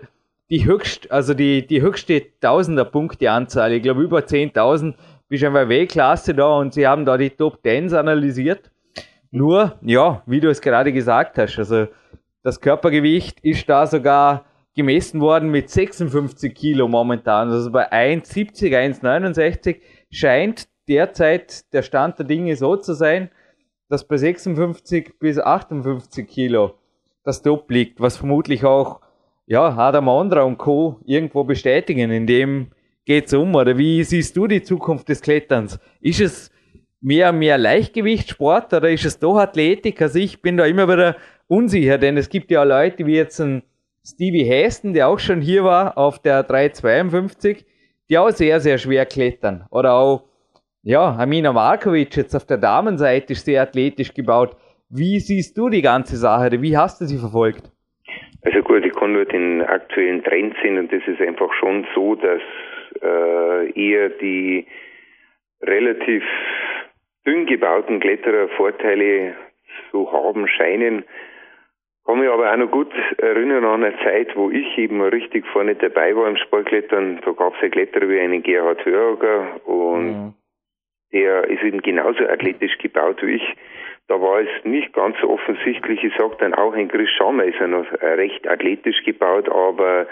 die 0.50 0.66
höchst, 0.66 1.10
also 1.10 1.34
die, 1.34 1.66
die 1.66 1.80
höchste 1.80 2.22
Tausender 2.40 2.84
Punkteanzahl. 2.84 3.72
Ich 3.72 3.82
glaube 3.82 4.02
über 4.02 4.18
10.000 4.18 4.94
bist 5.28 5.44
einfach 5.44 5.68
W-Klasse 5.68 6.34
da 6.34 6.58
und 6.58 6.74
sie 6.74 6.86
haben 6.86 7.06
da 7.06 7.16
die 7.16 7.30
Top 7.30 7.60
10s 7.64 7.94
analysiert. 7.94 8.70
Nur, 9.30 9.78
ja, 9.80 10.22
wie 10.26 10.40
du 10.40 10.50
es 10.50 10.60
gerade 10.60 10.92
gesagt 10.92 11.38
hast, 11.38 11.58
also 11.58 11.88
das 12.42 12.60
Körpergewicht 12.60 13.40
ist 13.40 13.66
da 13.66 13.86
sogar 13.86 14.44
gemessen 14.74 15.20
worden 15.20 15.50
mit 15.50 15.70
56 15.70 16.54
Kilo 16.54 16.88
momentan. 16.88 17.50
Also 17.50 17.70
bei 17.70 17.92
1,70, 17.92 18.72
1,69 19.02 19.80
scheint 20.10 20.68
derzeit 20.88 21.72
der 21.72 21.82
Stand 21.82 22.18
der 22.18 22.26
Dinge 22.26 22.56
so 22.56 22.76
zu 22.76 22.94
sein, 22.94 23.30
dass 23.88 24.06
bei 24.06 24.16
56 24.16 25.18
bis 25.18 25.38
58 25.38 26.26
Kilo 26.26 26.74
das 27.24 27.42
Top 27.42 27.70
liegt, 27.70 28.00
was 28.00 28.16
vermutlich 28.16 28.64
auch 28.64 29.00
ja, 29.46 29.76
Adam 29.76 30.08
Ondra 30.08 30.42
und 30.42 30.58
Co. 30.58 31.00
irgendwo 31.04 31.44
bestätigen. 31.44 32.10
In 32.10 32.26
dem 32.26 32.68
geht 33.04 33.26
es 33.26 33.34
um. 33.34 33.54
Oder 33.54 33.76
wie 33.76 34.02
siehst 34.04 34.36
du 34.36 34.46
die 34.46 34.62
Zukunft 34.62 35.08
des 35.08 35.20
Kletterns? 35.20 35.78
Ist 36.00 36.20
es 36.20 36.50
mehr 37.00 37.32
mehr 37.32 37.58
Leichtgewichtssport 37.58 38.72
oder 38.72 38.90
ist 38.90 39.04
es 39.04 39.18
doch 39.18 39.36
Athletik? 39.36 40.00
Also 40.00 40.18
ich 40.18 40.40
bin 40.40 40.56
da 40.56 40.64
immer 40.64 40.88
wieder 40.88 41.16
unsicher, 41.48 41.98
denn 41.98 42.16
es 42.16 42.28
gibt 42.28 42.50
ja 42.50 42.62
Leute 42.62 43.04
wie 43.06 43.16
jetzt 43.16 43.40
ein 43.40 43.62
Stevie 44.04 44.48
Haston, 44.48 44.94
der 44.94 45.08
auch 45.08 45.18
schon 45.18 45.40
hier 45.40 45.64
war 45.64 45.96
auf 45.96 46.20
der 46.20 46.42
352, 46.42 47.64
die 48.10 48.18
auch 48.18 48.30
sehr, 48.30 48.58
sehr 48.60 48.78
schwer 48.78 49.06
klettern. 49.06 49.64
Oder 49.70 49.94
auch, 49.94 50.24
ja, 50.82 51.16
Amina 51.16 51.52
Markovic 51.52 52.16
jetzt 52.16 52.34
auf 52.34 52.44
der 52.46 52.58
Damenseite 52.58 53.32
ist 53.32 53.44
sehr 53.44 53.62
athletisch 53.62 54.12
gebaut. 54.12 54.56
Wie 54.90 55.20
siehst 55.20 55.56
du 55.56 55.68
die 55.68 55.82
ganze 55.82 56.16
Sache? 56.16 56.60
Wie 56.60 56.76
hast 56.76 57.00
du 57.00 57.04
sie 57.04 57.18
verfolgt? 57.18 57.70
Also 58.44 58.60
gut, 58.62 58.84
ich 58.84 58.92
kann 58.92 59.12
nur 59.12 59.24
den 59.24 59.62
aktuellen 59.62 60.24
Trend 60.24 60.56
sehen 60.62 60.78
und 60.78 60.92
das 60.92 61.02
ist 61.06 61.20
einfach 61.20 61.52
schon 61.54 61.86
so, 61.94 62.16
dass 62.16 62.42
äh, 63.00 63.70
eher 63.80 64.08
die 64.08 64.66
relativ 65.62 66.24
dünn 67.24 67.46
gebauten 67.46 68.00
Kletterer 68.00 68.48
Vorteile 68.56 69.36
zu 69.90 70.10
haben 70.12 70.48
scheinen. 70.48 71.04
Kann 72.04 72.18
mich 72.18 72.28
aber 72.28 72.52
auch 72.52 72.56
noch 72.56 72.70
gut 72.70 72.92
erinnern 73.18 73.64
an 73.64 73.84
eine 73.84 73.96
Zeit, 73.98 74.34
wo 74.34 74.50
ich 74.50 74.76
eben 74.76 75.00
richtig 75.02 75.46
vorne 75.46 75.76
dabei 75.76 76.16
war 76.16 76.28
im 76.28 76.36
Sportklettern. 76.36 77.20
Da 77.24 77.30
gab 77.32 77.54
es 77.54 77.60
ja 77.62 77.68
Kletterer 77.68 78.08
wie 78.08 78.18
einen 78.18 78.42
Gerhard 78.42 78.84
Hörger 78.84 79.60
und 79.66 80.06
mhm. 80.06 80.34
der 81.12 81.44
ist 81.48 81.62
eben 81.62 81.80
genauso 81.80 82.24
athletisch 82.24 82.76
gebaut 82.78 83.22
wie 83.22 83.36
ich. 83.36 83.54
Da 84.08 84.20
war 84.20 84.40
es 84.40 84.48
nicht 84.64 84.92
ganz 84.92 85.16
so 85.20 85.30
offensichtlich. 85.30 86.02
Ich 86.02 86.14
sage 86.16 86.36
dann 86.40 86.54
auch, 86.54 86.74
ein 86.74 86.88
Chris 86.88 87.08
Schammer 87.10 87.44
ist 87.44 87.60
ja 87.60 87.68
noch 87.68 87.86
recht 88.00 88.48
athletisch 88.48 89.04
gebaut, 89.04 89.48
aber 89.48 90.08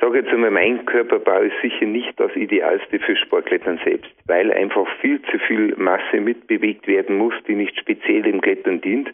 sage 0.00 0.18
jetzt 0.18 0.30
einmal, 0.30 0.50
mein 0.50 0.84
Körperbau 0.86 1.42
ist 1.42 1.60
sicher 1.60 1.86
nicht 1.86 2.18
das 2.18 2.34
Idealste 2.34 2.98
für 2.98 3.16
Sportklettern 3.16 3.78
selbst, 3.84 4.10
weil 4.26 4.50
einfach 4.52 4.88
viel 5.00 5.20
zu 5.30 5.38
viel 5.38 5.74
Masse 5.76 6.20
mitbewegt 6.20 6.88
werden 6.88 7.18
muss, 7.18 7.34
die 7.46 7.54
nicht 7.54 7.78
speziell 7.78 8.22
dem 8.22 8.40
Klettern 8.40 8.80
dient. 8.80 9.12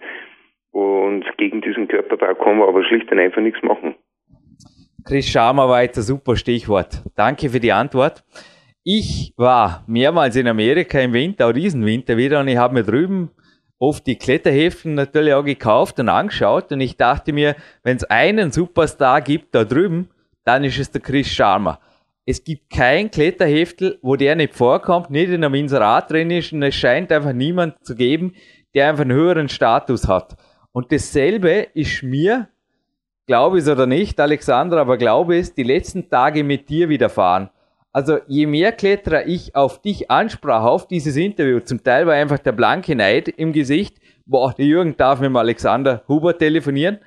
Und 0.70 1.24
gegen 1.36 1.60
diesen 1.60 1.88
Körperbau 1.88 2.34
kann 2.34 2.58
man 2.58 2.68
aber 2.68 2.84
schlicht 2.84 3.10
und 3.10 3.18
einfach 3.18 3.40
nichts 3.40 3.62
machen. 3.62 3.94
Chris 5.04 5.26
Schamer 5.26 5.68
war 5.68 5.82
jetzt 5.82 5.96
ein 5.96 6.02
super 6.02 6.36
Stichwort. 6.36 7.02
Danke 7.16 7.48
für 7.48 7.60
die 7.60 7.72
Antwort. 7.72 8.24
Ich 8.84 9.32
war 9.36 9.84
mehrmals 9.86 10.36
in 10.36 10.48
Amerika 10.48 11.00
im 11.00 11.12
Winter, 11.12 11.48
auch 11.48 11.52
diesen 11.52 11.84
Winter 11.84 12.16
wieder, 12.16 12.40
und 12.40 12.48
ich 12.48 12.56
habe 12.56 12.74
mir 12.74 12.82
drüben 12.82 13.30
oft 13.78 14.06
die 14.06 14.16
Kletterhäften 14.16 14.94
natürlich 14.94 15.34
auch 15.34 15.44
gekauft 15.44 16.00
und 16.00 16.08
angeschaut. 16.08 16.72
Und 16.72 16.80
ich 16.80 16.96
dachte 16.96 17.32
mir, 17.32 17.54
wenn 17.82 17.96
es 17.96 18.04
einen 18.04 18.50
Superstar 18.50 19.20
gibt 19.20 19.54
da 19.54 19.64
drüben, 19.64 20.10
dann 20.44 20.64
ist 20.64 20.78
es 20.78 20.90
der 20.90 21.00
Chris 21.00 21.28
Sharma. 21.28 21.78
Es 22.26 22.44
gibt 22.44 22.70
kein 22.70 23.10
Kletterheftel, 23.10 23.98
wo 24.02 24.16
der 24.16 24.36
nicht 24.36 24.54
vorkommt, 24.54 25.10
nicht 25.10 25.30
in 25.30 25.44
einem 25.44 25.54
Inserat 25.54 26.10
drin 26.10 26.30
ist 26.30 26.52
und 26.52 26.62
es 26.62 26.74
scheint 26.74 27.10
einfach 27.10 27.32
niemand 27.32 27.82
zu 27.84 27.94
geben, 27.94 28.34
der 28.74 28.90
einfach 28.90 29.02
einen 29.04 29.16
höheren 29.16 29.48
Status 29.48 30.06
hat. 30.08 30.36
Und 30.78 30.92
dasselbe 30.92 31.66
ist 31.74 32.04
mir, 32.04 32.46
glaube 33.26 33.58
ich 33.58 33.64
es 33.64 33.68
oder 33.68 33.88
nicht, 33.88 34.20
Alexandra, 34.20 34.80
aber 34.82 34.96
glaube 34.96 35.36
es, 35.36 35.52
die 35.52 35.64
letzten 35.64 36.08
Tage 36.08 36.44
mit 36.44 36.68
dir 36.68 36.88
widerfahren. 36.88 37.50
Also 37.90 38.18
je 38.28 38.46
mehr 38.46 38.70
Kletterer 38.70 39.26
ich 39.26 39.56
auf 39.56 39.82
dich 39.82 40.08
ansprach, 40.08 40.62
auf 40.62 40.86
dieses 40.86 41.16
Interview, 41.16 41.58
zum 41.58 41.82
Teil 41.82 42.06
war 42.06 42.14
einfach 42.14 42.38
der 42.38 42.52
blanke 42.52 42.94
Neid 42.94 43.26
im 43.26 43.52
Gesicht, 43.52 43.96
boah, 44.24 44.54
der 44.56 44.66
Jürgen 44.66 44.96
darf 44.96 45.18
mit 45.18 45.26
dem 45.26 45.34
Alexander 45.34 46.04
Huber 46.06 46.38
telefonieren. 46.38 46.98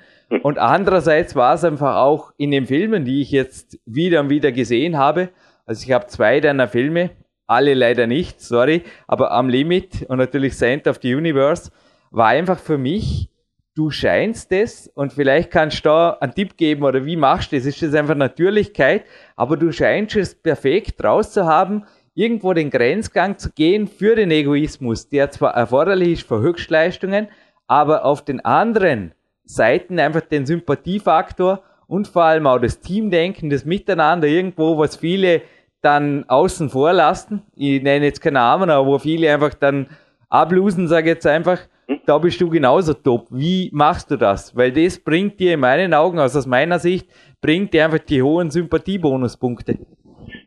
Und 0.42 0.58
andererseits 0.58 1.34
war 1.34 1.54
es 1.54 1.64
einfach 1.64 1.96
auch 1.96 2.34
in 2.36 2.50
den 2.50 2.66
Filmen, 2.66 3.06
die 3.06 3.22
ich 3.22 3.30
jetzt 3.30 3.78
wieder 3.86 4.20
und 4.20 4.28
wieder 4.28 4.52
gesehen 4.52 4.98
habe. 4.98 5.30
Also 5.64 5.82
ich 5.86 5.92
habe 5.92 6.08
zwei 6.08 6.40
deiner 6.40 6.68
Filme, 6.68 7.12
alle 7.46 7.72
leider 7.72 8.06
nicht, 8.06 8.38
sorry, 8.38 8.82
aber 9.06 9.30
am 9.30 9.48
Limit 9.48 10.04
und 10.10 10.18
natürlich 10.18 10.58
Center 10.58 10.90
of 10.90 10.98
the 11.00 11.14
Universe 11.14 11.70
war 12.10 12.26
einfach 12.26 12.58
für 12.58 12.76
mich 12.76 13.31
du 13.74 13.90
scheinst 13.90 14.52
es 14.52 14.88
und 14.88 15.12
vielleicht 15.12 15.50
kannst 15.50 15.84
du 15.84 15.88
da 15.88 16.10
einen 16.20 16.34
Tipp 16.34 16.56
geben 16.56 16.84
oder 16.84 17.04
wie 17.04 17.16
machst 17.16 17.52
du 17.52 17.56
das? 17.56 17.66
Ist 17.66 17.82
das 17.82 17.94
einfach 17.94 18.14
Natürlichkeit? 18.14 19.04
Aber 19.36 19.56
du 19.56 19.72
scheinst 19.72 20.16
es 20.16 20.34
perfekt 20.34 21.02
raus 21.02 21.32
zu 21.32 21.46
haben, 21.46 21.84
irgendwo 22.14 22.52
den 22.52 22.70
Grenzgang 22.70 23.38
zu 23.38 23.50
gehen 23.50 23.86
für 23.86 24.14
den 24.14 24.30
Egoismus, 24.30 25.08
der 25.08 25.30
zwar 25.30 25.54
erforderlich 25.54 26.12
ist 26.12 26.28
für 26.28 26.40
Höchstleistungen, 26.40 27.28
aber 27.66 28.04
auf 28.04 28.22
den 28.24 28.44
anderen 28.44 29.14
Seiten 29.44 29.98
einfach 29.98 30.20
den 30.20 30.44
Sympathiefaktor 30.44 31.62
und 31.86 32.08
vor 32.08 32.24
allem 32.24 32.46
auch 32.46 32.58
das 32.58 32.80
Teamdenken, 32.80 33.50
das 33.50 33.64
Miteinander 33.64 34.28
irgendwo, 34.28 34.78
was 34.78 34.96
viele 34.96 35.42
dann 35.80 36.24
außen 36.28 36.70
vor 36.70 36.92
lassen. 36.92 37.42
Ich 37.56 37.82
nenne 37.82 38.04
jetzt 38.04 38.20
keine 38.20 38.34
Namen, 38.34 38.70
aber 38.70 38.86
wo 38.86 38.98
viele 38.98 39.32
einfach 39.32 39.54
dann 39.54 39.88
ablosen, 40.28 40.86
sage 40.86 41.10
ich 41.10 41.14
jetzt 41.16 41.26
einfach, 41.26 41.58
da 42.06 42.18
bist 42.18 42.40
du 42.40 42.48
genauso 42.48 42.94
top. 42.94 43.26
Wie 43.30 43.70
machst 43.72 44.10
du 44.10 44.16
das? 44.16 44.56
Weil 44.56 44.72
das 44.72 45.02
bringt 45.02 45.38
dir 45.40 45.54
in 45.54 45.60
meinen 45.60 45.94
Augen, 45.94 46.18
also 46.18 46.38
aus 46.38 46.46
meiner 46.46 46.78
Sicht, 46.78 47.08
bringt 47.40 47.72
dir 47.74 47.84
einfach 47.84 47.98
die 47.98 48.22
hohen 48.22 48.50
Sympathiebonuspunkte. 48.50 49.78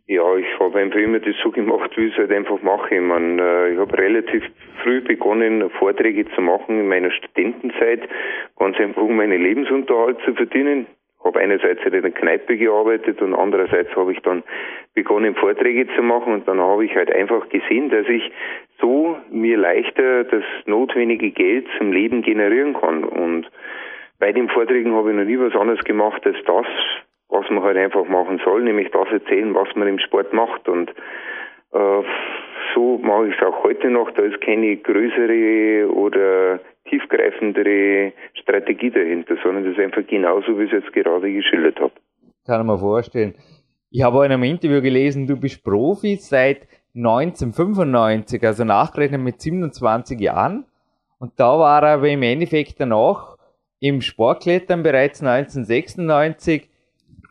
Ja, 0.07 0.35
ich 0.35 0.59
habe 0.59 0.79
einfach 0.79 0.99
immer 0.99 1.19
das 1.19 1.35
so 1.43 1.51
gemacht, 1.51 1.91
wie 1.95 2.05
ich 2.05 2.13
es 2.13 2.17
halt 2.17 2.31
einfach 2.31 2.61
mache. 2.61 2.95
Ich, 2.95 3.01
mein, 3.01 3.39
äh, 3.39 3.73
ich 3.73 3.79
habe 3.79 3.97
relativ 3.97 4.43
früh 4.83 5.01
begonnen, 5.01 5.69
Vorträge 5.79 6.25
zu 6.35 6.41
machen 6.41 6.79
in 6.79 6.87
meiner 6.87 7.11
Studentenzeit, 7.11 8.01
ganz 8.57 8.77
einfach 8.77 9.01
um 9.01 9.15
meinen 9.15 9.41
Lebensunterhalt 9.41 10.17
zu 10.25 10.33
verdienen 10.35 10.85
habe 11.25 11.39
einerseits 11.39 11.83
in 11.83 11.91
der 11.91 12.11
Kneipe 12.11 12.55
gearbeitet 12.55 13.21
und 13.21 13.33
andererseits 13.33 13.93
habe 13.95 14.13
ich 14.13 14.19
dann 14.19 14.43
begonnen, 14.93 15.35
Vorträge 15.35 15.87
zu 15.95 16.03
machen 16.03 16.33
und 16.33 16.47
dann 16.47 16.59
habe 16.61 16.85
ich 16.85 16.95
halt 16.95 17.11
einfach 17.11 17.49
gesehen, 17.49 17.89
dass 17.89 18.07
ich 18.07 18.31
so 18.79 19.17
mir 19.31 19.57
leichter 19.57 20.23
das 20.25 20.43
notwendige 20.65 21.31
Geld 21.31 21.67
zum 21.77 21.91
Leben 21.91 22.21
generieren 22.21 22.73
kann. 22.73 23.03
Und 23.03 23.49
bei 24.19 24.31
den 24.31 24.49
Vorträgen 24.49 24.93
habe 24.93 25.11
ich 25.11 25.17
noch 25.17 25.25
nie 25.25 25.39
was 25.39 25.59
anderes 25.59 25.83
gemacht 25.83 26.25
als 26.25 26.37
das, 26.45 26.67
was 27.29 27.49
man 27.49 27.63
halt 27.63 27.77
einfach 27.77 28.07
machen 28.07 28.39
soll, 28.45 28.61
nämlich 28.61 28.91
das 28.91 29.07
erzählen, 29.11 29.55
was 29.55 29.75
man 29.75 29.87
im 29.87 29.99
Sport 29.99 30.31
macht. 30.31 30.69
Und 30.69 30.91
äh, 31.73 32.03
so 32.75 32.99
mache 33.01 33.29
ich 33.29 33.35
es 33.35 33.41
auch 33.41 33.63
heute 33.63 33.89
noch. 33.89 34.11
Da 34.11 34.21
ist 34.21 34.39
keine 34.41 34.77
größere 34.77 35.91
oder 35.91 36.59
tiefgreifendere 36.89 38.13
Strategie 38.33 38.91
dahinter, 38.91 39.35
sondern 39.43 39.63
das 39.65 39.73
ist 39.73 39.79
einfach 39.79 40.05
genauso, 40.07 40.57
wie 40.57 40.63
ich 40.63 40.73
es 40.73 40.83
jetzt 40.83 40.93
gerade 40.93 41.31
geschildert 41.31 41.79
habe. 41.79 41.93
Kann 42.45 42.61
ich 42.61 42.67
mir 42.67 42.77
vorstellen. 42.77 43.35
Ich 43.91 44.03
habe 44.03 44.25
in 44.25 44.31
einem 44.31 44.43
Interview 44.43 44.81
gelesen, 44.81 45.27
du 45.27 45.37
bist 45.37 45.63
Profi 45.63 46.17
seit 46.17 46.67
1995, 46.95 48.43
also 48.43 48.63
nachgerechnet 48.63 49.21
mit 49.21 49.41
27 49.41 50.19
Jahren. 50.19 50.65
Und 51.17 51.33
da 51.37 51.57
war 51.57 51.83
er 51.83 51.95
aber 51.95 52.09
im 52.09 52.23
Endeffekt 52.23 52.79
danach 52.79 53.37
im 53.79 54.01
Sportklettern 54.01 54.83
bereits 54.83 55.21
1996, 55.21 56.69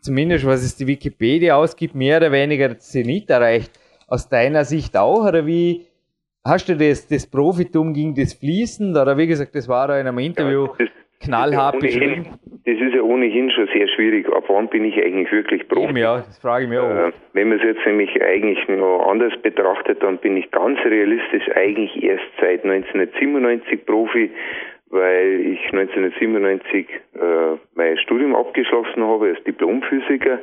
zumindest 0.01 0.45
was 0.45 0.63
es 0.63 0.75
die 0.75 0.87
Wikipedia 0.87 1.55
ausgibt, 1.55 1.95
mehr 1.95 2.17
oder 2.17 2.31
weniger 2.31 2.77
Zenit 2.77 3.29
erreicht. 3.29 3.71
Aus 4.07 4.29
deiner 4.29 4.65
Sicht 4.65 4.95
auch, 4.97 5.25
oder 5.25 5.45
wie 5.45 5.87
hast 6.45 6.69
du 6.69 6.75
das, 6.77 7.07
das 7.07 7.29
Profitum 7.29 7.93
ging 7.93 8.13
das 8.13 8.33
fließend, 8.33 8.95
oder 8.95 9.17
wie 9.17 9.27
gesagt, 9.27 9.55
das 9.55 9.67
war 9.67 9.87
da 9.87 9.99
in 9.99 10.07
einem 10.07 10.19
Interview 10.19 10.67
ja, 10.77 10.85
knallhart 11.19 11.79
beschrieben? 11.79 12.27
Das 12.65 12.75
ist 12.79 12.95
ja 12.95 13.01
ohnehin 13.01 13.51
schon 13.51 13.67
sehr 13.73 13.87
schwierig. 13.87 14.27
Ab 14.31 14.45
wann 14.47 14.67
bin 14.69 14.85
ich 14.85 14.97
eigentlich 14.97 15.31
wirklich 15.31 15.67
Profi? 15.67 15.89
Eben, 15.89 15.97
ja, 15.97 16.17
das 16.17 16.39
frage 16.39 16.65
ich 16.65 16.69
mich 16.69 16.79
auch. 16.79 16.89
Äh, 16.89 17.11
wenn 17.33 17.49
man 17.49 17.59
es 17.59 17.63
jetzt 17.63 17.85
nämlich 17.85 18.09
eigentlich 18.21 18.67
noch 18.67 19.07
anders 19.07 19.33
betrachtet, 19.41 20.01
dann 20.01 20.17
bin 20.17 20.37
ich 20.37 20.49
ganz 20.51 20.79
realistisch 20.85 21.49
eigentlich 21.55 22.01
erst 22.03 22.25
seit 22.39 22.63
1997 22.63 23.85
Profi, 23.85 24.31
weil 24.89 25.41
ich 25.41 25.59
1997 25.73 26.87
äh, 26.89 27.19
mein 27.75 27.97
Studium 27.99 28.35
abgeschlossen 28.35 29.03
habe 29.03 29.29
als 29.29 29.43
Diplomphysiker 29.43 30.39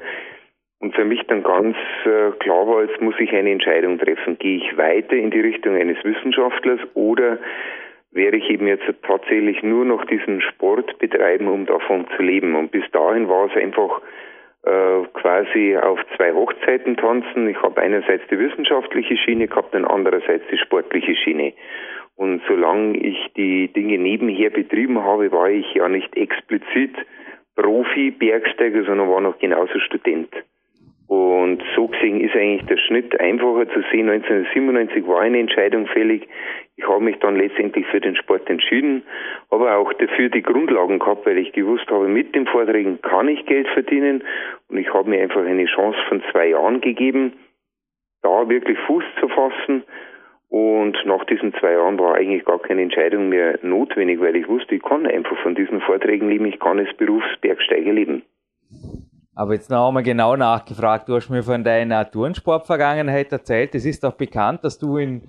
und 0.82 0.96
für 0.96 1.04
mich 1.04 1.22
dann 1.28 1.44
ganz 1.44 1.76
äh, 2.04 2.32
klar 2.40 2.66
war, 2.66 2.82
jetzt 2.82 3.00
muss 3.00 3.14
ich 3.20 3.32
eine 3.32 3.52
Entscheidung 3.52 4.00
treffen. 4.00 4.36
Gehe 4.38 4.56
ich 4.56 4.76
weiter 4.76 5.14
in 5.14 5.30
die 5.30 5.38
Richtung 5.38 5.76
eines 5.76 5.96
Wissenschaftlers 6.02 6.80
oder 6.94 7.38
wäre 8.10 8.36
ich 8.36 8.50
eben 8.50 8.66
jetzt 8.66 8.92
tatsächlich 9.06 9.62
nur 9.62 9.84
noch 9.84 10.04
diesen 10.06 10.40
Sport 10.40 10.98
betreiben, 10.98 11.46
um 11.46 11.66
davon 11.66 12.08
zu 12.16 12.22
leben. 12.22 12.56
Und 12.56 12.72
bis 12.72 12.82
dahin 12.90 13.28
war 13.28 13.46
es 13.46 13.56
einfach 13.56 14.02
äh, 14.64 15.06
quasi 15.14 15.76
auf 15.76 16.00
zwei 16.16 16.32
Hochzeiten 16.32 16.96
tanzen. 16.96 17.48
Ich 17.48 17.62
habe 17.62 17.80
einerseits 17.80 18.24
die 18.28 18.40
wissenschaftliche 18.40 19.16
Schiene 19.16 19.46
gehabt 19.46 19.76
und 19.76 19.84
andererseits 19.84 20.44
die 20.50 20.58
sportliche 20.58 21.14
Schiene. 21.14 21.52
Und 22.16 22.42
solange 22.48 22.98
ich 22.98 23.32
die 23.36 23.72
Dinge 23.72 23.98
nebenher 23.98 24.50
betrieben 24.50 25.00
habe, 25.04 25.30
war 25.30 25.48
ich 25.48 25.74
ja 25.74 25.88
nicht 25.88 26.16
explizit 26.16 26.96
Profi-Bergsteiger, 27.54 28.82
sondern 28.82 29.08
war 29.08 29.20
noch 29.20 29.38
genauso 29.38 29.78
Student. 29.78 30.34
Und 31.12 31.62
so 31.76 31.88
gesehen 31.88 32.22
ist 32.22 32.34
eigentlich 32.34 32.64
der 32.68 32.78
Schnitt 32.78 33.20
einfacher 33.20 33.68
zu 33.68 33.82
sehen. 33.92 34.08
1997 34.08 35.06
war 35.06 35.20
eine 35.20 35.40
Entscheidung 35.40 35.86
fällig. 35.86 36.26
Ich 36.76 36.88
habe 36.88 37.04
mich 37.04 37.18
dann 37.18 37.36
letztendlich 37.36 37.84
für 37.88 38.00
den 38.00 38.16
Sport 38.16 38.48
entschieden, 38.48 39.02
aber 39.50 39.76
auch 39.76 39.92
dafür 39.92 40.30
die 40.30 40.40
Grundlagen 40.40 40.98
gehabt, 40.98 41.26
weil 41.26 41.36
ich 41.36 41.52
gewusst 41.52 41.86
habe, 41.90 42.08
mit 42.08 42.34
den 42.34 42.46
Vorträgen 42.46 42.98
kann 43.02 43.28
ich 43.28 43.44
Geld 43.44 43.68
verdienen 43.74 44.24
und 44.70 44.78
ich 44.78 44.90
habe 44.94 45.10
mir 45.10 45.20
einfach 45.20 45.44
eine 45.44 45.66
Chance 45.66 45.98
von 46.08 46.22
zwei 46.32 46.46
Jahren 46.46 46.80
gegeben, 46.80 47.34
da 48.22 48.48
wirklich 48.48 48.78
Fuß 48.86 49.04
zu 49.20 49.28
fassen. 49.28 49.82
Und 50.48 50.96
nach 51.04 51.26
diesen 51.26 51.52
zwei 51.56 51.72
Jahren 51.72 51.98
war 51.98 52.14
eigentlich 52.14 52.46
gar 52.46 52.58
keine 52.58 52.80
Entscheidung 52.80 53.28
mehr 53.28 53.58
notwendig, 53.60 54.18
weil 54.18 54.34
ich 54.34 54.48
wusste, 54.48 54.76
ich 54.76 54.82
kann 54.82 55.06
einfach 55.06 55.36
von 55.42 55.54
diesen 55.54 55.82
Vorträgen 55.82 56.30
leben, 56.30 56.46
ich 56.46 56.58
kann 56.58 56.78
als 56.78 56.96
Berufsbergsteiger 56.96 57.92
leben. 57.92 58.22
Aber 59.34 59.54
jetzt 59.54 59.70
noch 59.70 59.88
einmal 59.88 60.02
genau 60.02 60.36
nachgefragt, 60.36 61.08
du 61.08 61.16
hast 61.16 61.30
mir 61.30 61.42
von 61.42 61.64
deiner 61.64 62.10
Turnsportvergangenheit 62.10 63.32
erzählt. 63.32 63.74
Es 63.74 63.86
ist 63.86 64.04
doch 64.04 64.12
bekannt, 64.12 64.62
dass 64.62 64.78
du 64.78 64.98
in 64.98 65.22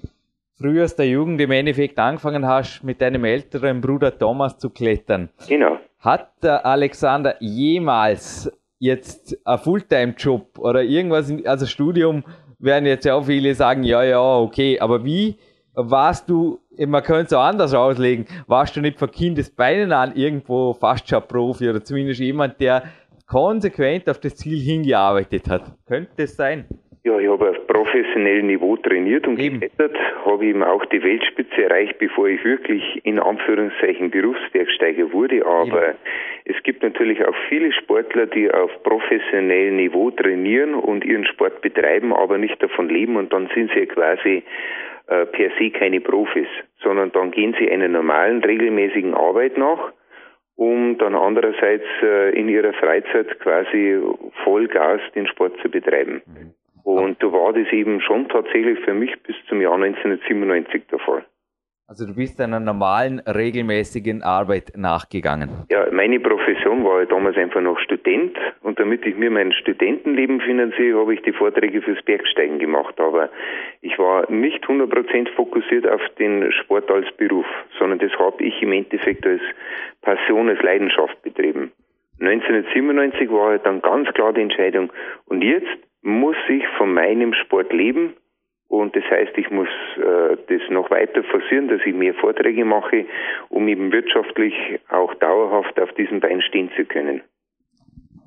frühester 0.58 1.04
Jugend 1.04 1.40
im 1.40 1.52
Endeffekt 1.52 1.98
angefangen 1.98 2.46
hast, 2.46 2.84
mit 2.84 3.02
deinem 3.02 3.24
älteren 3.24 3.80
Bruder 3.80 4.18
Thomas 4.18 4.58
zu 4.58 4.70
klettern. 4.70 5.30
Genau. 5.48 5.78
Hat 6.00 6.32
der 6.44 6.66
Alexander 6.66 7.36
jemals 7.40 8.52
jetzt 8.78 9.38
ein 9.46 9.58
Fulltime-Job 9.58 10.60
oder 10.60 10.84
irgendwas, 10.84 11.34
also 11.46 11.66
Studium, 11.66 12.24
werden 12.60 12.86
jetzt 12.86 13.06
ja 13.06 13.16
auch 13.16 13.26
viele 13.26 13.56
sagen, 13.56 13.84
ja, 13.84 14.04
ja, 14.04 14.22
okay, 14.22 14.80
aber 14.80 15.06
wie 15.06 15.38
warst 15.74 16.30
du, 16.30 16.60
man 16.78 17.04
könnte 17.04 17.26
es 17.28 17.34
auch 17.34 17.44
anders 17.44 17.74
auslegen, 17.74 18.26
warst 18.48 18.76
du 18.76 18.82
nicht 18.82 19.00
von 19.00 19.10
Kindesbeinen 19.10 19.92
an 19.92 20.16
irgendwo 20.16 20.74
fast 20.74 21.08
schon 21.10 21.24
Profi 21.28 21.70
oder 21.70 21.84
zumindest 21.84 22.20
jemand, 22.20 22.60
der 22.60 22.84
konsequent 23.34 24.08
auf 24.10 24.20
das 24.20 24.36
Ziel 24.36 24.60
hingearbeitet 24.60 25.50
hat? 25.50 25.64
Könnte 25.88 26.12
das 26.18 26.36
sein? 26.36 26.66
Ja, 27.04 27.20
ich 27.20 27.28
habe 27.28 27.50
auf 27.50 27.68
professionellem 27.68 28.48
Niveau 28.48 28.78
trainiert 28.78 29.28
und 29.28 29.38
eben. 29.38 29.60
geklettert, 29.60 29.98
habe 30.24 30.46
eben 30.46 30.64
auch 30.64 30.86
die 30.86 31.04
Weltspitze 31.04 31.64
erreicht, 31.64 31.98
bevor 31.98 32.28
ich 32.30 32.42
wirklich 32.46 32.84
in 33.04 33.20
Anführungszeichen 33.20 34.10
Berufsbergsteiger 34.10 35.12
wurde. 35.12 35.46
Aber 35.46 35.90
eben. 35.90 35.98
es 36.46 36.64
gibt 36.64 36.82
natürlich 36.82 37.26
auch 37.26 37.36
viele 37.50 37.74
Sportler, 37.74 38.28
die 38.28 38.50
auf 38.50 38.72
professionellem 38.84 39.76
Niveau 39.78 40.12
trainieren 40.12 40.76
und 40.76 41.04
ihren 41.04 41.26
Sport 41.26 41.62
betreiben, 41.62 42.14
aber 42.14 42.38
nicht 42.38 42.62
davon 42.64 42.88
leben 42.88 43.18
und 43.18 43.34
dann 43.34 43.50
sind 43.54 43.70
sie 43.76 43.86
quasi 43.88 44.44
äh, 45.08 45.26
per 45.26 45.50
se 45.60 45.72
keine 45.72 46.00
Profis, 46.00 46.48
sondern 46.82 47.12
dann 47.12 47.32
gehen 47.32 47.54
sie 47.60 47.70
einer 47.70 47.90
normalen, 47.90 48.42
regelmäßigen 48.44 49.14
Arbeit 49.14 49.58
nach 49.58 49.92
um 50.56 50.98
dann 50.98 51.16
andererseits 51.16 51.86
äh, 52.02 52.38
in 52.38 52.48
ihrer 52.50 52.74
Freizeit 52.74 53.40
quasi 53.40 54.00
Vollgas 54.44 55.02
den 55.16 55.28
Sport 55.28 55.58
zu 55.62 55.70
betreiben. 55.70 56.22
Mhm. 56.26 56.54
Und 56.84 57.24
da 57.24 57.32
war 57.32 57.54
das 57.54 57.72
eben 57.72 58.02
schon 58.02 58.28
tatsächlich 58.28 58.80
für 58.80 58.94
mich 58.94 59.12
bis 59.24 59.36
zum 59.48 59.62
Jahr 59.62 59.76
1997 59.76 60.88
der 60.92 61.00
Fall. 61.00 61.26
Also 61.94 62.08
du 62.08 62.16
bist 62.16 62.42
einer 62.42 62.60
normalen, 62.60 63.20
regelmäßigen 63.20 64.24
Arbeit 64.24 64.72
nachgegangen. 64.76 65.52
Ja, 65.70 65.86
meine 65.92 66.20
Profession 66.20 66.84
war 66.84 67.02
ja 67.02 67.06
damals 67.06 67.38
einfach 67.38 67.62
noch 67.62 67.78
Student 67.78 68.36
und 68.64 68.80
damit 68.80 69.06
ich 69.06 69.16
mir 69.16 69.30
mein 69.30 69.52
Studentenleben 69.52 70.42
finanziere, 70.42 71.00
habe 71.00 71.14
ich 71.14 71.22
die 71.22 71.34
Vorträge 71.34 71.84
fürs 71.84 72.02
Bergsteigen 72.02 72.58
gemacht. 72.58 73.00
Aber 73.00 73.30
ich 73.82 74.00
war 74.00 74.28
nicht 74.32 74.66
100% 74.66 75.36
fokussiert 75.36 75.88
auf 75.88 76.02
den 76.18 76.52
Sport 76.52 76.90
als 76.90 77.06
Beruf, 77.16 77.46
sondern 77.78 78.00
das 78.00 78.12
habe 78.18 78.44
ich 78.44 78.60
im 78.64 78.72
Endeffekt 78.72 79.28
als 79.28 79.42
Passion, 80.02 80.50
als 80.50 80.64
Leidenschaft 80.64 81.22
betrieben. 81.22 81.72
1997 82.22 83.30
war 83.30 83.60
dann 83.60 83.84
ganz 83.84 84.12
klar 84.14 84.34
die 84.34 84.42
Entscheidung 84.42 84.92
und 85.26 85.44
jetzt 85.44 85.78
muss 86.02 86.38
ich 86.50 86.68
von 86.76 86.92
meinem 86.92 87.36
Sport 87.36 87.72
leben. 87.72 88.16
Und 88.74 88.96
das 88.96 89.04
heißt, 89.04 89.38
ich 89.38 89.52
muss 89.52 89.68
äh, 89.98 90.36
das 90.48 90.62
noch 90.72 90.90
weiter 90.90 91.24
forcieren, 91.26 91.68
dass 91.68 91.80
ich 91.86 91.94
mehr 91.94 92.16
Vorträge 92.16 92.66
mache, 92.66 93.06
um 93.50 93.68
eben 93.68 93.92
wirtschaftlich 93.92 94.56
auch 94.90 95.14
dauerhaft 95.14 95.80
auf 95.80 95.94
diesem 95.94 96.20
Bein 96.20 96.42
stehen 96.42 96.72
zu 96.76 96.84
können. 96.86 97.22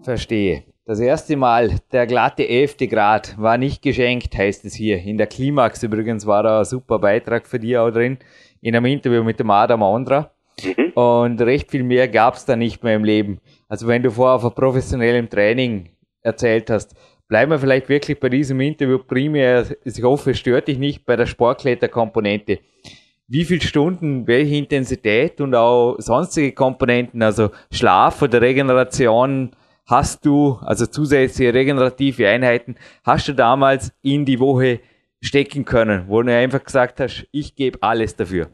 Verstehe. 0.05 0.63
Das 0.85 1.01
erste 1.01 1.37
Mal, 1.37 1.71
der 1.91 2.07
glatte 2.07 2.49
11. 2.49 2.77
Grad 2.89 3.35
war 3.41 3.59
nicht 3.59 3.83
geschenkt, 3.83 4.39
heißt 4.39 4.65
es 4.65 4.77
hier. 4.77 4.99
In 4.99 5.19
der 5.19 5.27
Klimax 5.27 5.83
übrigens 5.83 6.29
war 6.29 6.45
da 6.45 6.61
ein 6.61 6.65
super 6.65 7.01
Beitrag 7.01 7.49
für 7.49 7.59
dich 7.59 7.77
auch 7.77 7.91
drin, 7.91 8.19
in 8.63 8.77
einem 8.77 8.87
Interview 8.87 9.25
mit 9.25 9.41
dem 9.41 9.51
Adam 9.51 9.83
Andra. 9.83 10.31
Mhm. 10.63 10.93
Und 10.93 11.43
recht 11.43 11.73
viel 11.73 11.83
mehr 11.83 12.07
gab 12.07 12.35
es 12.35 12.45
da 12.45 12.55
nicht 12.55 12.85
mehr 12.85 12.95
im 12.95 13.03
Leben. 13.03 13.41
Also 13.69 13.89
wenn 13.89 14.05
du 14.05 14.13
vorher 14.13 14.37
auf 14.37 14.55
professionellem 14.55 15.29
Training 15.29 15.91
erzählt 16.23 16.71
hast, 16.71 16.95
bleiben 17.29 17.51
wir 17.51 17.59
vielleicht 17.59 17.89
wirklich 17.89 18.19
bei 18.21 18.29
diesem 18.29 18.61
Interview 18.61 18.99
primär, 18.99 19.67
ich 19.85 20.03
hoffe, 20.03 20.31
es 20.31 20.39
stört 20.39 20.69
dich 20.69 20.79
nicht, 20.79 21.05
bei 21.05 21.17
der 21.17 21.27
Sportkletterkomponente. 21.27 22.61
Wie 23.29 23.45
viele 23.45 23.63
Stunden, 23.63 24.27
welche 24.27 24.55
Intensität 24.55 25.41
und 25.41 25.55
auch 25.55 25.97
sonstige 25.99 26.53
Komponenten, 26.53 27.23
also 27.23 27.51
Schlaf 27.73 28.23
oder 28.23 28.41
Regeneration 28.41 29.51
hast 29.85 30.25
du, 30.25 30.59
also 30.63 30.87
zusätzliche 30.87 31.53
regenerative 31.53 32.29
Einheiten, 32.29 32.77
hast 33.05 33.29
du 33.29 33.33
damals 33.33 33.93
in 34.03 34.25
die 34.25 34.39
Woche 34.39 34.81
stecken 35.21 35.65
können, 35.65 36.05
wo 36.09 36.23
du 36.23 36.33
einfach 36.33 36.63
gesagt 36.63 37.01
hast, 37.01 37.27
ich 37.33 37.57
gebe 37.57 37.83
alles 37.83 38.15
dafür? 38.15 38.49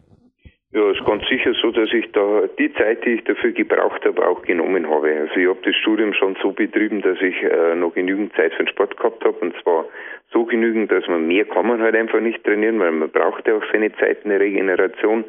Ja, 0.75 0.91
ist 0.91 1.05
ganz 1.05 1.23
sicher 1.29 1.53
so, 1.53 1.70
dass 1.70 1.93
ich 1.93 2.11
da 2.12 2.45
die 2.59 2.73
Zeit, 2.73 3.05
die 3.05 3.11
ich 3.11 3.25
dafür 3.25 3.53
gebraucht 3.53 4.07
habe, 4.07 4.27
auch 4.27 4.41
genommen 4.41 4.89
habe. 4.89 5.14
Also 5.20 5.37
ich 5.37 5.47
habe 5.47 5.59
das 5.62 5.77
Studium 5.77 6.14
schon 6.14 6.35
so 6.41 6.53
betrieben, 6.53 7.03
dass 7.03 7.20
ich 7.20 7.43
äh, 7.43 7.75
noch 7.75 7.93
genügend 7.93 8.35
Zeit 8.35 8.55
für 8.55 8.64
den 8.64 8.68
Sport 8.68 8.97
gehabt 8.97 9.23
habe 9.23 9.37
und 9.41 9.55
zwar 9.62 9.85
so 10.33 10.47
genügend, 10.47 10.91
dass 10.91 11.07
man 11.09 11.27
mehr 11.27 11.45
kann 11.45 11.66
man 11.66 11.83
halt 11.83 11.95
einfach 11.95 12.20
nicht 12.20 12.43
trainieren, 12.43 12.81
weil 12.81 12.91
man 12.91 13.11
braucht 13.11 13.47
ja 13.47 13.57
auch 13.57 13.64
seine 13.70 13.93
Zeit 13.97 14.25
eine 14.25 14.41
Regeneration 14.41 15.25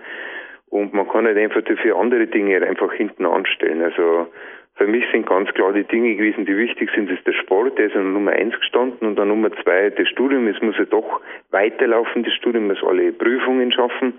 und 0.69 0.93
man 0.93 1.09
kann 1.09 1.25
halt 1.25 1.37
einfach 1.37 1.61
dafür 1.61 1.97
andere 1.97 2.27
Dinge 2.27 2.65
einfach 2.65 2.93
hinten 2.93 3.25
anstellen. 3.25 3.81
Also 3.81 4.27
für 4.75 4.87
mich 4.87 5.03
sind 5.11 5.27
ganz 5.27 5.53
klar 5.53 5.73
die 5.73 5.83
Dinge 5.83 6.15
gewesen, 6.15 6.45
die 6.45 6.55
wichtig 6.55 6.89
sind, 6.95 7.11
ist 7.11 7.27
der 7.27 7.33
Sport, 7.33 7.77
der 7.77 7.87
ist 7.87 7.97
an 7.97 8.13
Nummer 8.13 8.31
eins 8.31 8.57
gestanden 8.57 9.09
und 9.09 9.19
an 9.19 9.27
Nummer 9.27 9.51
zwei 9.61 9.89
das 9.89 10.07
Studium. 10.07 10.47
Es 10.47 10.61
muss 10.61 10.77
ja 10.77 10.85
doch 10.85 11.19
weiterlaufen, 11.51 12.23
das 12.23 12.33
Studium 12.33 12.67
muss 12.67 12.81
alle 12.81 13.11
Prüfungen 13.11 13.73
schaffen 13.73 14.13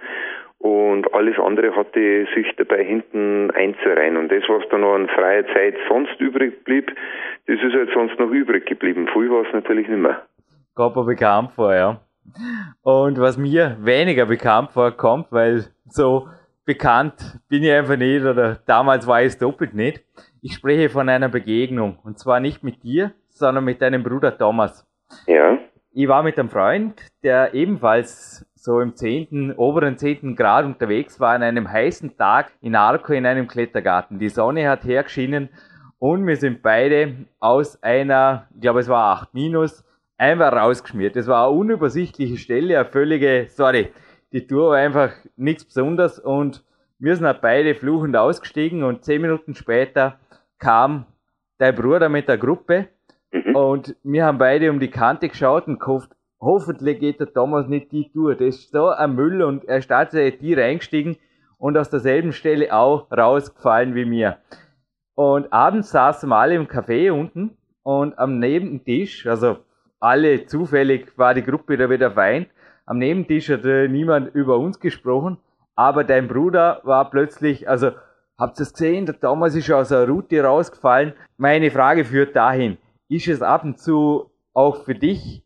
und 0.65 1.13
alles 1.13 1.39
andere 1.39 1.77
hatte 1.77 2.27
sich 2.35 2.47
dabei 2.57 2.83
hinten 2.83 3.51
einzureihen. 3.51 4.17
Und 4.17 4.33
das, 4.33 4.45
was 4.49 4.67
da 4.71 4.79
noch 4.79 4.95
an 4.95 5.09
freier 5.09 5.45
Zeit 5.53 5.75
sonst 5.91 6.19
übrig 6.19 6.65
blieb, 6.65 6.91
das 7.47 7.57
ist 7.57 7.75
halt 7.75 7.91
sonst 7.93 8.19
noch 8.19 8.31
übrig 8.31 8.65
geblieben. 8.65 9.07
Früh 9.13 9.29
war 9.29 9.47
es 9.47 9.53
natürlich 9.53 9.87
nicht 9.89 10.01
mehr. 10.01 10.23
Gab 10.75 10.97
mir 10.97 11.05
bekannt 11.05 11.51
vor, 11.53 11.75
ja. 11.75 12.01
Und 12.81 13.21
was 13.21 13.37
mir 13.37 13.77
weniger 13.81 14.25
bekannt 14.25 14.71
vorkommt, 14.71 15.27
weil 15.33 15.67
so 15.85 16.29
bekannt 16.65 17.39
bin 17.51 17.63
ich 17.63 17.71
einfach 17.71 17.99
nicht 17.99 18.25
oder 18.25 18.59
damals 18.67 19.07
war 19.07 19.21
ich 19.21 19.27
es 19.29 19.39
doppelt 19.39 19.75
nicht. 19.75 20.03
Ich 20.41 20.55
spreche 20.55 20.89
von 20.89 21.11
einer 21.11 21.29
Begegnung 21.29 21.99
und 22.05 22.19
zwar 22.19 22.41
nicht 22.41 22.65
mit 22.65 22.83
dir, 22.83 23.13
sondern 23.29 23.67
mit 23.67 23.83
deinem 23.83 24.03
Bruder 24.03 24.35
Thomas. 24.39 24.91
Ja. 25.27 25.59
Ich 25.93 26.09
war 26.09 26.23
mit 26.23 26.39
einem 26.39 26.49
Freund, 26.49 27.03
der 27.23 27.53
ebenfalls 27.53 28.47
so 28.65 28.81
im 28.81 28.97
zehnten, 28.97 29.53
oberen 29.53 29.99
zehnten 29.99 30.37
Grad 30.37 30.65
unterwegs 30.65 31.21
war 31.21 31.35
an 31.35 31.43
einem 31.43 31.71
heißen 31.71 32.17
Tag 32.17 32.51
in 32.63 32.75
Arco 32.75 33.13
in 33.13 33.27
einem 33.27 33.47
Klettergarten. 33.47 34.19
Die 34.19 34.31
Sonne 34.31 34.71
hat 34.71 34.85
hergeschienen 34.85 35.51
und 35.99 36.27
wir 36.27 36.37
sind 36.39 36.63
beide 36.63 37.27
aus 37.41 37.83
einer, 37.83 38.49
ich 38.55 38.63
glaube 38.63 38.81
es 38.81 38.89
war 38.89 39.17
8 39.17 39.35
minus, 39.35 39.85
einfach 40.17 40.51
rausgeschmiert. 40.51 41.15
Es 41.15 41.27
war 41.27 41.47
eine 41.47 41.59
unübersichtliche 41.59 42.39
Stelle, 42.39 42.79
eine 42.79 42.89
völlige, 42.89 43.49
sorry, 43.51 43.93
die 44.33 44.47
Tour 44.47 44.71
war 44.71 44.79
einfach 44.79 45.13
nichts 45.37 45.67
Besonderes 45.67 46.19
und 46.19 46.65
wir 46.99 47.17
sind 47.17 47.43
beide 47.43 47.75
fluchend 47.75 48.17
ausgestiegen 48.17 48.83
und 48.83 49.05
zehn 49.05 49.21
Minuten 49.21 49.55
später 49.55 50.19
kam 50.59 51.05
dein 51.59 51.75
Bruder 51.75 52.09
mit 52.09 52.29
der 52.29 52.39
Gruppe 52.39 52.89
mhm. 53.31 53.55
und 53.55 53.97
wir 54.03 54.25
haben 54.25 54.39
beide 54.39 54.71
um 54.71 54.81
die 54.81 54.91
Kante 54.91 55.29
geschaut 55.29 55.67
und 55.67 55.81
gehofft, 55.81 56.13
hoffentlich 56.45 57.01
geht 57.01 57.21
der 57.21 57.33
Thomas 57.33 57.67
nicht 57.67 57.91
die 57.93 58.11
Tour. 58.11 58.35
Das 58.35 58.57
ist 58.57 58.73
so 58.73 58.89
ein 58.89 59.15
Müll 59.15 59.43
und 59.43 59.65
er 59.65 59.81
tatsächlich 59.81 60.41
die 60.41 60.55
reingestiegen 60.55 61.17
und 61.59 61.77
aus 61.77 61.91
derselben 61.91 62.33
Stelle 62.33 62.75
auch 62.75 63.11
rausgefallen 63.11 63.95
wie 63.95 64.05
mir. 64.05 64.39
Und 65.15 65.53
abends 65.53 65.91
saßen 65.91 66.29
wir 66.29 66.37
alle 66.37 66.55
im 66.55 66.67
Café 66.67 67.11
unten 67.11 67.57
und 67.83 68.19
am 68.19 68.39
Nebentisch, 68.39 69.27
also 69.27 69.59
alle 70.01 70.47
zufällig 70.47 71.17
war 71.17 71.35
die 71.35 71.43
Gruppe 71.43 71.77
da 71.77 71.89
wieder 71.89 72.11
vereint, 72.11 72.49
am 72.87 72.99
Nebentisch 72.99 73.49
hat 73.49 73.65
niemand 73.65 74.35
über 74.35 74.59
uns 74.59 74.79
gesprochen, 74.79 75.39
aber 75.75 76.05
dein 76.05 76.29
Bruder 76.29 76.81
war 76.85 77.09
plötzlich, 77.11 77.69
also 77.69 77.93
habt 78.37 78.59
ihr 78.59 78.63
es 78.63 78.73
gesehen, 78.73 79.07
der 79.07 79.19
Thomas 79.19 79.55
ist 79.55 79.71
aus 79.71 79.89
der 79.89 80.07
Route 80.07 80.43
rausgefallen. 80.43 81.15
Meine 81.37 81.71
Frage 81.71 82.05
führt 82.05 82.37
dahin, 82.37 82.77
ist 83.09 83.29
es 83.29 83.41
ab 83.41 83.65
und 83.65 83.79
zu 83.79 84.31
auch 84.53 84.85
für 84.85 84.95
dich 84.95 85.44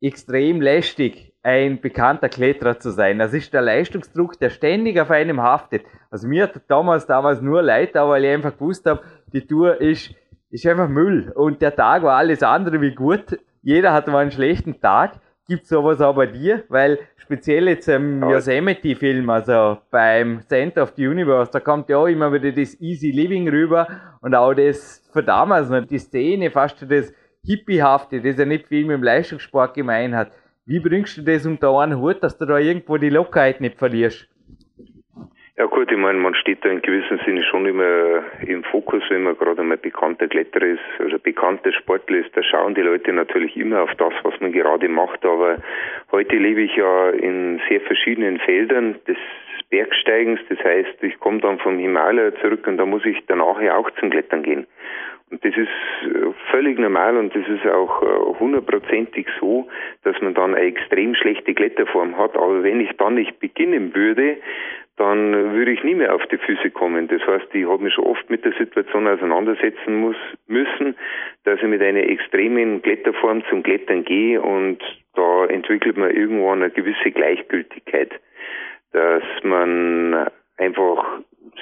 extrem 0.00 0.60
lästig, 0.60 1.32
ein 1.42 1.80
bekannter 1.80 2.28
Kletterer 2.28 2.78
zu 2.78 2.90
sein. 2.90 3.18
Das 3.18 3.32
ist 3.32 3.54
der 3.54 3.62
Leistungsdruck, 3.62 4.38
der 4.38 4.50
ständig 4.50 4.98
auf 5.00 5.10
einem 5.10 5.42
haftet. 5.42 5.84
Also 6.10 6.26
mir 6.26 6.44
hat 6.44 6.68
Thomas 6.68 7.06
damals 7.06 7.40
nur 7.40 7.62
leid, 7.62 7.94
weil 7.94 8.24
ich 8.24 8.30
einfach 8.32 8.58
gewusst 8.58 8.84
habe, 8.86 9.02
die 9.32 9.46
Tour 9.46 9.80
ist, 9.80 10.12
ist 10.50 10.66
einfach 10.66 10.88
Müll. 10.88 11.32
Und 11.34 11.62
der 11.62 11.74
Tag 11.74 12.02
war 12.02 12.16
alles 12.16 12.42
andere 12.42 12.80
wie 12.80 12.94
gut. 12.94 13.38
Jeder 13.62 13.92
hatte 13.92 14.10
mal 14.10 14.20
einen 14.20 14.32
schlechten 14.32 14.80
Tag. 14.80 15.20
Gibt 15.48 15.66
sowas 15.66 16.00
auch 16.00 16.16
bei 16.16 16.26
dir? 16.26 16.64
Weil 16.68 16.98
speziell 17.16 17.68
jetzt 17.68 17.88
im 17.88 18.20
Yosemite-Film, 18.20 19.30
also 19.30 19.78
beim 19.92 20.40
Center 20.48 20.82
of 20.82 20.94
the 20.96 21.06
Universe, 21.06 21.52
da 21.52 21.60
kommt 21.60 21.88
ja 21.88 21.98
auch 21.98 22.06
immer 22.06 22.32
wieder 22.32 22.50
das 22.50 22.80
Easy 22.80 23.12
Living 23.12 23.48
rüber 23.48 23.86
und 24.20 24.34
auch 24.34 24.54
das 24.54 25.08
für 25.12 25.22
damals 25.22 25.70
die 25.86 25.98
Szene, 25.98 26.50
fast 26.50 26.84
das 26.90 27.12
Hippiehafte, 27.46 28.20
das 28.20 28.38
ja 28.38 28.44
nicht 28.44 28.68
viel 28.68 28.84
mit 28.84 28.96
dem 28.96 29.02
Leistungssport 29.02 29.74
gemein 29.74 30.16
hat. 30.16 30.32
Wie 30.66 30.80
bringst 30.80 31.16
du 31.16 31.22
das 31.22 31.46
unter 31.46 31.78
einen 31.78 32.00
Hut, 32.00 32.22
dass 32.22 32.36
du 32.38 32.44
da 32.44 32.58
irgendwo 32.58 32.96
die 32.96 33.10
Lockerheit 33.10 33.60
nicht 33.60 33.78
verlierst? 33.78 34.28
Ja 35.58 35.64
gut, 35.64 35.90
ich 35.90 35.96
meine, 35.96 36.18
man 36.18 36.34
steht 36.34 36.62
da 36.64 36.68
in 36.68 36.82
gewissem 36.82 37.18
Sinne 37.24 37.42
schon 37.44 37.64
immer 37.64 38.24
im 38.46 38.62
Fokus, 38.64 39.02
wenn 39.08 39.22
man 39.22 39.38
gerade 39.38 39.62
einmal 39.62 39.78
bekannter 39.78 40.28
Kletterer 40.28 40.66
ist, 40.66 40.82
also 40.98 41.18
bekannter 41.18 41.72
Sportler 41.72 42.18
ist, 42.18 42.36
da 42.36 42.42
schauen 42.42 42.74
die 42.74 42.82
Leute 42.82 43.10
natürlich 43.14 43.56
immer 43.56 43.80
auf 43.80 43.94
das, 43.96 44.12
was 44.22 44.38
man 44.40 44.52
gerade 44.52 44.86
macht, 44.90 45.24
aber 45.24 45.56
heute 46.12 46.36
lebe 46.36 46.60
ich 46.60 46.76
ja 46.76 47.08
in 47.08 47.58
sehr 47.70 47.80
verschiedenen 47.80 48.38
Feldern 48.40 48.96
des 49.08 49.16
Bergsteigens, 49.70 50.40
das 50.50 50.58
heißt, 50.58 51.02
ich 51.02 51.18
komme 51.20 51.40
dann 51.40 51.58
vom 51.58 51.78
Himalaya 51.78 52.34
zurück 52.42 52.66
und 52.66 52.76
da 52.76 52.84
muss 52.84 53.06
ich 53.06 53.24
danach 53.26 53.58
ja 53.60 53.76
auch 53.76 53.90
zum 53.98 54.10
Klettern 54.10 54.42
gehen. 54.42 54.66
Das 55.30 55.56
ist 55.56 55.58
äh, 55.58 56.32
völlig 56.50 56.78
normal 56.78 57.16
und 57.16 57.34
das 57.34 57.46
ist 57.48 57.66
auch 57.66 58.02
äh, 58.02 58.38
hundertprozentig 58.38 59.26
so, 59.40 59.68
dass 60.04 60.20
man 60.20 60.34
dann 60.34 60.54
eine 60.54 60.64
extrem 60.64 61.14
schlechte 61.16 61.52
Kletterform 61.52 62.16
hat. 62.16 62.36
Aber 62.36 62.62
wenn 62.62 62.80
ich 62.80 62.92
dann 62.96 63.14
nicht 63.14 63.40
beginnen 63.40 63.94
würde, 63.94 64.36
dann 64.96 65.52
würde 65.52 65.72
ich 65.72 65.82
nie 65.82 65.94
mehr 65.94 66.14
auf 66.14 66.24
die 66.26 66.38
Füße 66.38 66.70
kommen. 66.70 67.08
Das 67.08 67.20
heißt, 67.26 67.54
ich 67.54 67.66
habe 67.66 67.82
mich 67.82 67.94
schon 67.94 68.06
oft 68.06 68.30
mit 68.30 68.44
der 68.44 68.52
Situation 68.52 69.06
auseinandersetzen 69.08 70.00
muss, 70.00 70.16
müssen, 70.46 70.96
dass 71.44 71.60
ich 71.60 71.68
mit 71.68 71.82
einer 71.82 72.08
extremen 72.08 72.80
Kletterform 72.80 73.42
zum 73.50 73.62
Klettern 73.62 74.04
gehe 74.04 74.40
und 74.40 74.78
da 75.14 75.46
entwickelt 75.46 75.96
man 75.96 76.10
irgendwann 76.10 76.62
eine 76.62 76.70
gewisse 76.70 77.10
Gleichgültigkeit, 77.10 78.10
dass 78.92 79.24
man 79.42 80.28
einfach 80.58 81.04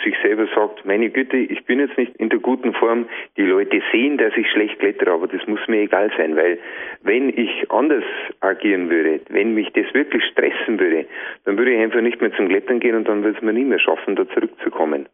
sich 0.03 0.15
selber 0.23 0.47
sagt, 0.55 0.85
meine 0.85 1.11
Güte, 1.11 1.37
ich 1.37 1.65
bin 1.67 1.79
jetzt 1.79 1.97
nicht 1.97 2.17
in 2.17 2.29
der 2.29 2.39
guten 2.39 2.73
Form, 2.75 3.07
die 3.37 3.43
Leute 3.43 3.81
sehen, 3.93 4.19
dass 4.19 4.37
ich 4.37 4.49
schlecht 4.51 4.79
klettere, 4.79 5.13
aber 5.13 5.29
das 5.29 5.47
muss 5.47 5.61
mir 5.69 5.83
egal 5.83 6.11
sein, 6.17 6.37
weil 6.37 6.59
wenn 7.03 7.29
ich 7.29 7.71
anders 7.71 8.05
agieren 8.41 8.91
würde, 8.91 9.21
wenn 9.29 9.55
mich 9.55 9.71
das 9.73 9.93
wirklich 9.95 10.25
stressen 10.25 10.81
würde, 10.81 11.07
dann 11.45 11.57
würde 11.59 11.75
ich 11.75 11.81
einfach 11.81 12.01
nicht 12.01 12.21
mehr 12.21 12.33
zum 12.35 12.49
Klettern 12.49 12.81
gehen 12.81 12.97
und 12.97 13.09
dann 13.09 13.23
würde 13.23 13.37
es 13.39 13.43
mir 13.45 13.53
nie 13.53 13.65
mehr 13.65 13.79
schaffen, 13.79 14.17
da 14.17 14.29
zurückzukommen. 14.29 15.07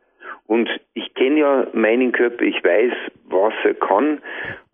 Und 0.47 0.68
ich 0.95 1.14
kenne 1.14 1.41
ja 1.41 1.66
meinen 1.72 2.12
Körper, 2.12 2.43
ich 2.43 2.62
weiß, 2.64 2.93
was 3.28 3.55
er 3.64 3.74
kann 3.74 4.20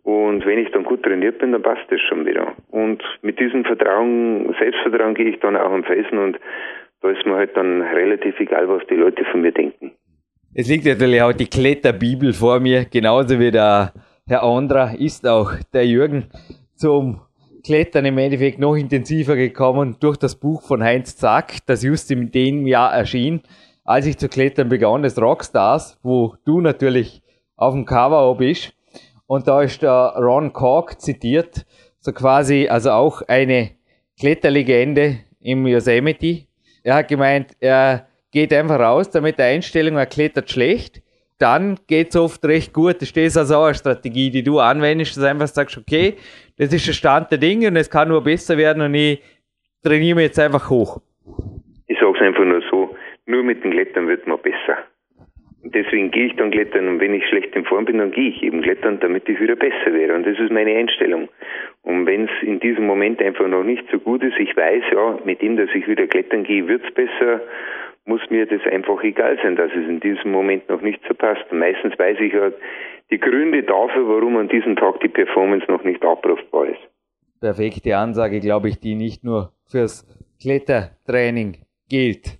und 0.03 0.45
wenn 0.45 0.59
ich 0.59 0.71
dann 0.71 0.83
gut 0.83 1.03
trainiert 1.03 1.39
bin, 1.39 1.51
dann 1.51 1.61
passt 1.61 1.85
das 1.89 1.99
schon 2.01 2.25
wieder. 2.25 2.53
Und 2.71 3.03
mit 3.21 3.39
diesem 3.39 3.65
Vertrauen, 3.65 4.55
Selbstvertrauen 4.57 5.15
gehe 5.15 5.31
ich 5.31 5.39
dann 5.39 5.57
auch 5.57 5.71
am 5.71 5.83
Felsen 5.83 6.17
und 6.17 6.39
da 7.01 7.09
ist 7.09 7.25
mir 7.25 7.35
halt 7.35 7.55
dann 7.55 7.81
relativ 7.81 8.39
egal, 8.39 8.67
was 8.69 8.81
die 8.89 8.95
Leute 8.95 9.23
von 9.31 9.41
mir 9.41 9.51
denken. 9.51 9.91
Es 10.53 10.67
liegt 10.67 10.85
natürlich 10.85 11.21
auch 11.21 11.33
die 11.33 11.47
Kletterbibel 11.47 12.33
vor 12.33 12.59
mir, 12.59 12.85
genauso 12.85 13.39
wie 13.39 13.51
der 13.51 13.93
Herr 14.27 14.43
Andra 14.43 14.91
ist 14.91 15.27
auch 15.27 15.51
der 15.73 15.85
Jürgen 15.85 16.25
zum 16.75 17.21
Klettern 17.63 18.05
im 18.05 18.17
Endeffekt 18.17 18.59
noch 18.59 18.75
intensiver 18.75 19.35
gekommen 19.35 19.97
durch 19.99 20.17
das 20.17 20.35
Buch 20.35 20.61
von 20.61 20.83
Heinz 20.83 21.17
Zack, 21.17 21.65
das 21.65 21.83
just 21.83 22.09
in 22.11 22.31
dem 22.31 22.65
Jahr 22.65 22.93
erschien, 22.93 23.41
als 23.83 24.05
ich 24.05 24.17
zu 24.17 24.29
klettern 24.29 24.69
begann, 24.69 25.03
das 25.03 25.19
Rockstars, 25.19 25.99
wo 26.01 26.35
du 26.45 26.61
natürlich 26.61 27.21
auf 27.55 27.73
dem 27.73 27.85
Cover 27.85 28.35
bist. 28.35 28.73
Und 29.27 29.47
da 29.47 29.61
ist 29.61 29.81
der 29.81 30.13
Ron 30.17 30.53
Cork 30.53 31.01
zitiert, 31.01 31.65
so 31.99 32.13
quasi, 32.13 32.67
also 32.69 32.91
auch 32.91 33.21
eine 33.27 33.71
Kletterlegende 34.19 35.19
im 35.39 35.67
Yosemite. 35.67 36.46
Er 36.87 36.95
hat 36.95 37.09
gemeint, 37.09 37.51
er 37.59 38.07
geht 38.31 38.53
einfach 38.53 38.79
raus, 38.79 39.09
damit 39.09 39.37
der 39.37 39.47
Einstellung, 39.47 39.97
er 39.97 40.05
klettert 40.05 40.49
schlecht, 40.49 41.01
dann 41.37 41.77
geht 41.85 42.11
es 42.11 42.15
oft 42.15 42.45
recht 42.45 42.71
gut. 42.71 43.01
Das 43.01 43.11
ist 43.11 43.37
also 43.37 43.55
auch 43.57 43.65
eine 43.65 43.75
Strategie, 43.75 44.29
die 44.29 44.41
du 44.41 44.59
anwendest, 44.59 45.17
dass 45.17 45.23
du 45.23 45.29
einfach 45.29 45.47
sagst, 45.47 45.77
okay, 45.77 46.15
das 46.57 46.71
ist 46.71 46.87
der 46.87 46.93
Stand 46.93 47.29
der 47.29 47.39
Dinge 47.39 47.67
und 47.67 47.75
es 47.75 47.89
kann 47.89 48.07
nur 48.07 48.23
besser 48.23 48.57
werden 48.57 48.81
und 48.81 48.93
ich 48.93 49.21
trainiere 49.83 50.15
mich 50.15 50.27
jetzt 50.27 50.39
einfach 50.39 50.69
hoch. 50.69 51.01
Ich 51.87 51.99
sage 51.99 52.13
es 52.15 52.21
einfach 52.21 52.45
nur 52.45 52.61
so, 52.71 52.95
nur 53.25 53.43
mit 53.43 53.61
dem 53.65 53.71
Klettern 53.71 54.07
wird 54.07 54.25
man 54.25 54.41
besser. 54.41 54.56
Deswegen 55.73 56.11
gehe 56.11 56.27
ich 56.27 56.35
dann 56.35 56.51
klettern 56.51 56.87
und 56.87 56.99
wenn 56.99 57.13
ich 57.13 57.25
schlecht 57.27 57.55
in 57.55 57.65
Form 57.65 57.85
bin, 57.85 57.97
dann 57.97 58.11
gehe 58.11 58.29
ich 58.29 58.43
eben 58.43 58.61
klettern, 58.61 58.99
damit 58.99 59.27
ich 59.27 59.39
wieder 59.39 59.55
besser 59.55 59.93
wäre. 59.93 60.13
Und 60.13 60.25
das 60.25 60.39
ist 60.39 60.51
meine 60.51 60.75
Einstellung. 60.75 61.29
Und 61.83 62.05
wenn 62.05 62.25
es 62.25 62.31
in 62.41 62.59
diesem 62.59 62.85
Moment 62.85 63.21
einfach 63.21 63.47
noch 63.47 63.63
nicht 63.63 63.85
so 63.91 63.99
gut 63.99 64.23
ist, 64.23 64.37
ich 64.39 64.55
weiß 64.55 64.83
ja, 64.91 65.19
mit 65.25 65.41
dem, 65.41 65.57
dass 65.57 65.69
ich 65.73 65.87
wieder 65.87 66.07
klettern 66.07 66.43
gehe, 66.43 66.67
wird 66.67 66.83
es 66.85 66.93
besser 66.93 67.41
muss 68.07 68.21
mir 68.29 68.45
das 68.45 68.61
einfach 68.71 69.03
egal 69.03 69.37
sein, 69.43 69.55
dass 69.57 69.69
es 69.71 69.87
in 69.87 69.99
diesem 69.99 70.31
Moment 70.31 70.69
noch 70.69 70.81
nicht 70.81 70.99
so 71.07 71.13
passt. 71.13 71.43
Und 71.51 71.59
meistens 71.59 71.99
weiß 71.99 72.17
ich 72.21 72.33
ja 72.33 72.51
die 73.11 73.19
Gründe 73.19 73.63
dafür, 73.63 74.07
warum 74.07 74.37
an 74.37 74.47
diesem 74.47 74.75
Tag 74.75 75.01
die 75.01 75.09
Performance 75.09 75.65
noch 75.69 75.83
nicht 75.83 76.03
abrufbar 76.03 76.67
ist. 76.67 76.79
Perfekte 77.41 77.95
Ansage, 77.97 78.39
glaube 78.39 78.69
ich, 78.69 78.79
die 78.79 78.95
nicht 78.95 79.23
nur 79.23 79.51
fürs 79.69 80.07
Klettertraining 80.41 81.57
gilt. 81.89 82.39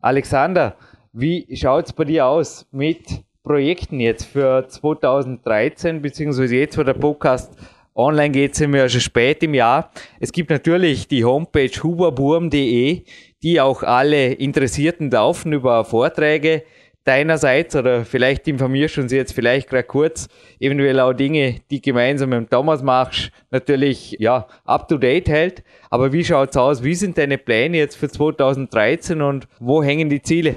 Alexander, 0.00 0.76
wie 1.12 1.46
schaut 1.56 1.86
es 1.86 1.92
bei 1.92 2.04
dir 2.04 2.26
aus 2.26 2.66
mit 2.72 3.22
Projekten 3.42 4.00
jetzt 4.00 4.24
für 4.24 4.66
2013, 4.66 6.00
beziehungsweise 6.00 6.56
jetzt, 6.56 6.78
wo 6.78 6.82
der 6.82 6.94
Podcast 6.94 7.52
online 7.94 8.30
geht, 8.30 8.54
sind 8.54 8.72
wir 8.72 8.80
ja 8.80 8.88
schon 8.88 9.00
spät 9.00 9.42
im 9.42 9.54
Jahr. 9.54 9.90
Es 10.20 10.32
gibt 10.32 10.50
natürlich 10.50 11.08
die 11.08 11.24
Homepage 11.24 11.70
huberburm.de, 11.82 13.02
die 13.42 13.60
auch 13.60 13.82
alle 13.82 14.32
Interessierten 14.32 15.10
laufen 15.10 15.52
über 15.52 15.84
Vorträge 15.84 16.62
deinerseits 17.04 17.74
oder 17.74 18.04
vielleicht 18.04 18.46
informierst 18.46 18.96
du 18.96 19.00
uns 19.02 19.12
jetzt 19.12 19.32
vielleicht 19.32 19.68
gerade 19.68 19.82
kurz, 19.82 20.28
eventuell 20.60 21.00
auch 21.00 21.12
Dinge, 21.12 21.56
die 21.70 21.82
gemeinsam 21.82 22.30
mit 22.30 22.50
Thomas 22.50 22.82
machst, 22.82 23.32
natürlich 23.50 24.16
ja 24.18 24.46
up 24.64 24.88
to 24.88 24.98
date 24.98 25.28
hält. 25.28 25.64
Aber 25.90 26.12
wie 26.12 26.24
schaut's 26.24 26.56
aus? 26.56 26.82
Wie 26.84 26.94
sind 26.94 27.18
deine 27.18 27.38
Pläne 27.38 27.78
jetzt 27.78 27.96
für 27.96 28.08
2013 28.08 29.20
und 29.20 29.48
wo 29.58 29.82
hängen 29.82 30.08
die 30.08 30.22
Ziele? 30.22 30.56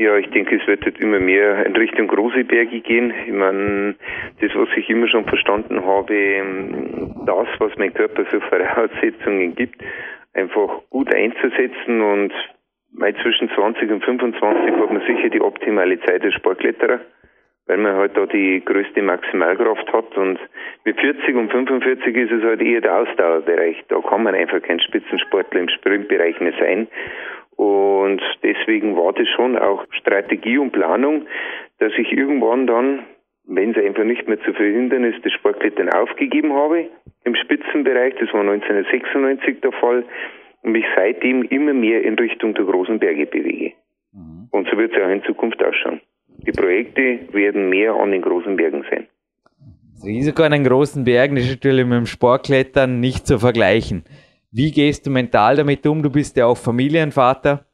Ja, 0.00 0.16
ich 0.16 0.30
denke, 0.30 0.56
es 0.56 0.66
wird 0.66 0.86
jetzt 0.86 0.98
immer 1.02 1.20
mehr 1.20 1.66
in 1.66 1.76
Richtung 1.76 2.08
große 2.08 2.44
Berge 2.44 2.80
gehen. 2.80 3.12
Ich 3.26 3.34
meine, 3.34 3.96
das, 4.40 4.50
was 4.54 4.70
ich 4.74 4.88
immer 4.88 5.06
schon 5.06 5.26
verstanden 5.26 5.84
habe, 5.84 6.42
das, 7.26 7.48
was 7.58 7.76
mein 7.76 7.92
Körper 7.92 8.24
für 8.24 8.40
Voraussetzungen 8.40 9.54
gibt, 9.54 9.84
einfach 10.32 10.80
gut 10.88 11.14
einzusetzen 11.14 12.00
und 12.00 12.32
Weil 12.92 13.14
zwischen 13.16 13.50
20 13.50 13.90
und 13.90 14.04
25 14.04 14.74
hat 14.74 14.90
man 14.90 15.02
sicher 15.06 15.28
die 15.28 15.40
optimale 15.40 16.00
Zeit 16.00 16.24
als 16.24 16.34
Sportkletterer, 16.34 17.00
weil 17.66 17.76
man 17.76 17.94
halt 17.94 18.16
da 18.16 18.26
die 18.26 18.64
größte 18.64 19.02
Maximalkraft 19.02 19.92
hat 19.92 20.16
und 20.16 20.40
mit 20.84 20.98
40 20.98 21.36
und 21.36 21.52
45 21.52 22.16
ist 22.16 22.32
es 22.32 22.42
halt 22.42 22.62
eher 22.62 22.80
der 22.80 22.96
Ausdauerbereich. 22.96 23.84
Da 23.88 24.00
kann 24.00 24.22
man 24.22 24.34
einfach 24.34 24.62
kein 24.62 24.80
Spitzensportler 24.80 25.60
im 25.60 25.68
Sprintbereich 25.68 26.40
mehr 26.40 26.54
sein. 26.58 26.88
Und 27.60 28.22
deswegen 28.42 28.96
war 28.96 29.12
das 29.12 29.28
schon 29.36 29.58
auch 29.58 29.84
Strategie 29.90 30.56
und 30.56 30.72
Planung, 30.72 31.26
dass 31.78 31.92
ich 31.98 32.10
irgendwann 32.10 32.66
dann, 32.66 33.00
wenn 33.44 33.72
es 33.72 33.76
einfach 33.76 34.04
nicht 34.04 34.26
mehr 34.26 34.40
zu 34.40 34.54
verhindern 34.54 35.04
ist, 35.04 35.22
das 35.26 35.32
Sportklettern 35.34 35.90
aufgegeben 35.90 36.54
habe 36.54 36.88
im 37.24 37.34
Spitzenbereich. 37.34 38.14
Das 38.18 38.32
war 38.32 38.40
1996 38.40 39.60
der 39.60 39.72
Fall 39.72 40.04
und 40.62 40.72
mich 40.72 40.86
seitdem 40.96 41.42
immer 41.42 41.74
mehr 41.74 42.02
in 42.02 42.14
Richtung 42.14 42.54
der 42.54 42.64
großen 42.64 42.98
Berge 42.98 43.26
bewege. 43.26 43.74
Mhm. 44.14 44.48
Und 44.52 44.66
so 44.70 44.78
wird 44.78 44.96
es 44.96 45.02
auch 45.02 45.10
in 45.10 45.22
Zukunft 45.24 45.62
ausschauen. 45.62 46.00
Die 46.38 46.52
Projekte 46.52 47.18
werden 47.34 47.68
mehr 47.68 47.92
an 47.92 48.12
den 48.12 48.22
großen 48.22 48.56
Bergen 48.56 48.86
sein. 48.90 49.06
Das 49.92 50.06
Risiko 50.06 50.44
an 50.44 50.52
den 50.52 50.64
großen 50.64 51.04
Bergen 51.04 51.36
ist 51.36 51.50
natürlich 51.50 51.84
mit 51.84 51.98
dem 51.98 52.06
Sportklettern 52.06 53.00
nicht 53.00 53.26
zu 53.26 53.38
vergleichen. 53.38 54.04
Wie 54.52 54.72
gehst 54.72 55.06
du 55.06 55.10
mental 55.10 55.56
damit 55.56 55.86
um? 55.86 56.02
Du 56.02 56.10
bist 56.10 56.36
ja 56.36 56.46
auch 56.46 56.56
Familienvater. 56.56 57.66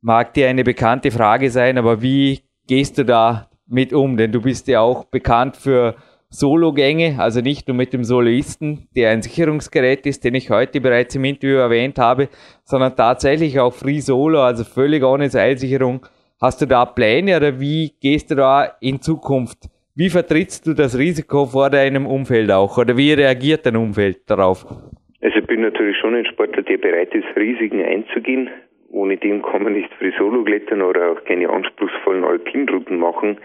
Mag 0.00 0.34
dir 0.34 0.48
eine 0.48 0.64
bekannte 0.64 1.12
Frage 1.12 1.50
sein, 1.52 1.78
aber 1.78 2.02
wie 2.02 2.40
gehst 2.66 2.98
du 2.98 3.04
da 3.04 3.48
mit 3.68 3.92
um? 3.92 4.16
Denn 4.16 4.32
du 4.32 4.40
bist 4.40 4.66
ja 4.66 4.80
auch 4.80 5.04
bekannt 5.04 5.56
für 5.56 5.94
Sologänge, 6.28 7.16
also 7.18 7.40
nicht 7.40 7.68
nur 7.68 7.76
mit 7.76 7.92
dem 7.92 8.02
Soloisten, 8.02 8.88
der 8.96 9.10
ein 9.10 9.22
Sicherungsgerät 9.22 10.04
ist, 10.06 10.24
den 10.24 10.34
ich 10.34 10.50
heute 10.50 10.80
bereits 10.80 11.14
im 11.14 11.24
Interview 11.24 11.58
erwähnt 11.58 11.98
habe, 11.98 12.28
sondern 12.64 12.96
tatsächlich 12.96 13.60
auch 13.60 13.74
Free 13.74 14.00
Solo, 14.00 14.42
also 14.42 14.64
völlig 14.64 15.04
ohne 15.04 15.30
Seilsicherung. 15.30 16.06
Hast 16.40 16.60
du 16.60 16.66
da 16.66 16.86
Pläne 16.86 17.36
oder 17.36 17.60
wie 17.60 17.94
gehst 18.00 18.32
du 18.32 18.34
da 18.34 18.64
in 18.80 19.00
Zukunft? 19.00 19.68
Wie 19.94 20.10
vertrittst 20.10 20.66
du 20.66 20.74
das 20.74 20.96
Risiko 20.98 21.46
vor 21.46 21.70
deinem 21.70 22.06
Umfeld 22.06 22.50
auch 22.50 22.78
oder 22.78 22.96
wie 22.96 23.12
reagiert 23.12 23.66
dein 23.66 23.76
Umfeld 23.76 24.28
darauf? 24.28 24.66
Also 25.22 25.38
ich 25.38 25.46
bin 25.46 25.60
natürlich 25.60 25.98
schon 25.98 26.14
ein 26.14 26.26
Sportler, 26.26 26.62
der 26.62 26.78
bereit 26.78 27.14
ist, 27.14 27.26
Risiken 27.36 27.84
einzugehen. 27.84 28.50
Ohne 28.90 29.16
dem 29.18 29.42
kann 29.42 29.62
man 29.62 29.74
nicht 29.74 29.92
Free 29.94 30.12
Solo 30.18 30.42
klettern 30.42 30.82
oder 30.82 31.12
auch 31.12 31.24
keine 31.24 31.48
anspruchsvollen 31.48 32.24
Alpinrouten 32.24 32.98
machen. 32.98 33.38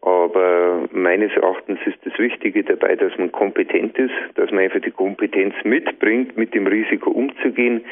Aber 0.00 0.88
meines 0.92 1.32
Erachtens 1.32 1.80
ist 1.84 1.98
das 2.04 2.16
Wichtige 2.18 2.62
dabei, 2.62 2.94
dass 2.94 3.16
man 3.18 3.32
kompetent 3.32 3.98
ist, 3.98 4.14
dass 4.36 4.50
man 4.50 4.60
einfach 4.60 4.80
die 4.80 4.92
Kompetenz 4.92 5.54
mitbringt, 5.64 6.36
mit 6.36 6.54
dem 6.54 6.66
Risiko 6.66 7.10
umzugehen, 7.10 7.84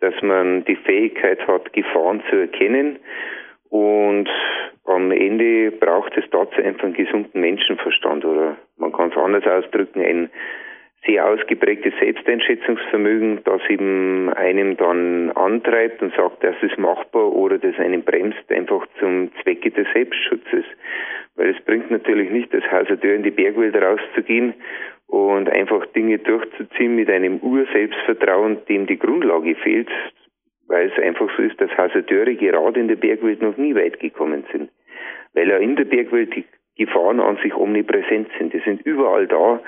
dass 0.00 0.14
man 0.22 0.64
die 0.64 0.76
Fähigkeit 0.76 1.46
hat, 1.46 1.72
Gefahren 1.72 2.22
zu 2.30 2.36
erkennen. 2.36 2.98
Und 3.68 4.28
am 4.86 5.12
Ende 5.12 5.70
braucht 5.70 6.16
es 6.16 6.24
dazu 6.30 6.60
einfach 6.62 6.84
einen 6.84 6.94
gesunden 6.94 7.40
Menschenverstand 7.40 8.24
oder 8.24 8.56
man 8.78 8.90
kann 8.90 9.10
es 9.10 9.16
anders 9.16 9.46
ausdrücken, 9.46 10.00
ein 10.00 10.30
sehr 11.06 11.26
ausgeprägtes 11.26 11.94
Selbsteinschätzungsvermögen, 11.98 13.40
das 13.44 13.62
eben 13.68 14.30
einem 14.34 14.76
dann 14.76 15.30
antreibt 15.32 16.02
und 16.02 16.14
sagt, 16.14 16.44
das 16.44 16.56
ist 16.62 16.78
machbar 16.78 17.32
oder 17.32 17.58
das 17.58 17.78
einen 17.78 18.02
bremst, 18.02 18.50
einfach 18.50 18.86
zum 18.98 19.30
Zwecke 19.42 19.70
des 19.70 19.86
Selbstschutzes. 19.94 20.64
Weil 21.36 21.50
es 21.50 21.64
bringt 21.64 21.90
natürlich 21.90 22.30
nicht, 22.30 22.52
als 22.54 22.70
Hausateur 22.70 23.14
in 23.14 23.22
die 23.22 23.30
Bergwälder 23.30 23.82
rauszugehen 23.82 24.54
und 25.06 25.48
einfach 25.48 25.86
Dinge 25.86 26.18
durchzuziehen 26.18 26.96
mit 26.96 27.08
einem 27.08 27.38
Urselbstvertrauen, 27.38 28.58
dem 28.68 28.86
die 28.86 28.98
Grundlage 28.98 29.54
fehlt, 29.54 29.88
weil 30.68 30.92
es 30.94 31.02
einfach 31.02 31.30
so 31.36 31.42
ist, 31.42 31.60
dass 31.60 31.76
Hausateure 31.78 32.34
gerade 32.34 32.78
in 32.78 32.88
der 32.88 32.96
Bergwelt 32.96 33.40
noch 33.40 33.56
nie 33.56 33.74
weit 33.74 34.00
gekommen 34.00 34.44
sind. 34.52 34.70
Weil 35.32 35.48
ja 35.48 35.56
in 35.56 35.76
der 35.76 35.84
Bergwelt 35.84 36.34
die 36.36 36.44
Gefahren 36.76 37.20
an 37.20 37.36
sich 37.42 37.54
omnipräsent 37.54 38.28
sind. 38.38 38.54
Die 38.54 38.60
sind 38.60 38.80
überall 38.82 39.26
da. 39.26 39.60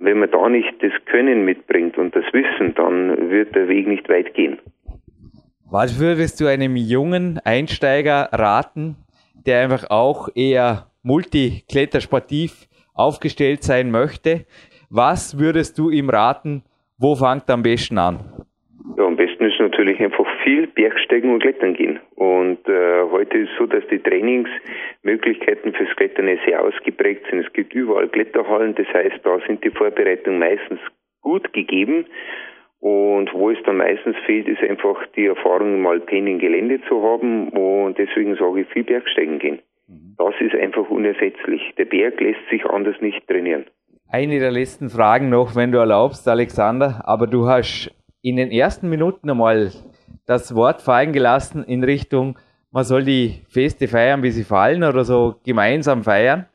Wenn 0.00 0.20
man 0.20 0.30
da 0.30 0.48
nicht 0.48 0.74
das 0.80 0.92
Können 1.06 1.44
mitbringt 1.44 1.98
und 1.98 2.14
das 2.14 2.24
Wissen, 2.32 2.74
dann 2.74 3.30
wird 3.30 3.54
der 3.54 3.68
Weg 3.68 3.88
nicht 3.88 4.08
weit 4.08 4.34
gehen. 4.34 4.58
Was 5.70 6.00
würdest 6.00 6.40
du 6.40 6.46
einem 6.46 6.76
jungen 6.76 7.40
Einsteiger 7.44 8.28
raten, 8.32 8.96
der 9.46 9.62
einfach 9.62 9.90
auch 9.90 10.28
eher 10.34 10.86
multiklettersportiv 11.02 12.68
aufgestellt 12.94 13.62
sein 13.62 13.90
möchte? 13.90 14.46
Was 14.88 15.38
würdest 15.38 15.78
du 15.78 15.90
ihm 15.90 16.10
raten? 16.10 16.62
Wo 16.96 17.14
fängt 17.14 17.48
er 17.48 17.54
am 17.54 17.62
besten 17.62 17.98
an? 17.98 18.20
Ja, 18.96 19.04
am 19.04 19.16
besten 19.16 19.44
ist 19.44 19.60
natürlich 19.60 20.00
einfach 20.00 20.26
viel 20.48 20.66
Bergsteigen 20.66 21.30
und 21.30 21.42
Klettern 21.42 21.74
gehen. 21.74 22.00
Und 22.14 22.66
äh, 22.66 23.02
heute 23.10 23.36
ist 23.36 23.50
es 23.50 23.58
so, 23.58 23.66
dass 23.66 23.86
die 23.88 23.98
Trainingsmöglichkeiten 23.98 25.74
fürs 25.74 25.94
Klettern 25.96 26.26
sehr 26.46 26.62
ausgeprägt 26.62 27.26
sind. 27.28 27.44
Es 27.44 27.52
gibt 27.52 27.74
überall 27.74 28.08
Kletterhallen, 28.08 28.74
das 28.74 28.86
heißt, 28.86 29.20
da 29.24 29.38
sind 29.46 29.62
die 29.62 29.70
Vorbereitungen 29.70 30.38
meistens 30.38 30.80
gut 31.20 31.52
gegeben. 31.52 32.06
Und 32.80 33.30
wo 33.34 33.50
es 33.50 33.58
dann 33.66 33.76
meistens 33.76 34.16
fehlt, 34.24 34.48
ist 34.48 34.62
einfach 34.62 34.96
die 35.16 35.26
Erfahrung 35.26 35.74
im 35.74 35.86
alpinen 35.86 36.38
Gelände 36.38 36.80
zu 36.88 37.02
haben. 37.02 37.50
Und 37.50 37.98
deswegen 37.98 38.34
sage 38.36 38.62
ich 38.62 38.68
viel 38.68 38.84
Bergsteigen 38.84 39.38
gehen. 39.38 39.58
Mhm. 39.86 40.14
Das 40.16 40.34
ist 40.40 40.54
einfach 40.54 40.88
unersetzlich. 40.88 41.60
Der 41.76 41.84
Berg 41.84 42.20
lässt 42.20 42.48
sich 42.50 42.64
anders 42.64 42.98
nicht 43.02 43.26
trainieren. 43.26 43.66
Eine 44.10 44.38
der 44.38 44.52
letzten 44.52 44.88
Fragen 44.88 45.28
noch, 45.28 45.54
wenn 45.56 45.72
du 45.72 45.78
erlaubst, 45.78 46.26
Alexander. 46.26 47.02
Aber 47.04 47.26
du 47.26 47.46
hast 47.46 47.94
in 48.22 48.36
den 48.36 48.50
ersten 48.50 48.88
Minuten 48.88 49.28
einmal 49.28 49.70
das 50.26 50.54
Wort 50.54 50.82
fallen 50.82 51.12
gelassen 51.12 51.64
in 51.64 51.84
Richtung, 51.84 52.38
man 52.70 52.84
soll 52.84 53.04
die 53.04 53.42
Feste 53.48 53.88
feiern, 53.88 54.22
wie 54.22 54.30
sie 54.30 54.44
fallen 54.44 54.84
oder 54.84 55.04
so 55.04 55.36
gemeinsam 55.42 56.04
feiern. 56.04 56.46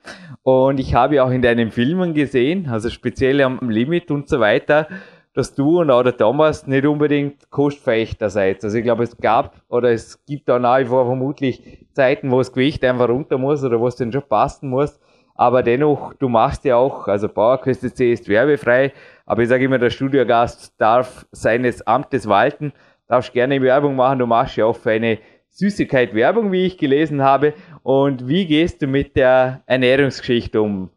Und 0.43 0.79
ich 0.79 0.93
habe 0.93 1.23
auch 1.23 1.31
in 1.31 1.41
deinen 1.41 1.71
Filmen 1.71 2.13
gesehen, 2.13 2.67
also 2.69 2.89
speziell 2.89 3.41
am 3.41 3.69
Limit 3.69 4.11
und 4.11 4.29
so 4.29 4.39
weiter, 4.39 4.87
dass 5.33 5.55
du 5.55 5.79
und 5.81 5.89
auch 5.89 6.03
der 6.03 6.15
Thomas 6.15 6.67
nicht 6.67 6.85
unbedingt 6.85 7.49
Kostverächter 7.49 8.29
seid. 8.29 8.63
Also 8.63 8.77
ich 8.77 8.83
glaube, 8.83 9.03
es 9.03 9.17
gab 9.17 9.55
oder 9.67 9.91
es 9.91 10.23
gibt 10.25 10.47
da 10.47 10.59
nach 10.59 10.79
wie 10.79 10.85
vor 10.85 11.05
vermutlich 11.05 11.87
Zeiten, 11.93 12.29
wo 12.29 12.37
das 12.37 12.53
Gewicht 12.53 12.83
einfach 12.83 13.09
runter 13.09 13.39
muss 13.39 13.63
oder 13.63 13.79
wo 13.79 13.87
es 13.87 13.95
dann 13.95 14.11
schon 14.11 14.27
passen 14.27 14.69
muss. 14.69 14.99
Aber 15.35 15.63
dennoch, 15.63 16.13
du 16.13 16.29
machst 16.29 16.63
ja 16.65 16.75
auch, 16.75 17.07
also 17.07 17.27
PowerQuest 17.27 17.97
C 17.97 18.13
ist 18.13 18.29
werbefrei, 18.29 18.93
aber 19.25 19.41
ich 19.41 19.49
sage 19.49 19.65
immer, 19.65 19.79
der 19.79 19.89
Studiogast 19.89 20.75
darf 20.77 21.25
seines 21.31 21.81
Amtes 21.87 22.27
walten, 22.27 22.71
darfst 23.07 23.33
gerne 23.33 23.61
Werbung 23.61 23.95
machen, 23.95 24.19
du 24.19 24.27
machst 24.27 24.57
ja 24.57 24.65
auch 24.65 24.75
für 24.75 24.91
eine 24.91 25.19
Süßigkeit 25.49 26.15
Werbung, 26.15 26.51
wie 26.51 26.65
ich 26.65 26.77
gelesen 26.77 27.21
habe. 27.21 27.53
Und 27.83 28.27
wie 28.27 28.45
gehst 28.45 28.81
du 28.81 28.87
mit 28.87 29.15
der 29.15 29.61
Ernährungsgeschichte 29.67 30.61
um? 30.61 30.89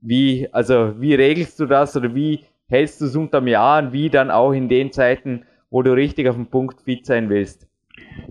Wie, 0.00 0.48
also, 0.52 1.00
wie 1.00 1.14
regelst 1.14 1.58
du 1.58 1.66
das 1.66 1.96
oder 1.96 2.14
wie 2.14 2.44
hältst 2.68 3.00
du 3.00 3.06
es 3.06 3.16
unterm 3.16 3.48
Jahr 3.48 3.82
und 3.82 3.92
wie 3.92 4.08
dann 4.08 4.30
auch 4.30 4.52
in 4.52 4.68
den 4.68 4.92
Zeiten, 4.92 5.46
wo 5.70 5.82
du 5.82 5.92
richtig 5.92 6.28
auf 6.28 6.36
dem 6.36 6.46
Punkt 6.46 6.80
fit 6.80 7.06
sein 7.06 7.28
willst? 7.28 7.66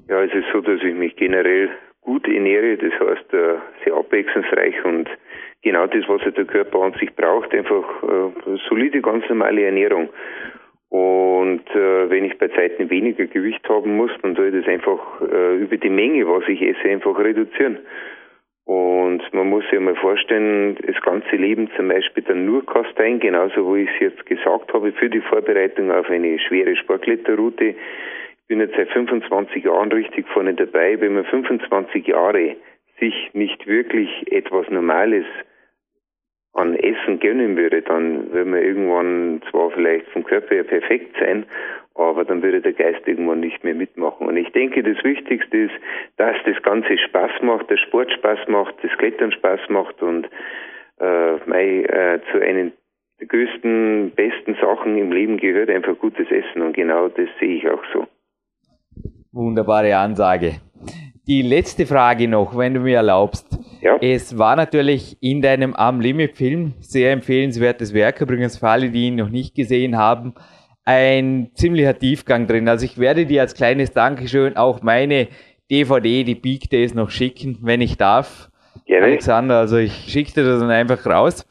Ja, 0.07 0.24
es 0.24 0.34
ist 0.34 0.45
so, 0.53 0.61
dass 0.61 0.82
ich 0.82 0.95
mich 0.95 1.15
generell 1.15 1.70
gut 2.01 2.28
ernähre, 2.28 2.78
das 2.78 2.93
heißt 2.93 3.34
äh, 3.34 3.55
sehr 3.84 3.93
abwechslungsreich 3.93 4.86
und 4.86 5.09
genau 5.61 5.88
das, 5.88 6.07
was 6.07 6.22
der 6.34 6.45
Körper 6.45 6.82
an 6.84 6.93
sich 6.93 7.13
braucht, 7.15 7.53
einfach 7.53 7.84
äh, 8.03 8.57
solide, 8.70 9.01
ganz 9.01 9.28
normale 9.28 9.63
Ernährung. 9.63 10.09
Und 10.90 11.68
äh, 11.76 12.10
wenn 12.10 12.26
ich 12.26 12.38
bei 12.38 12.48
Zeiten 12.48 12.90
weniger 12.90 13.26
Gewicht 13.26 13.68
haben 13.68 13.98
muss, 13.98 14.12
dann 14.22 14.36
soll 14.36 14.48
ich 14.48 14.64
das 14.64 14.74
einfach 14.74 15.22
äh, 15.22 15.58
über 15.58 15.78
die 15.78 15.90
Menge, 15.90 16.28
was 16.28 16.48
ich 16.48 16.62
esse, 16.62 16.90
einfach 16.90 17.18
reduzieren. 17.20 17.80
Und 18.68 19.22
man 19.34 19.50
muss 19.50 19.64
sich 19.70 19.80
mal 19.80 19.96
vorstellen, 19.96 20.78
das 20.86 21.02
ganze 21.02 21.38
Leben 21.38 21.70
zum 21.78 21.88
Beispiel 21.88 22.24
dann 22.24 22.46
nur 22.46 22.66
Kastein, 22.66 23.20
genauso 23.20 23.74
wie 23.74 23.84
ich 23.84 23.90
es 23.96 24.00
jetzt 24.00 24.26
gesagt 24.26 24.74
habe, 24.74 24.92
für 24.92 25.10
die 25.10 25.22
Vorbereitung 25.22 25.90
auf 25.90 26.10
eine 26.10 26.38
schwere 26.40 26.76
Sportkletterroute. 26.76 27.66
Ich 27.66 28.48
bin 28.48 28.60
jetzt 28.60 28.76
seit 28.76 28.90
25 28.90 29.64
Jahren 29.64 29.92
richtig 29.92 30.28
vorne 30.28 30.54
dabei. 30.54 31.00
Wenn 31.00 31.16
man 31.16 31.24
25 31.24 32.08
Jahre 32.08 32.58
sich 33.00 33.30
nicht 33.34 33.68
wirklich 33.68 34.10
etwas 34.32 34.70
Normales 34.70 35.26
an 36.58 36.76
Essen 36.76 37.20
gönnen 37.20 37.55
würde, 37.55 37.82
dann 37.84 38.32
würde 38.32 38.49
man 38.49 38.62
irgendwann 38.62 39.41
zwar 39.49 39.70
vielleicht 39.72 40.08
vom 40.08 40.24
Körper 40.24 40.55
her 40.55 40.64
perfekt 40.64 41.16
sein, 41.20 41.45
aber 41.93 42.26
dann 42.26 42.41
würde 42.41 42.62
der 42.62 42.74
Geist 42.74 43.08
irgendwann 43.08 43.41
nicht 43.41 43.64
mehr 43.64 43.76
mitmachen. 43.76 44.28
Und 44.28 44.38
ich 44.38 44.51
denke, 44.51 44.82
das 44.82 45.03
Wichtigste 45.03 45.58
ist, 45.58 45.74
dass 46.18 46.36
das 46.45 46.62
Ganze 46.64 46.97
Spaß 46.97 47.32
macht, 47.41 47.70
der 47.70 47.78
Sport 47.78 48.12
Spaß 48.12 48.39
macht, 48.47 48.76
das 48.82 48.91
Klettern 48.97 49.32
Spaß 49.32 49.62
macht 49.70 50.01
und 50.01 50.28
äh, 50.99 51.36
mei, 51.45 51.84
äh, 51.84 52.20
zu 52.32 52.41
einem 52.41 52.72
der 53.20 53.28
größten, 53.28 54.12
besten 54.16 54.55
Sachen 54.62 54.97
im 54.97 55.12
Leben 55.12 55.38
gehört 55.38 55.70
einfach 55.70 55.97
gutes 55.97 56.28
Essen 56.30 56.62
und 56.62 56.74
genau 56.74 57.08
das 57.08 57.30
sehe 57.39 57.58
ich 57.58 57.70
auch 57.70 57.84
so. 57.93 58.05
Wunderbare 59.32 59.95
Ansage. 59.95 60.53
Die 61.28 61.42
letzte 61.42 61.86
Frage 61.86 62.30
noch, 62.30 62.58
wenn 62.58 62.74
du 62.74 62.80
mir 62.80 62.96
erlaubst. 62.96 63.60
Ja. 63.82 63.98
Es 64.02 64.38
war 64.38 64.56
natürlich 64.56 65.18
in 65.20 65.42
deinem 65.42 65.74
Am 65.74 66.00
Limit 66.00 66.38
Film 66.38 66.74
sehr 66.80 67.12
empfehlenswertes 67.12 67.94
Werk, 67.94 68.22
übrigens 68.22 68.58
für 68.58 68.70
alle, 68.70 68.90
die 68.90 69.08
ihn 69.08 69.16
noch 69.16 69.28
nicht 69.28 69.54
gesehen 69.54 69.98
haben, 69.98 70.36
ein 70.86 71.50
ziemlicher 71.54 72.00
Tiefgang 72.00 72.48
drin. 72.48 72.70
Also 72.70 72.86
ich 72.86 72.98
werde 72.98 73.26
dir 73.26 73.42
als 73.42 73.56
kleines 73.56 73.92
Dankeschön 73.92 74.56
auch 74.56 74.82
meine 74.82 75.28
DVD, 75.70 76.24
die 76.24 76.36
Peak 76.36 76.70
Days 76.70 76.94
noch 76.94 77.10
schicken, 77.10 77.58
wenn 77.62 77.82
ich 77.82 77.98
darf. 77.98 78.50
Gerne. 78.86 79.08
Alexander, 79.08 79.60
also 79.60 79.76
ich 79.76 80.06
schicke 80.08 80.32
dir 80.32 80.46
das 80.46 80.62
dann 80.62 80.72
einfach 80.72 81.06
raus. 81.06 81.46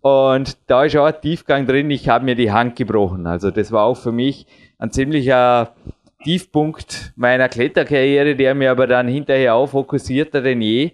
Und 0.00 0.58
da 0.66 0.84
ist 0.84 0.96
auch 0.96 1.04
ein 1.04 1.20
Tiefgang 1.22 1.68
drin, 1.68 1.88
ich 1.92 2.08
habe 2.08 2.24
mir 2.24 2.34
die 2.34 2.50
Hand 2.50 2.74
gebrochen. 2.74 3.28
Also 3.28 3.52
das 3.52 3.70
war 3.70 3.84
auch 3.84 3.96
für 3.96 4.10
mich 4.10 4.46
ein 4.78 4.90
ziemlicher 4.90 5.72
Tiefpunkt 6.24 7.12
meiner 7.16 7.48
Kletterkarriere, 7.48 8.36
der 8.36 8.54
mir 8.54 8.70
aber 8.70 8.86
dann 8.86 9.08
hinterher 9.08 9.54
auch 9.54 9.68
fokussierter 9.68 10.42
denn 10.42 10.60
je 10.60 10.92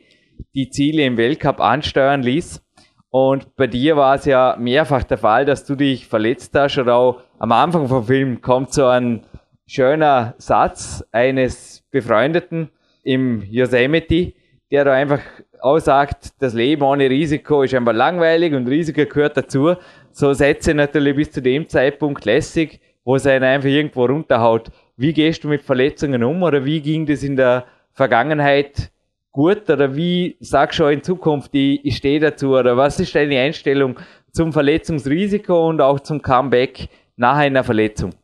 die 0.55 0.71
Ziele 0.71 1.03
im 1.05 1.17
Weltcup 1.17 1.61
ansteuern 1.61 2.23
ließ. 2.23 2.63
Und 3.11 3.57
bei 3.57 3.67
dir 3.67 3.97
war 3.97 4.17
es 4.17 4.27
ja 4.27 4.57
mehrfach 4.59 5.03
der 5.03 5.19
Fall, 5.19 5.45
dass 5.45 5.65
du 5.65 5.75
dich 5.75 6.07
verletzt 6.07 6.55
hast 6.55 6.79
oder 6.79 6.97
auch 6.97 7.23
am 7.39 7.53
Anfang 7.53 7.89
vom 7.89 8.05
Film 8.05 8.41
kommt 8.41 8.73
so 8.73 8.87
ein 8.87 9.25
schöner 9.67 10.35
Satz 10.39 11.05
eines 11.13 11.85
Befreundeten 11.91 12.71
im 13.03 13.43
Yosemite, 13.43 14.33
der 14.71 14.85
da 14.85 14.93
einfach 14.93 15.21
aussagt, 15.61 16.35
das 16.41 16.55
Leben 16.55 16.83
ohne 16.83 17.09
Risiko 17.09 17.63
ist 17.63 17.75
einfach 17.75 17.95
langweilig 17.95 18.53
und 18.55 18.69
Risiko 18.69 19.07
gehört 19.07 19.37
dazu. 19.37 19.75
So 20.13 20.33
Sätze 20.33 20.75
natürlich 20.75 21.17
bis 21.17 21.31
zu 21.31 21.41
dem 21.41 21.69
Zeitpunkt 21.69 22.25
lässig, 22.25 22.81
wo 23.05 23.17
es 23.17 23.27
einen 23.27 23.45
einfach 23.45 23.69
irgendwo 23.69 24.05
runterhaut. 24.07 24.71
Wie 24.99 25.13
gehst 25.13 25.45
du 25.45 25.49
mit 25.49 25.61
Verletzungen 25.61 26.25
um 26.25 26.43
oder 26.43 26.65
wie 26.65 26.81
ging 26.81 27.05
das 27.05 27.23
in 27.23 27.37
der 27.37 27.67
Vergangenheit 27.93 28.91
gut 29.31 29.69
oder 29.69 29.95
wie 29.95 30.37
sagst 30.41 30.79
du 30.81 30.87
in 30.87 31.03
Zukunft, 31.03 31.51
ich, 31.53 31.85
ich 31.85 31.97
stehe 31.97 32.19
dazu 32.19 32.57
oder 32.57 32.79
was 32.79 32.99
ist 32.99 33.15
deine 33.15 33.39
Einstellung 33.39 33.99
zum 34.33 34.55
Verletzungsrisiko 34.55 35.69
und 35.69 35.83
auch 35.83 36.01
zum 36.01 36.23
Comeback 36.23 36.89
nach 37.19 37.37
einer 37.37 37.63
Verletzung? 37.63 38.15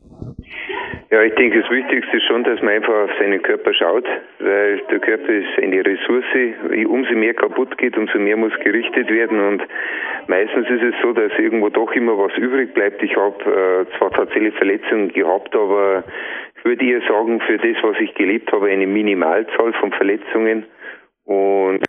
Ja, 1.12 1.20
ich 1.20 1.35
denke, 1.35 1.61
das 1.61 1.70
Wichtigste 1.70 2.16
ist 2.16 2.23
schon, 2.25 2.43
dass 2.45 2.62
man 2.62 2.73
einfach 2.73 3.05
auf 3.05 3.11
seinen 3.18 3.43
Körper 3.43 3.75
schaut, 3.75 4.07
weil 4.39 4.81
der 4.91 4.99
Körper 4.99 5.29
ist 5.29 5.59
eine 5.62 5.85
Ressource. 5.85 6.25
Umso 6.87 7.12
mehr 7.12 7.35
kaputt 7.35 7.77
geht, 7.77 7.99
umso 7.99 8.18
mehr 8.18 8.39
muss 8.39 8.55
gerichtet 8.64 9.11
werden 9.11 9.39
und 9.39 9.62
meistens 10.27 10.70
ist 10.70 10.83
es 10.83 10.95
so, 11.03 11.12
dass 11.12 11.31
irgendwo 11.39 11.68
doch 11.68 11.93
immer 11.93 12.16
was 12.16 12.35
übrig 12.39 12.73
bleibt. 12.73 13.03
Ich 13.03 13.14
habe 13.14 13.37
äh, 13.45 13.99
zwar 13.99 14.11
tatsächlich 14.12 14.55
Verletzungen 14.55 15.12
gehabt, 15.12 15.55
aber 15.55 16.03
würde 16.65 16.85
eher 16.85 17.01
sagen, 17.09 17.41
für 17.41 17.59
das, 17.59 17.83
was 17.83 17.97
ich 18.01 18.15
gelebt 18.15 18.53
habe, 18.53 18.69
eine 18.69 18.87
Minimalzahl 18.87 19.73
von 19.75 19.93
Verletzungen. 19.93 20.65
Und 21.25 21.85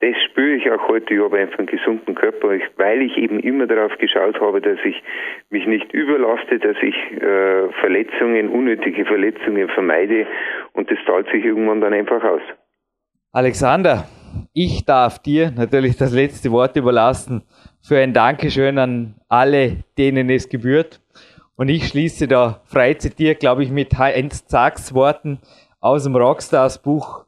das 0.00 0.14
spüre 0.30 0.56
ich 0.56 0.70
auch 0.70 0.88
heute. 0.88 1.14
Ich 1.14 1.20
habe 1.20 1.38
einfach 1.38 1.58
einen 1.58 1.68
gesunden 1.68 2.14
Körper, 2.14 2.48
weil 2.76 3.02
ich 3.02 3.16
eben 3.16 3.40
immer 3.40 3.66
darauf 3.66 3.96
geschaut 3.98 4.40
habe, 4.40 4.60
dass 4.60 4.78
ich 4.84 5.02
mich 5.50 5.66
nicht 5.66 5.92
überlaste, 5.92 6.58
dass 6.58 6.76
ich 6.82 6.94
äh, 7.20 7.72
Verletzungen, 7.80 8.50
unnötige 8.50 9.04
Verletzungen 9.06 9.68
vermeide. 9.68 10.26
Und 10.74 10.90
das 10.90 10.98
zahlt 11.06 11.26
sich 11.32 11.44
irgendwann 11.44 11.80
dann 11.80 11.94
einfach 11.94 12.22
aus. 12.22 12.42
Alexander, 13.32 14.04
ich 14.52 14.84
darf 14.84 15.18
dir 15.18 15.50
natürlich 15.56 15.96
das 15.96 16.14
letzte 16.14 16.50
Wort 16.50 16.76
überlassen 16.76 17.42
für 17.82 17.98
ein 17.98 18.12
Dankeschön 18.12 18.78
an 18.78 19.14
alle, 19.28 19.84
denen 19.96 20.28
es 20.30 20.48
gebührt. 20.48 21.00
Und 21.56 21.68
ich 21.68 21.88
schließe 21.88 22.28
da 22.28 22.60
frei 22.64 22.94
zitiert, 22.94 23.40
glaube 23.40 23.62
ich, 23.64 23.70
mit 23.70 23.98
Heinz 23.98 24.46
Zacks 24.46 24.92
Worten 24.94 25.40
aus 25.80 26.04
dem 26.04 26.14
Rockstars 26.14 26.82
Buch 26.82 27.24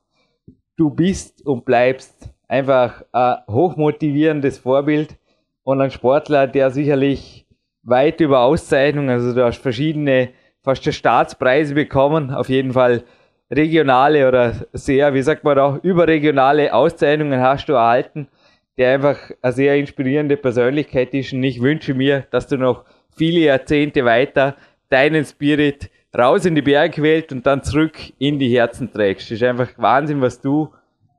du 0.76 0.90
bist 0.90 1.44
und 1.44 1.64
bleibst. 1.64 2.30
Einfach 2.46 3.02
ein 3.12 3.38
hochmotivierendes 3.48 4.58
Vorbild 4.58 5.18
und 5.64 5.80
ein 5.82 5.90
Sportler, 5.90 6.46
der 6.46 6.70
sicherlich 6.70 7.46
weit 7.82 8.20
über 8.20 8.40
Auszeichnungen, 8.40 9.10
also 9.10 9.34
du 9.34 9.44
hast 9.44 9.58
verschiedene, 9.58 10.30
fast 10.62 10.84
schon 10.84 10.92
Staatspreise 10.92 11.74
bekommen, 11.74 12.30
auf 12.32 12.48
jeden 12.48 12.72
Fall 12.72 13.04
regionale 13.50 14.28
oder 14.28 14.54
sehr, 14.72 15.14
wie 15.14 15.22
sagt 15.22 15.44
man 15.44 15.56
da, 15.56 15.78
überregionale 15.82 16.72
Auszeichnungen 16.72 17.40
hast 17.40 17.68
du 17.68 17.74
erhalten, 17.74 18.28
der 18.76 18.94
einfach 18.94 19.18
eine 19.42 19.52
sehr 19.52 19.76
inspirierende 19.76 20.36
Persönlichkeit 20.36 21.12
ist. 21.14 21.32
Und 21.32 21.42
ich 21.42 21.60
wünsche 21.60 21.94
mir, 21.94 22.26
dass 22.30 22.46
du 22.46 22.56
noch 22.56 22.84
viele 23.18 23.40
Jahrzehnte 23.40 24.04
weiter 24.04 24.56
deinen 24.88 25.24
Spirit 25.24 25.90
raus 26.16 26.46
in 26.46 26.54
die 26.54 26.62
Bergwelt 26.62 27.32
und 27.32 27.46
dann 27.46 27.62
zurück 27.62 27.96
in 28.18 28.38
die 28.38 28.48
Herzen 28.56 28.90
trägst. 28.90 29.30
Das 29.30 29.42
ist 29.42 29.44
einfach 29.44 29.68
Wahnsinn, 29.76 30.22
was 30.22 30.40
du 30.40 30.68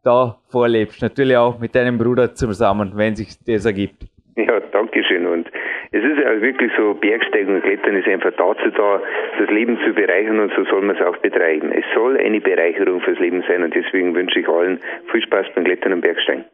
da 0.04 0.38
vorlebst. 0.50 1.02
Natürlich 1.02 1.38
auch 1.38 1.60
mit 1.60 1.76
deinem 1.76 1.98
Bruder 1.98 2.34
zusammen, 2.34 2.94
wenn 2.96 3.16
sich 3.16 3.38
das 3.46 3.66
ergibt. 3.66 4.08
Ja, 4.36 4.60
danke 4.72 5.04
schön. 5.04 5.28
Und 5.28 5.48
es 5.92 6.04
ist 6.04 6.18
ja 6.18 6.42
wirklich 6.42 6.72
so, 6.78 6.94
Bergsteigen 6.94 7.56
und 7.56 7.64
Klettern 7.64 7.96
ist 7.96 8.08
einfach 8.08 8.32
dazu 8.38 8.70
da, 8.76 9.02
das 9.38 9.50
Leben 9.50 9.78
zu 9.86 9.94
bereichern 9.94 10.40
und 10.40 10.52
so 10.56 10.64
soll 10.66 10.82
man 10.82 10.96
es 10.96 11.02
auch 11.02 11.18
betreiben. 11.18 11.72
Es 11.72 11.84
soll 11.94 12.18
eine 12.18 12.40
Bereicherung 12.40 13.02
fürs 13.02 13.20
Leben 13.20 13.44
sein 13.48 13.64
und 13.64 13.76
deswegen 13.76 14.16
wünsche 14.16 14.40
ich 14.40 14.48
allen 14.48 14.80
viel 15.12 15.22
Spaß 15.22 15.48
beim 15.56 15.66
Klettern 15.66 15.94
und 15.94 16.02
Bergsteigen. 16.02 16.46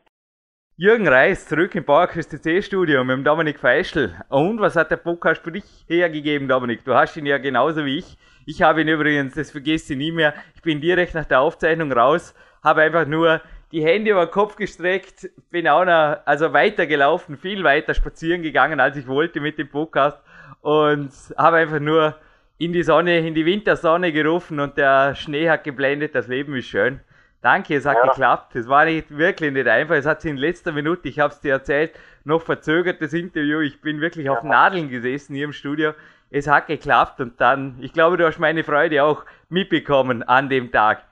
Jürgen 0.77 1.07
Reis 1.07 1.47
zurück 1.47 1.73
im 1.75 1.85
Bauerküste 1.85 2.41
C-Studio 2.41 3.05
mit 3.05 3.15
dem 3.15 3.23
Dominik 3.23 3.59
Feischl. 3.59 4.13
Und 4.27 4.59
was 4.59 4.75
hat 4.75 4.91
der 4.91 4.97
Podcast 4.97 5.41
für 5.41 5.53
dich 5.53 5.63
hergegeben, 5.87 6.49
Dominik? 6.49 6.83
Du 6.83 6.93
hast 6.93 7.15
ihn 7.15 7.25
ja 7.25 7.37
genauso 7.37 7.85
wie 7.85 7.99
ich. 7.99 8.17
Ich 8.45 8.61
habe 8.61 8.81
ihn 8.81 8.89
übrigens, 8.89 9.35
das 9.35 9.51
vergisst 9.51 9.89
du 9.89 9.95
nie 9.95 10.11
mehr. 10.11 10.33
Ich 10.53 10.61
bin 10.61 10.81
direkt 10.81 11.13
nach 11.13 11.23
der 11.23 11.39
Aufzeichnung 11.39 11.93
raus, 11.93 12.35
habe 12.61 12.81
einfach 12.81 13.07
nur 13.07 13.39
die 13.71 13.85
Hände 13.85 14.11
über 14.11 14.25
den 14.25 14.31
Kopf 14.31 14.57
gestreckt, 14.57 15.29
bin 15.49 15.65
auch 15.69 15.85
noch, 15.85 16.17
also 16.25 16.51
weitergelaufen, 16.51 17.37
viel 17.37 17.63
weiter 17.63 17.93
spazieren 17.93 18.41
gegangen, 18.41 18.81
als 18.81 18.97
ich 18.97 19.07
wollte 19.07 19.39
mit 19.39 19.57
dem 19.57 19.69
Podcast 19.69 20.21
und 20.59 21.09
habe 21.37 21.55
einfach 21.55 21.79
nur 21.79 22.17
in 22.57 22.73
die 22.73 22.83
Sonne, 22.83 23.25
in 23.25 23.33
die 23.33 23.45
Wintersonne 23.45 24.11
gerufen 24.11 24.59
und 24.59 24.75
der 24.75 25.15
Schnee 25.15 25.49
hat 25.49 25.63
geblendet, 25.63 26.15
das 26.15 26.27
Leben 26.27 26.53
ist 26.53 26.65
schön. 26.65 26.99
Danke, 27.45 27.75
es 27.75 27.85
hat 27.85 27.97
ja. 27.97 28.07
geklappt. 28.07 28.55
Es 28.55 28.67
war 28.67 28.85
nicht 28.85 29.15
wirklich 29.15 29.51
nicht 29.53 29.67
einfach. 29.67 29.93
Es 29.93 30.07
hat 30.07 30.21
sich 30.21 30.31
in 30.31 30.37
letzter 30.37 30.71
Minute, 30.71 31.07
ich 31.07 31.19
habe 31.19 31.31
es 31.31 31.41
dir 31.41 31.53
erzählt, 31.53 31.93
noch 32.23 32.41
verzögert 32.41 32.99
das 33.03 33.13
Interview. 33.13 33.59
Ich 33.59 33.79
bin 33.83 34.01
wirklich 34.01 34.25
ja. 34.25 34.31
auf 34.31 34.41
Nadeln 34.41 34.89
gesessen 34.89 35.35
hier 35.35 35.45
im 35.45 35.53
Studio. 35.53 35.91
Es 36.31 36.47
hat 36.47 36.65
geklappt 36.65 37.19
und 37.19 37.39
dann, 37.39 37.77
ich 37.81 37.93
glaube, 37.93 38.17
du 38.17 38.25
hast 38.25 38.39
meine 38.39 38.63
Freude 38.63 39.03
auch 39.03 39.25
mitbekommen 39.49 40.23
an 40.23 40.49
dem 40.49 40.71
Tag. 40.71 41.03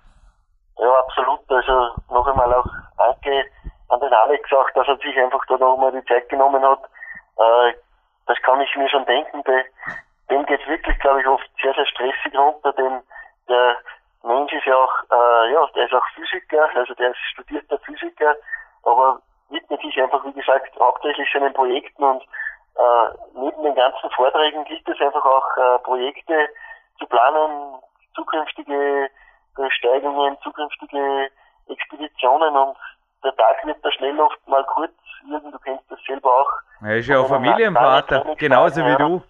Ja, 0.80 0.90
absolut. 1.06 1.42
Also 1.50 2.02
noch 2.10 2.26
einmal 2.26 2.52
auch 2.52 2.66
danke 2.98 3.46
an 3.90 4.00
den 4.00 4.12
Alex 4.12 4.52
auch, 4.54 4.72
dass 4.72 4.88
er 4.88 4.98
sich 4.98 5.16
einfach 5.16 5.46
da 5.48 5.58
nochmal 5.58 5.92
die 5.92 6.04
Zeit 6.06 6.28
genommen 6.30 6.64
hat. 6.64 6.80
Äh, 7.38 7.78
das 8.26 8.42
kann 8.42 8.60
ich 8.60 8.76
mir 8.76 8.90
schon 8.90 9.06
denken. 9.06 9.44
Bei 9.44 9.66
dem 10.32 10.44
geht 10.48 10.62
es 10.62 10.68
wirklich, 10.68 10.98
glaube 10.98 11.22
ich, 11.22 11.28
oft 11.28 11.48
sehr, 11.62 11.76
sehr 11.76 11.86
stressig 11.86 12.36
runter, 12.36 12.74
denn 12.74 13.04
der 13.48 13.78
Mensch 14.24 14.54
ist 14.54 14.66
ja 14.66 14.76
auch, 14.76 14.94
äh, 15.12 15.54
ja, 15.54 15.68
der 15.76 15.86
ist 15.86 15.94
auch 15.94 16.06
Physiker, 16.16 16.70
also 16.76 16.94
der 16.94 17.12
ist 17.12 17.20
studierter 17.32 17.78
Physiker, 17.80 18.36
aber 18.84 19.22
widmet 19.50 19.82
sich 19.82 20.02
einfach, 20.02 20.24
wie 20.26 20.34
gesagt, 20.34 20.74
hauptsächlich 20.80 21.30
seinen 21.32 21.54
Projekten 21.54 22.04
und 22.04 22.24
äh, 22.24 23.08
neben 23.36 23.64
den 23.64 23.76
ganzen 23.76 24.10
Vorträgen 24.12 24.64
gilt 24.66 24.88
es 24.88 25.00
einfach 25.02 25.24
auch, 25.24 25.46
äh, 25.58 25.80
Projekte 25.80 26.50
zu 27.00 27.06
planen, 27.06 27.80
zukünftige 28.16 29.10
Besteigungen, 29.56 30.38
zukünftige 30.42 31.30
Expeditionen 31.68 32.56
und 32.56 32.78
der 33.24 33.36
Tag 33.36 33.66
wird 33.66 33.78
da 33.84 33.92
schnell 33.92 34.20
oft 34.20 34.48
mal 34.48 34.64
kurz. 34.66 34.92
Jürgen, 35.26 35.52
du 35.52 35.60
kennst 35.60 35.90
das 35.90 36.00
selber 36.06 36.30
auch. 36.30 36.52
Er 36.82 36.98
ist 36.98 37.08
ja 37.08 37.20
auch 37.20 37.30
Familienvater, 37.30 38.36
genauso 38.38 38.86
wie 38.86 38.96
du. 38.96 39.24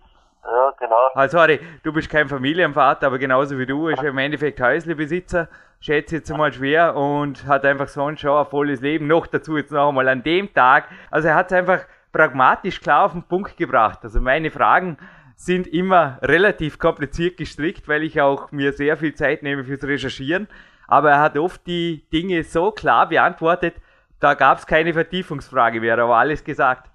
Ja, 0.43 0.73
genau. 0.77 1.09
Also, 1.15 1.37
sorry, 1.37 1.59
du 1.83 1.93
bist 1.93 2.09
kein 2.09 2.27
Familienvater, 2.27 3.07
aber 3.07 3.17
genauso 3.17 3.57
wie 3.57 3.65
du 3.65 3.87
ist 3.87 4.03
er 4.03 4.09
im 4.09 4.17
Endeffekt 4.17 4.59
Häuslebesitzer, 4.59 5.47
schätze 5.79 6.17
jetzt 6.17 6.35
mal 6.35 6.51
schwer 6.51 6.95
und 6.95 7.45
hat 7.47 7.65
einfach 7.65 7.87
sonst 7.87 8.21
schon 8.21 8.37
ein 8.37 8.45
volles 8.45 8.81
Leben. 8.81 9.07
Noch 9.07 9.27
dazu 9.27 9.57
jetzt 9.57 9.71
noch 9.71 9.89
einmal 9.89 10.07
an 10.09 10.23
dem 10.23 10.53
Tag. 10.53 10.89
Also 11.11 11.29
er 11.29 11.35
hat 11.35 11.51
es 11.51 11.57
einfach 11.57 11.85
pragmatisch 12.11 12.81
klar 12.81 13.05
auf 13.05 13.13
den 13.13 13.23
Punkt 13.23 13.57
gebracht. 13.57 13.99
Also 14.03 14.21
meine 14.21 14.51
Fragen 14.51 14.97
sind 15.35 15.67
immer 15.67 16.19
relativ 16.21 16.77
kompliziert 16.77 17.37
gestrickt, 17.37 17.87
weil 17.87 18.03
ich 18.03 18.21
auch 18.21 18.51
mir 18.51 18.73
sehr 18.73 18.97
viel 18.97 19.13
Zeit 19.13 19.43
nehme 19.43 19.63
fürs 19.63 19.83
Recherchieren. 19.83 20.47
Aber 20.87 21.11
er 21.11 21.21
hat 21.21 21.37
oft 21.37 21.65
die 21.65 22.07
Dinge 22.11 22.43
so 22.43 22.71
klar 22.71 23.07
beantwortet, 23.07 23.75
da 24.19 24.35
gab 24.35 24.57
es 24.57 24.67
keine 24.67 24.93
Vertiefungsfrage 24.93 25.81
mehr, 25.81 25.97
aber 25.97 26.15
alles 26.15 26.43
gesagt. 26.43 26.89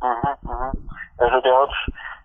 Mhm, 0.00 0.48
mhm. 0.48 0.88
Also 1.18 1.40
der 1.40 1.52
hat 1.54 1.70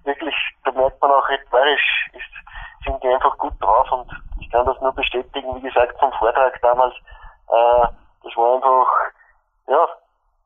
wirklich, 0.08 0.36
da 0.66 0.72
merkt 0.72 1.00
man 1.02 1.12
auch 1.12 1.30
rhetorisch, 1.30 2.08
ist, 2.14 2.86
sind 2.86 3.04
die 3.04 3.10
einfach 3.10 3.38
gut 3.38 3.54
drauf 3.60 3.92
und 3.92 4.12
ich 4.42 4.50
kann 4.50 4.66
das 4.66 4.80
nur 4.82 4.94
bestätigen, 4.94 5.56
wie 5.58 5.68
gesagt, 5.68 6.00
vom 6.00 6.12
Vortrag 6.14 6.60
damals, 6.62 6.96
äh, 6.96 7.88
das 8.24 8.36
war 8.36 8.56
einfach, 8.56 8.88
ja, 9.68 9.88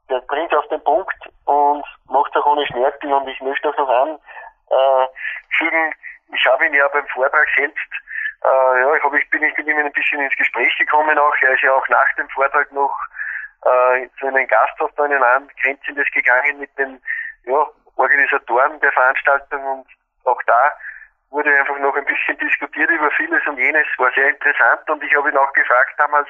der 0.09 0.20
bringt 0.22 0.53
auf 0.53 0.68
den 0.68 0.84
Punkt 0.84 1.16
und 1.45 1.86
macht 2.09 2.36
auch 2.36 2.45
ohne 2.45 2.66
Schnörkel 2.68 3.14
und 3.14 3.28
ich 3.28 3.39
möchte 3.41 3.70
auch 3.70 3.78
noch 3.78 3.89
anfügen, 3.89 5.91
äh, 5.91 6.36
ich 6.36 6.45
habe 6.45 6.66
ihn 6.66 6.74
ja 6.74 6.88
beim 6.89 7.07
Vortrag 7.07 7.47
selbst, 7.55 7.89
äh, 8.43 8.82
ja, 8.82 8.95
ich, 8.95 9.03
hab, 9.03 9.14
ich 9.14 9.30
bin 9.30 9.43
ich 9.43 9.55
mit 9.57 9.68
ihm 9.68 9.78
ein 9.78 9.91
bisschen 9.93 10.20
ins 10.20 10.36
Gespräch 10.36 10.76
gekommen 10.78 11.18
auch, 11.18 11.34
er 11.41 11.53
ist 11.53 11.62
ja 11.62 11.74
auch 11.74 11.88
nach 11.88 12.16
dem 12.18 12.28
Vortrag 12.30 12.72
noch 12.72 12.93
äh, 13.64 14.09
zu 14.20 14.28
einem 14.28 14.47
Gasthaus 14.47 14.91
da 14.95 15.05
in 15.05 15.14
ein 15.14 15.24
angrenzendes 15.24 16.09
gegangen 16.12 16.59
mit 16.59 16.76
den 16.78 17.01
ja, 17.45 17.68
Organisatoren 17.95 18.79
der 18.79 18.91
Veranstaltung 18.91 19.63
und 19.63 19.87
auch 20.25 20.41
da 20.43 20.73
wurde 21.29 21.57
einfach 21.57 21.77
noch 21.79 21.95
ein 21.95 22.05
bisschen 22.05 22.37
diskutiert 22.41 22.89
über 22.89 23.09
vieles 23.11 23.45
und 23.47 23.57
jenes, 23.57 23.87
war 23.97 24.11
sehr 24.13 24.29
interessant 24.29 24.89
und 24.89 25.03
ich 25.03 25.15
habe 25.15 25.29
ihn 25.29 25.37
auch 25.37 25.53
gefragt 25.53 25.93
damals, 25.97 26.27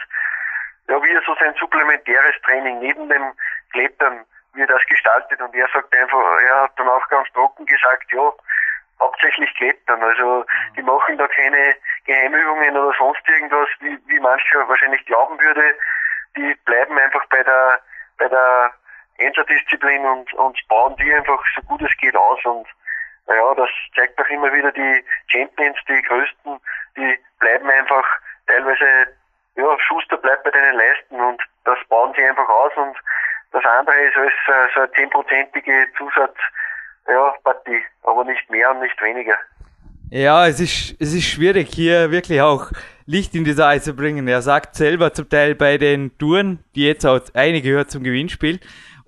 ja, 0.87 1.01
wie 1.03 1.13
er 1.13 1.21
so 1.23 1.35
sein 1.35 1.53
supplementäres 1.59 2.35
Training 2.43 2.79
neben 2.79 3.09
dem 3.09 3.33
Klettern, 3.71 4.25
wie 4.53 4.61
er 4.61 4.67
das 4.67 4.83
gestaltet 4.85 5.41
und 5.41 5.55
er 5.55 5.67
sagt 5.73 5.95
einfach, 5.95 6.41
er 6.41 6.63
hat 6.63 6.71
dann 6.77 6.89
auch 6.89 7.07
ganz 7.09 7.27
trocken 7.33 7.65
gesagt, 7.65 8.11
ja, 8.11 8.31
hauptsächlich 8.99 9.53
Klettern, 9.55 10.03
also 10.03 10.45
die 10.75 10.83
machen 10.83 11.17
da 11.17 11.27
keine 11.27 11.75
Geheimübungen 12.05 12.77
oder 12.77 12.95
sonst 12.97 13.27
irgendwas, 13.27 13.69
wie, 13.79 13.97
wie 14.05 14.19
mancher 14.19 14.67
wahrscheinlich 14.67 15.05
glauben 15.05 15.39
würde, 15.39 15.75
die 16.35 16.53
bleiben 16.65 16.97
einfach 16.97 17.25
bei 17.29 17.43
der, 17.43 17.79
bei 18.17 18.27
der 18.27 18.73
Einzeldisziplin 19.25 20.05
und, 20.05 20.33
und 20.33 20.57
bauen 20.67 20.95
die 20.97 21.13
einfach 21.13 21.41
so 21.55 21.61
gut 21.63 21.81
es 21.81 21.95
geht 21.97 22.15
aus 22.15 22.43
und 22.45 22.67
naja, 23.27 23.53
das 23.55 23.69
zeigt 23.95 24.19
doch 24.19 24.27
immer 24.29 24.51
wieder 24.53 24.71
die 24.71 25.03
Champions, 25.27 25.77
die 25.87 26.01
größten, 26.01 26.59
die 26.97 27.19
bleiben 27.39 27.69
einfach 27.69 28.03
teilweise, 28.47 28.85
ja, 29.55 29.77
Schuster 29.79 30.17
bleibt 30.17 30.43
bei 30.43 30.51
deinen 30.51 30.75
Leisten 30.75 31.21
und 31.21 31.41
das 31.65 31.77
bauen 31.87 32.13
sie 32.15 32.23
einfach 32.23 32.49
aus 32.49 32.71
und 32.75 32.97
das 33.51 33.63
andere 33.65 33.95
ist 34.01 34.15
äh, 34.15 34.67
so 34.73 34.79
eine 34.81 34.91
zehnprozentige 34.93 35.87
Zusatzpartie, 35.97 37.73
ja, 37.73 38.09
aber 38.09 38.23
nicht 38.23 38.49
mehr 38.49 38.71
und 38.71 38.79
nicht 38.79 39.01
weniger. 39.01 39.37
Ja, 40.09 40.45
es 40.47 40.59
ist, 40.59 40.99
es 40.99 41.13
ist 41.13 41.23
schwierig, 41.23 41.69
hier 41.73 42.11
wirklich 42.11 42.41
auch 42.41 42.71
Licht 43.05 43.33
in 43.33 43.45
diese 43.45 43.65
Eis 43.65 43.85
zu 43.85 43.95
bringen. 43.95 44.27
Er 44.27 44.41
sagt 44.41 44.75
selber 44.75 45.13
zum 45.13 45.29
Teil 45.29 45.55
bei 45.55 45.77
den 45.77 46.17
Touren, 46.17 46.63
die 46.75 46.85
jetzt 46.85 47.05
auch 47.05 47.21
einige 47.33 47.69
gehört 47.69 47.91
zum 47.91 48.03
Gewinnspiel, 48.03 48.59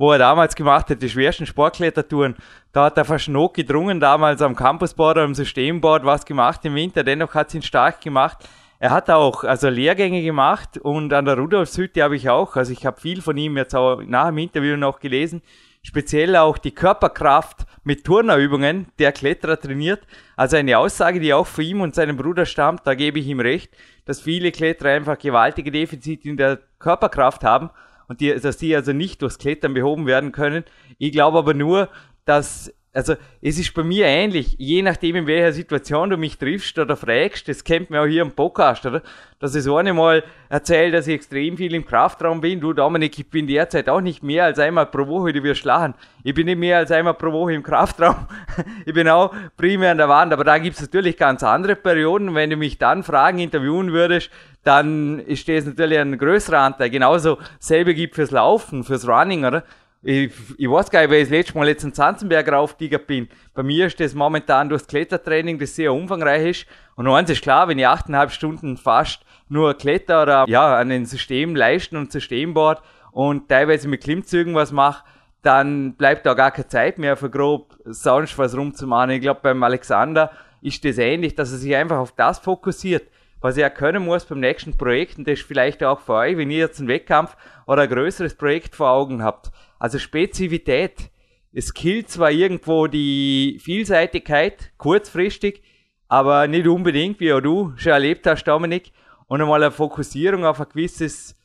wo 0.04 0.12
er 0.12 0.18
damals 0.18 0.54
gemacht 0.54 0.89
hat, 0.89 1.01
die 1.01 1.08
schwersten 1.08 1.45
Sportklettertouren, 1.45 2.36
da 2.74 2.86
hat 2.86 2.97
er 2.97 3.30
noch 3.30 3.54
gedrungen, 3.54 4.01
damals 4.01 4.41
am 4.41 4.54
Campusboard 4.54 5.16
oder 5.16 5.24
am 5.24 5.34
Systemboard 5.34 6.04
was 6.04 6.26
gemacht 6.26 6.60
im 6.66 6.76
Winter, 6.76 7.06
dennoch 7.06 7.34
hat 7.34 7.47
es 7.47 7.56
ihn 7.56 7.62
stark 7.62 8.01
gemacht. 8.01 8.38
Er 8.80 8.91
hat 8.91 9.10
auch 9.10 9.45
also 9.45 9.70
Lehrgänge 9.70 10.22
gemacht 10.22 10.78
und 10.78 11.14
an 11.14 11.24
der 11.24 11.38
Rudolfshütte 11.38 12.04
habe 12.04 12.18
ich 12.18 12.30
auch, 12.30 12.58
also 12.58 12.74
ich 12.74 12.86
habe 12.86 12.99
viel 12.99 13.22
von 13.22 13.38
ihm 13.38 13.56
jetzt 13.56 13.76
auch 13.78 14.01
nach 14.06 14.28
dem 14.28 14.39
Interview 14.39 14.76
noch 14.76 14.99
gelesen, 14.99 15.41
speziell 15.84 16.36
auch 16.36 16.58
die 16.58 16.72
Körperkraft 16.72 17.62
mit 17.86 18.04
Turnerübungen 18.04 18.88
der 18.99 19.14
Kletterer 19.14 19.58
trainiert. 19.58 20.01
Also 20.36 20.58
eine 20.58 20.80
Aussage, 20.80 21.22
die 21.22 21.34
auch 21.34 21.47
von 21.47 21.64
ihm 21.64 21.80
und 21.80 21.95
seinem 21.95 22.18
Bruder 22.18 22.45
stammt, 22.45 22.82
da 22.84 22.93
gebe 22.93 23.20
ich 23.20 23.28
ihm 23.28 23.39
recht, 23.39 23.72
dass 24.04 24.20
viele 24.20 24.51
Kletterer 24.51 24.89
einfach 24.89 25.18
gewaltige 25.18 25.72
Defizite 25.72 26.28
in 26.28 26.36
der 26.36 26.60
Körperkraft 26.78 27.45
haben 27.45 27.70
und 28.08 28.22
die, 28.22 28.34
dass 28.34 28.58
die 28.58 28.76
also 28.76 28.93
nicht 28.93 29.22
durchs 29.22 29.38
Klettern 29.38 29.74
behoben 29.74 30.06
werden 30.06 30.32
können. 30.32 30.64
Ich 30.97 31.12
glaube 31.12 31.38
aber 31.38 31.54
nur, 31.54 31.89
dass 32.26 32.74
also 32.94 33.16
es 33.41 33.58
ist 33.58 33.74
bei 33.74 33.84
mir 33.84 34.06
ähnlich, 34.06 34.56
je 34.60 34.84
nachdem 34.84 35.16
in 35.16 35.28
welcher 35.28 35.52
Situation 35.52 36.12
du 36.12 36.18
mich 36.18 36.38
triffst 36.38 36.78
oder 36.78 36.96
fragst, 36.96 37.48
das 37.48 37.64
kennt 37.64 37.89
man 37.89 38.02
auch 38.02 38.06
hier 38.06 38.22
im 38.22 38.32
Podcast, 38.32 38.86
oder? 38.86 39.02
Dass 39.39 39.56
ich 39.56 39.64
so 39.64 39.78
einmal 39.78 40.24
erzähle, 40.48 40.91
dass 40.91 41.08
ich 41.08 41.16
extrem 41.16 41.58
viel 41.58 41.74
im 41.74 41.86
Kraftraum 41.86 42.39
bin. 42.39 42.62
Du 42.62 42.72
Dominik, 42.72 43.18
ich 43.18 43.28
bin 43.28 43.48
derzeit 43.48 43.89
auch 43.89 44.00
nicht 44.00 44.22
mehr 44.22 44.46
als 44.46 44.60
einmal 44.60 44.86
pro 44.86 45.08
Woche, 45.08 45.34
du 45.34 45.41
wirst 45.41 45.66
lachen. 45.66 45.96
Ich 46.24 46.36
bin 46.36 46.46
nicht 46.46 46.60
mehr 46.60 46.78
als 46.78 46.91
einmal 46.91 47.16
pro 47.16 47.32
Woche 47.32 47.54
im 47.54 47.64
Kraftraum. 47.64 48.28
ich 48.86 48.94
bin 48.94 49.10
auch 49.10 49.34
primär 49.58 49.91
an 49.91 49.98
der 49.98 50.08
Wand, 50.08 50.32
aber 50.32 50.44
da 50.44 50.60
gibt's 50.60 50.82
natürlich 50.82 51.18
ganz 51.18 51.41
andere 51.41 51.76
Perioden. 51.76 52.36
Wenn 52.36 52.52
du 52.52 52.58
mich 52.58 52.78
dann 52.78 53.02
fragen, 53.02 53.39
interviewen 53.39 53.91
würdest, 53.91 54.30
dann 54.64 55.20
ist 55.20 55.48
das 55.50 55.66
natürlich 55.66 55.98
ein 55.98 56.18
größerer 56.18 56.60
Anteil. 56.60 56.91
Genauso 56.91 57.39
selbe 57.60 57.96
gibt 57.96 58.16
fürs 58.16 58.32
Laufen, 58.32 58.84
fürs 58.84 59.08
Running, 59.08 59.46
oder? 59.46 59.64
Ich, 60.06 60.32
ich 60.58 60.70
weiß 60.70 60.91
gar 60.91 60.99
nicht, 60.99 61.10
weil 61.10 61.18
ich 61.20 61.30
das 61.30 61.32
letzte 61.32 61.58
Mal 61.58 61.68
jetzt 61.70 61.84
in 61.86 61.93
Zanzenberg 61.93 62.51
raufgegangen 62.51 63.08
bin. 63.08 63.30
Bei 63.54 63.64
mir 63.64 63.88
ist 63.88 64.01
das 64.01 64.14
momentan 64.14 64.68
durchs 64.68 64.86
Klettertraining, 64.86 65.58
das 65.58 65.76
sehr 65.76 65.93
umfangreich 65.93 66.45
ist. 66.45 66.66
Und 66.95 67.08
eins 67.08 67.30
ist 67.30 67.41
klar, 67.41 67.70
wenn 67.70 67.80
ich 67.80 67.88
achteinhalb 67.88 68.32
Stunden 68.32 68.76
fast 68.76 69.22
nur 69.47 69.74
Kletter 69.76 70.24
oder 70.24 70.45
ja, 70.47 70.76
an 70.76 70.89
den 70.89 71.06
System 71.06 71.56
leisten 71.56 71.95
und 71.95 72.12
Systemboard 72.12 72.82
und 73.12 73.47
teilweise 73.47 73.88
mit 73.88 74.04
Klimmzügen 74.04 74.54
was 74.56 74.74
mache, 74.74 75.06
dann 75.41 75.93
bleibt 75.93 76.26
da 76.26 76.34
gar 76.34 76.51
keine 76.51 76.68
Zeit 76.68 76.97
mehr 76.97 77.16
für 77.16 77.30
grob 77.30 77.78
sonst 77.86 78.38
was 78.38 78.58
rumzumachen. 78.58 79.12
Ich 79.12 79.22
glaube, 79.22 79.39
beim 79.41 79.64
Alexander 79.64 80.32
ist 80.62 80.84
das 80.84 80.97
ähnlich, 80.97 81.36
dass 81.36 81.51
er 81.51 81.60
sich 81.60 81.76
einfach 81.76 81.97
auf 81.97 82.12
das 82.14 82.39
fokussiert, 82.39 83.04
was 83.39 83.58
er 83.58 83.70
können 83.70 84.04
muss 84.04 84.26
beim 84.26 84.39
nächsten 84.39 84.76
Projekt. 84.78 85.18
Und 85.18 85.28
das 85.28 85.39
ist 85.39 85.47
vielleicht 85.47 85.84
auch 85.84 85.99
für 85.99 86.14
euch, 86.14 86.38
wenn 86.38 86.51
ihr 86.51 86.60
jetzt 86.60 86.80
einen 86.80 86.88
Wettkampf 86.88 87.38
oder 87.68 87.84
ein 87.84 87.89
größeres 87.89 88.36
Projekt 88.36 88.76
vor 88.76 88.89
Augen 88.89 89.24
habt. 89.24 89.51
Also 89.84 90.00
Spezifität. 90.00 91.12
Es 91.52 91.74
killt 91.74 92.10
zwar 92.10 92.32
irgendwo 92.32 92.88
die 92.88 93.60
Vielseitigkeit, 93.62 94.72
kurzfristig, 94.78 95.62
aber 96.08 96.48
nicht 96.48 96.68
unbedingt, 96.68 97.20
wie 97.20 97.34
auch 97.34 97.42
du 97.42 97.74
schon 97.76 97.92
erlebt 97.92 98.26
hast, 98.26 98.46
Dominik. 98.46 98.94
Und 99.28 99.42
einmal 99.42 99.62
eine 99.62 99.74
Fokussierung 99.74 100.46
auf 100.46 100.62
ein 100.62 100.68
gewisses, 100.70 101.36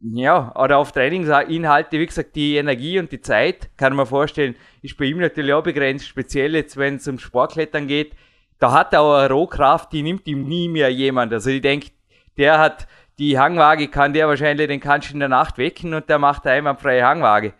ja, 0.00 0.54
oder 0.56 0.78
auf 0.78 0.92
Trainingsinhalte, 0.92 1.98
wie 2.00 2.06
gesagt, 2.06 2.34
die 2.34 2.56
Energie 2.56 2.98
und 2.98 3.12
die 3.12 3.20
Zeit, 3.20 3.68
kann 3.76 3.94
man 3.94 4.06
vorstellen, 4.06 4.56
ist 4.80 4.96
bei 4.96 5.04
ihm 5.04 5.18
natürlich 5.18 5.52
auch 5.52 5.62
begrenzt, 5.62 6.08
speziell 6.08 6.54
jetzt, 6.54 6.78
wenn 6.78 6.96
es 6.96 7.06
um 7.06 7.18
Sportklettern 7.18 7.88
geht. 7.88 8.14
Da 8.58 8.72
hat 8.72 8.94
er 8.94 9.02
auch 9.02 9.18
eine 9.18 9.28
Rohkraft, 9.28 9.92
die 9.92 10.02
nimmt 10.02 10.26
ihm 10.28 10.48
nie 10.48 10.70
mehr 10.70 10.88
jemand. 10.88 11.30
Also 11.30 11.50
ich 11.50 11.60
denke, 11.60 11.90
der 12.38 12.58
hat 12.58 12.88
die 13.18 13.38
Hangwaage, 13.38 13.88
kann 13.88 14.14
der 14.14 14.28
wahrscheinlich, 14.28 14.66
den 14.66 14.80
kannst 14.80 15.10
du 15.10 15.12
in 15.12 15.20
der 15.20 15.28
Nacht 15.28 15.58
wecken 15.58 15.92
und 15.92 16.08
der 16.08 16.18
macht 16.18 16.46
einmal 16.46 16.78
freie 16.78 17.04
Hangwaage. 17.04 17.52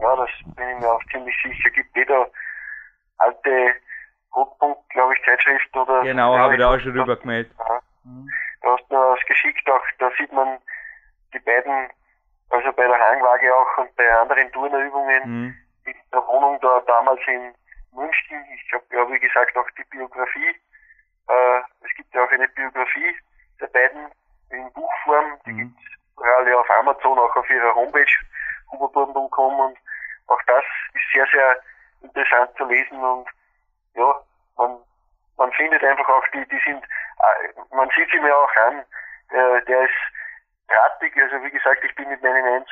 Ja, 0.00 0.16
das 0.16 0.30
bin 0.56 0.68
ich 0.68 0.78
mir 0.78 0.90
auch 0.90 1.02
ziemlich 1.10 1.36
sicher. 1.42 1.70
Gibt 1.70 1.96
jeder 1.96 2.30
alte 3.18 3.74
Rotpunkt, 4.34 4.88
glaube 4.90 5.14
ich, 5.14 5.24
Zeitschrift 5.24 5.76
oder. 5.76 6.02
Genau, 6.02 6.36
habe 6.36 6.54
ich 6.54 6.60
da 6.60 6.74
auch 6.74 6.80
schon 6.80 6.98
rüber 6.98 7.16
gemeldet. 7.16 7.52
Ja. 7.58 7.80
Mhm. 8.04 8.28
Du 8.62 8.68
hast 8.70 8.90
mir 8.90 8.96
was 8.96 9.24
geschickt, 9.26 9.68
auch 9.70 9.84
da 9.98 10.10
sieht 10.18 10.32
man 10.32 10.58
die 11.32 11.38
beiden, 11.38 11.88
also 12.50 12.72
bei 12.72 12.86
der 12.86 12.98
Hangwaage 12.98 13.54
auch 13.54 13.78
und 13.78 13.94
bei 13.96 14.10
anderen 14.12 14.50
Turnerübungen 14.52 15.22
mhm. 15.24 15.56
in 15.84 15.94
der 16.12 16.26
Wohnung 16.26 16.58
da 16.60 16.80
damals 16.86 17.20
in 17.26 17.54
München. 17.92 18.44
Ich 18.54 18.72
habe 18.72 18.84
ja, 18.92 19.10
wie 19.10 19.18
gesagt, 19.18 19.56
auch 19.56 19.70
die 19.78 19.84
Biografie. 19.84 20.54
Äh, 21.28 21.60
es 21.82 21.94
gibt 21.96 22.14
ja 22.14 22.24
auch 22.24 22.30
eine 22.30 22.48
Biografie 22.48 23.16
der 23.60 23.66
beiden 23.68 24.06
in 24.50 24.72
Buchform. 24.72 25.38
Die 25.46 25.52
mhm. 25.52 25.58
gibt's 25.58 25.82
überall 26.16 26.54
auf 26.54 26.70
Amazon, 26.70 27.18
auch 27.18 27.36
auf 27.36 27.48
ihrer 27.50 27.74
Homepage 27.74 28.12
huberburm.com 28.72 29.60
und 29.60 29.78
auch 30.30 30.42
das 30.46 30.64
ist 30.94 31.12
sehr, 31.12 31.26
sehr 31.32 31.60
interessant 32.02 32.50
zu 32.56 32.64
lesen 32.64 33.02
und 33.02 33.28
ja, 33.94 34.14
man, 34.56 34.78
man 35.36 35.52
findet 35.52 35.82
einfach 35.84 36.08
auch 36.08 36.26
die, 36.32 36.46
die 36.48 36.60
sind, 36.64 36.82
äh, 36.82 37.74
man 37.74 37.90
sieht 37.96 38.10
sie 38.10 38.20
mir 38.20 38.36
auch 38.36 38.56
an, 38.68 38.80
äh, 39.30 39.64
der 39.66 39.82
ist 39.82 40.00
drahtig, 40.68 41.14
also 41.20 41.44
wie 41.44 41.50
gesagt, 41.50 41.84
ich 41.84 41.94
bin 41.94 42.08
mit 42.08 42.22
meinen 42.22 42.64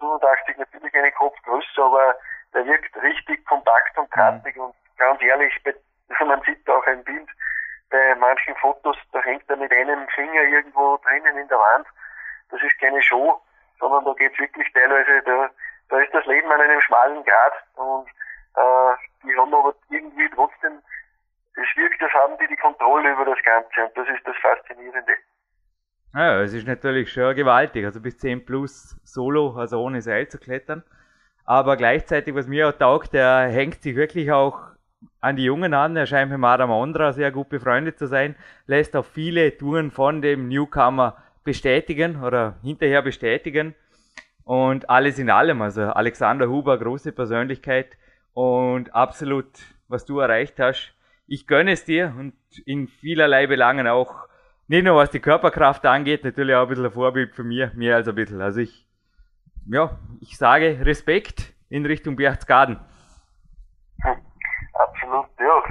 1,85 0.00 0.58
natürlich 0.58 0.94
einen 0.94 1.14
Kopf 1.14 1.36
größer, 1.44 1.84
aber 1.84 2.16
der 2.54 2.66
wirkt 2.66 2.96
richtig 3.02 3.44
kompakt 3.46 3.96
und 3.98 4.14
drahtig 4.14 4.56
mhm. 4.56 4.62
und 4.62 4.74
ganz 4.96 5.22
ehrlich, 5.22 5.52
also 6.08 6.24
man 6.24 6.42
sieht 6.42 6.66
da 6.66 6.74
auch 6.74 6.86
ein 6.86 7.04
Bild 7.04 7.28
bei 7.90 8.14
manchen 8.14 8.56
Fotos, 8.56 8.96
da 9.12 9.20
hängt 9.22 9.48
er 9.50 9.56
mit 9.56 9.70
einem 9.70 10.08
Finger 10.08 10.42
irgendwo 10.42 10.96
drinnen 10.98 11.36
in 11.36 11.48
der 11.48 11.58
Wand. 11.58 11.86
Das 12.50 12.62
ist 12.62 12.78
keine 12.80 13.02
Show, 13.02 13.40
sondern 13.78 14.04
da 14.04 14.12
geht's 14.14 14.38
wirklich 14.38 14.72
teilweise, 14.72 15.22
da, 15.22 15.50
da 15.92 16.00
ist 16.00 16.14
das 16.14 16.24
Leben 16.24 16.50
an 16.50 16.60
einem 16.60 16.80
schmalen 16.80 17.22
Grad 17.22 17.52
und 17.76 18.08
äh, 18.08 18.96
die 19.22 19.36
haben 19.36 19.54
aber 19.54 19.74
irgendwie 19.90 20.28
trotzdem, 20.34 20.80
es 21.54 21.76
wirkt, 21.76 22.02
als 22.02 22.12
haben 22.14 22.34
die 22.40 22.48
die 22.48 22.56
Kontrolle 22.56 23.12
über 23.12 23.26
das 23.26 23.38
Ganze 23.44 23.84
und 23.84 23.96
das 23.96 24.08
ist 24.08 24.26
das 24.26 24.36
Faszinierende. 24.38 25.12
Ja, 26.14 26.40
es 26.40 26.54
ist 26.54 26.66
natürlich 26.66 27.12
schon 27.12 27.34
gewaltig, 27.34 27.84
also 27.84 28.00
bis 28.00 28.18
10 28.18 28.46
plus 28.46 28.96
Solo, 29.04 29.54
also 29.56 29.82
ohne 29.82 30.00
Seil 30.00 30.28
zu 30.28 30.38
klettern. 30.38 30.82
Aber 31.44 31.76
gleichzeitig, 31.76 32.34
was 32.34 32.46
mir 32.46 32.68
auch 32.68 32.72
taugt, 32.72 33.12
der 33.12 33.48
hängt 33.48 33.82
sich 33.82 33.94
wirklich 33.94 34.32
auch 34.32 34.60
an 35.20 35.36
die 35.36 35.44
Jungen 35.44 35.74
an. 35.74 35.96
Er 35.96 36.06
scheint 36.06 36.30
mit 36.30 36.38
Madame 36.38 36.72
Ondra 36.72 37.12
sehr 37.12 37.32
gut 37.32 37.48
befreundet 37.48 37.98
zu 37.98 38.06
sein, 38.06 38.36
lässt 38.66 38.96
auch 38.96 39.04
viele 39.04 39.56
Touren 39.58 39.90
von 39.90 40.22
dem 40.22 40.48
Newcomer 40.48 41.16
bestätigen 41.44 42.22
oder 42.22 42.54
hinterher 42.62 43.02
bestätigen. 43.02 43.74
Und 44.44 44.90
alles 44.90 45.18
in 45.18 45.30
allem, 45.30 45.62
also 45.62 45.82
Alexander 45.82 46.48
Huber, 46.48 46.78
große 46.78 47.12
Persönlichkeit 47.12 47.96
und 48.34 48.94
absolut, 48.94 49.46
was 49.88 50.04
du 50.04 50.18
erreicht 50.18 50.58
hast. 50.58 50.94
Ich 51.26 51.46
gönne 51.46 51.72
es 51.72 51.84
dir 51.84 52.12
und 52.18 52.34
in 52.66 52.88
vielerlei 52.88 53.46
Belangen 53.46 53.86
auch, 53.86 54.26
nicht 54.68 54.84
nur 54.84 54.96
was 54.96 55.10
die 55.10 55.20
Körperkraft 55.20 55.84
angeht, 55.86 56.24
natürlich 56.24 56.54
auch 56.54 56.62
ein 56.62 56.68
bisschen 56.68 56.86
ein 56.86 56.92
Vorbild 56.92 57.34
für 57.34 57.44
mir, 57.44 57.70
mehr 57.74 57.96
als 57.96 58.08
ein 58.08 58.14
bisschen. 58.14 58.40
Also 58.40 58.60
ich, 58.60 58.86
ja, 59.66 59.98
ich 60.20 60.36
sage 60.36 60.78
Respekt 60.84 61.52
in 61.68 61.86
Richtung 61.86 62.16
Berchtesgaden. 62.16 62.80
Absolut, 64.74 65.26
ja. 65.38 65.62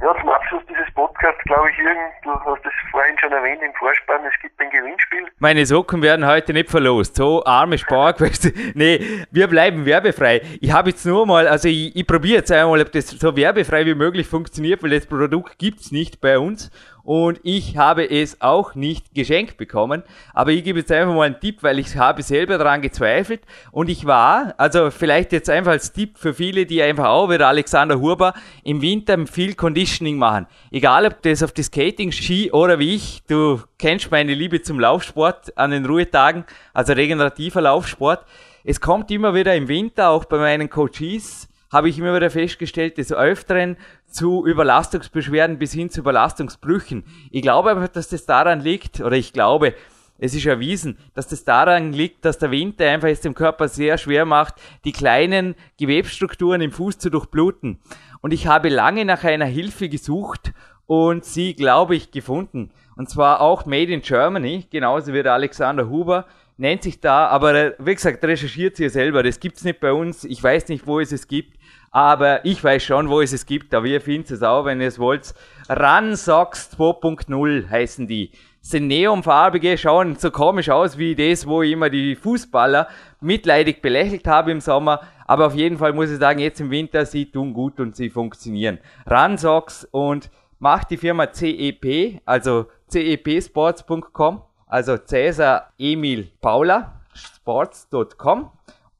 Ja, 0.00 0.14
zum 0.18 0.30
Abschluss 0.30 0.62
dieses 0.66 0.90
Podcasts 0.94 1.42
glaube 1.44 1.70
ich, 1.70 1.76
Jürgen, 1.76 2.08
du 2.22 2.30
hast 2.30 2.64
es 2.64 2.72
vorhin 2.90 3.18
schon 3.18 3.32
erwähnt 3.32 3.60
im 3.62 3.72
Vorspann, 3.74 4.24
es 4.24 4.40
gibt 4.40 4.58
ein 4.60 4.70
Gewinnspiel 4.70 5.20
meine 5.42 5.64
Socken 5.64 6.02
werden 6.02 6.26
heute 6.26 6.52
nicht 6.52 6.68
verlost. 6.68 7.16
So 7.16 7.42
arme 7.44 7.78
Spark. 7.78 8.18
nee, 8.74 9.00
wir 9.30 9.48
bleiben 9.48 9.86
werbefrei. 9.86 10.42
Ich 10.60 10.70
habe 10.70 10.90
jetzt 10.90 11.06
nur 11.06 11.24
mal, 11.24 11.48
also 11.48 11.66
ich, 11.66 11.96
ich 11.96 12.06
probiere 12.06 12.40
jetzt 12.40 12.52
einmal, 12.52 12.80
ob 12.80 12.92
das 12.92 13.08
so 13.08 13.34
werbefrei 13.34 13.86
wie 13.86 13.94
möglich 13.94 14.26
funktioniert, 14.26 14.82
weil 14.82 14.90
das 14.90 15.06
Produkt 15.06 15.58
gibt's 15.58 15.92
nicht 15.92 16.20
bei 16.20 16.38
uns 16.38 16.70
und 17.02 17.40
ich 17.42 17.76
habe 17.76 18.08
es 18.08 18.40
auch 18.40 18.74
nicht 18.74 19.14
geschenkt 19.14 19.56
bekommen. 19.56 20.02
Aber 20.34 20.50
ich 20.50 20.64
gebe 20.64 20.78
jetzt 20.80 20.92
einfach 20.92 21.14
mal 21.14 21.24
einen 21.24 21.40
Tipp, 21.40 21.62
weil 21.62 21.78
ich 21.78 21.96
habe 21.96 22.22
selber 22.22 22.58
daran 22.58 22.82
gezweifelt 22.82 23.42
und 23.72 23.88
ich 23.88 24.06
war, 24.06 24.54
also 24.58 24.90
vielleicht 24.90 25.32
jetzt 25.32 25.50
einfach 25.50 25.72
als 25.72 25.92
Tipp 25.92 26.18
für 26.18 26.34
viele, 26.34 26.66
die 26.66 26.82
einfach 26.82 27.06
auch 27.06 27.30
wieder 27.30 27.48
Alexander 27.48 28.00
Huber 28.00 28.34
im 28.64 28.82
Winter 28.82 29.26
viel 29.26 29.54
Conditioning 29.54 30.18
machen. 30.18 30.46
Egal 30.70 31.06
ob 31.06 31.22
das 31.22 31.42
auf 31.42 31.52
die 31.52 31.62
Skating, 31.62 32.12
Ski 32.12 32.50
oder 32.52 32.78
wie 32.78 32.94
ich, 32.94 33.22
du 33.26 33.60
kennst 33.78 34.10
meine 34.10 34.34
Liebe 34.34 34.62
zum 34.62 34.80
Laufsport 34.80 35.56
an 35.56 35.70
den 35.70 35.86
Ruhetagen, 35.86 36.44
also 36.72 36.92
regenerativer 36.92 37.60
Laufsport. 37.60 38.24
Es 38.62 38.80
kommt 38.80 39.10
immer 39.10 39.34
wieder 39.34 39.54
im 39.54 39.68
Winter, 39.68 40.10
auch 40.10 40.26
bei 40.26 40.38
meinen 40.38 40.68
Coaches, 40.68 41.49
habe 41.70 41.88
ich 41.88 41.98
immer 41.98 42.14
wieder 42.14 42.30
festgestellt, 42.30 42.98
des 42.98 43.12
Öfteren 43.12 43.76
zu 44.06 44.44
Überlastungsbeschwerden 44.46 45.58
bis 45.58 45.72
hin 45.72 45.90
zu 45.90 46.00
Überlastungsbrüchen. 46.00 47.04
Ich 47.30 47.42
glaube 47.42 47.70
aber, 47.70 47.88
dass 47.88 48.08
das 48.08 48.26
daran 48.26 48.60
liegt, 48.60 49.00
oder 49.00 49.16
ich 49.16 49.32
glaube, 49.32 49.74
es 50.18 50.34
ist 50.34 50.44
erwiesen, 50.44 50.98
dass 51.14 51.28
das 51.28 51.44
daran 51.44 51.92
liegt, 51.92 52.24
dass 52.24 52.38
der 52.38 52.50
Winter 52.50 52.88
einfach 52.90 53.08
es 53.08 53.22
dem 53.22 53.34
Körper 53.34 53.68
sehr 53.68 53.96
schwer 53.96 54.26
macht, 54.26 54.54
die 54.84 54.92
kleinen 54.92 55.54
Gewebsstrukturen 55.78 56.60
im 56.60 56.72
Fuß 56.72 56.98
zu 56.98 57.08
durchbluten. 57.08 57.78
Und 58.20 58.34
ich 58.34 58.46
habe 58.46 58.68
lange 58.68 59.06
nach 59.06 59.24
einer 59.24 59.46
Hilfe 59.46 59.88
gesucht 59.88 60.52
und 60.86 61.24
sie, 61.24 61.54
glaube 61.54 61.96
ich, 61.96 62.10
gefunden. 62.10 62.70
Und 62.96 63.08
zwar 63.08 63.40
auch 63.40 63.64
Made 63.64 63.92
in 63.92 64.02
Germany, 64.02 64.66
genauso 64.70 65.14
wie 65.14 65.22
der 65.22 65.32
Alexander 65.32 65.88
Huber, 65.88 66.26
nennt 66.58 66.82
sich 66.82 67.00
da, 67.00 67.26
aber 67.28 67.72
wie 67.78 67.94
gesagt, 67.94 68.22
recherchiert 68.22 68.76
sie 68.76 68.90
selber. 68.90 69.22
Das 69.22 69.40
gibt's 69.40 69.64
nicht 69.64 69.80
bei 69.80 69.92
uns. 69.92 70.24
Ich 70.24 70.42
weiß 70.42 70.68
nicht, 70.68 70.86
wo 70.86 71.00
es 71.00 71.10
es 71.10 71.26
gibt. 71.26 71.58
Aber 71.90 72.44
ich 72.44 72.62
weiß 72.62 72.82
schon, 72.82 73.08
wo 73.08 73.20
es 73.20 73.32
es 73.32 73.46
gibt, 73.46 73.74
aber 73.74 73.86
ihr 73.86 74.00
findet 74.00 74.30
es 74.30 74.42
auch, 74.42 74.64
wenn 74.64 74.80
ihr 74.80 74.86
es 74.86 74.98
wollt. 74.98 75.34
Ransox 75.68 76.70
2.0 76.78 77.68
heißen 77.68 78.06
die. 78.06 78.30
Sind 78.62 78.88
neonfarbige, 78.88 79.78
schauen 79.78 80.16
so 80.16 80.30
komisch 80.30 80.68
aus 80.68 80.98
wie 80.98 81.14
das, 81.14 81.46
wo 81.46 81.62
ich 81.62 81.72
immer 81.72 81.88
die 81.88 82.14
Fußballer 82.14 82.88
mitleidig 83.20 83.80
belächelt 83.80 84.26
habe 84.26 84.52
im 84.52 84.60
Sommer. 84.60 85.00
Aber 85.26 85.46
auf 85.46 85.54
jeden 85.54 85.78
Fall 85.78 85.94
muss 85.94 86.10
ich 86.10 86.18
sagen, 86.18 86.40
jetzt 86.40 86.60
im 86.60 86.70
Winter, 86.70 87.06
sie 87.06 87.30
tun 87.30 87.54
gut 87.54 87.80
und 87.80 87.96
sie 87.96 88.10
funktionieren. 88.10 88.78
Ransox 89.06 89.88
und 89.90 90.30
macht 90.58 90.90
die 90.90 90.98
Firma 90.98 91.32
CEP, 91.32 92.20
also 92.26 92.66
cepsports.com, 92.90 94.42
also 94.66 94.98
Cäsar 94.98 95.72
Emil 95.78 96.30
Paula, 96.40 97.00
sports.com. 97.14 98.50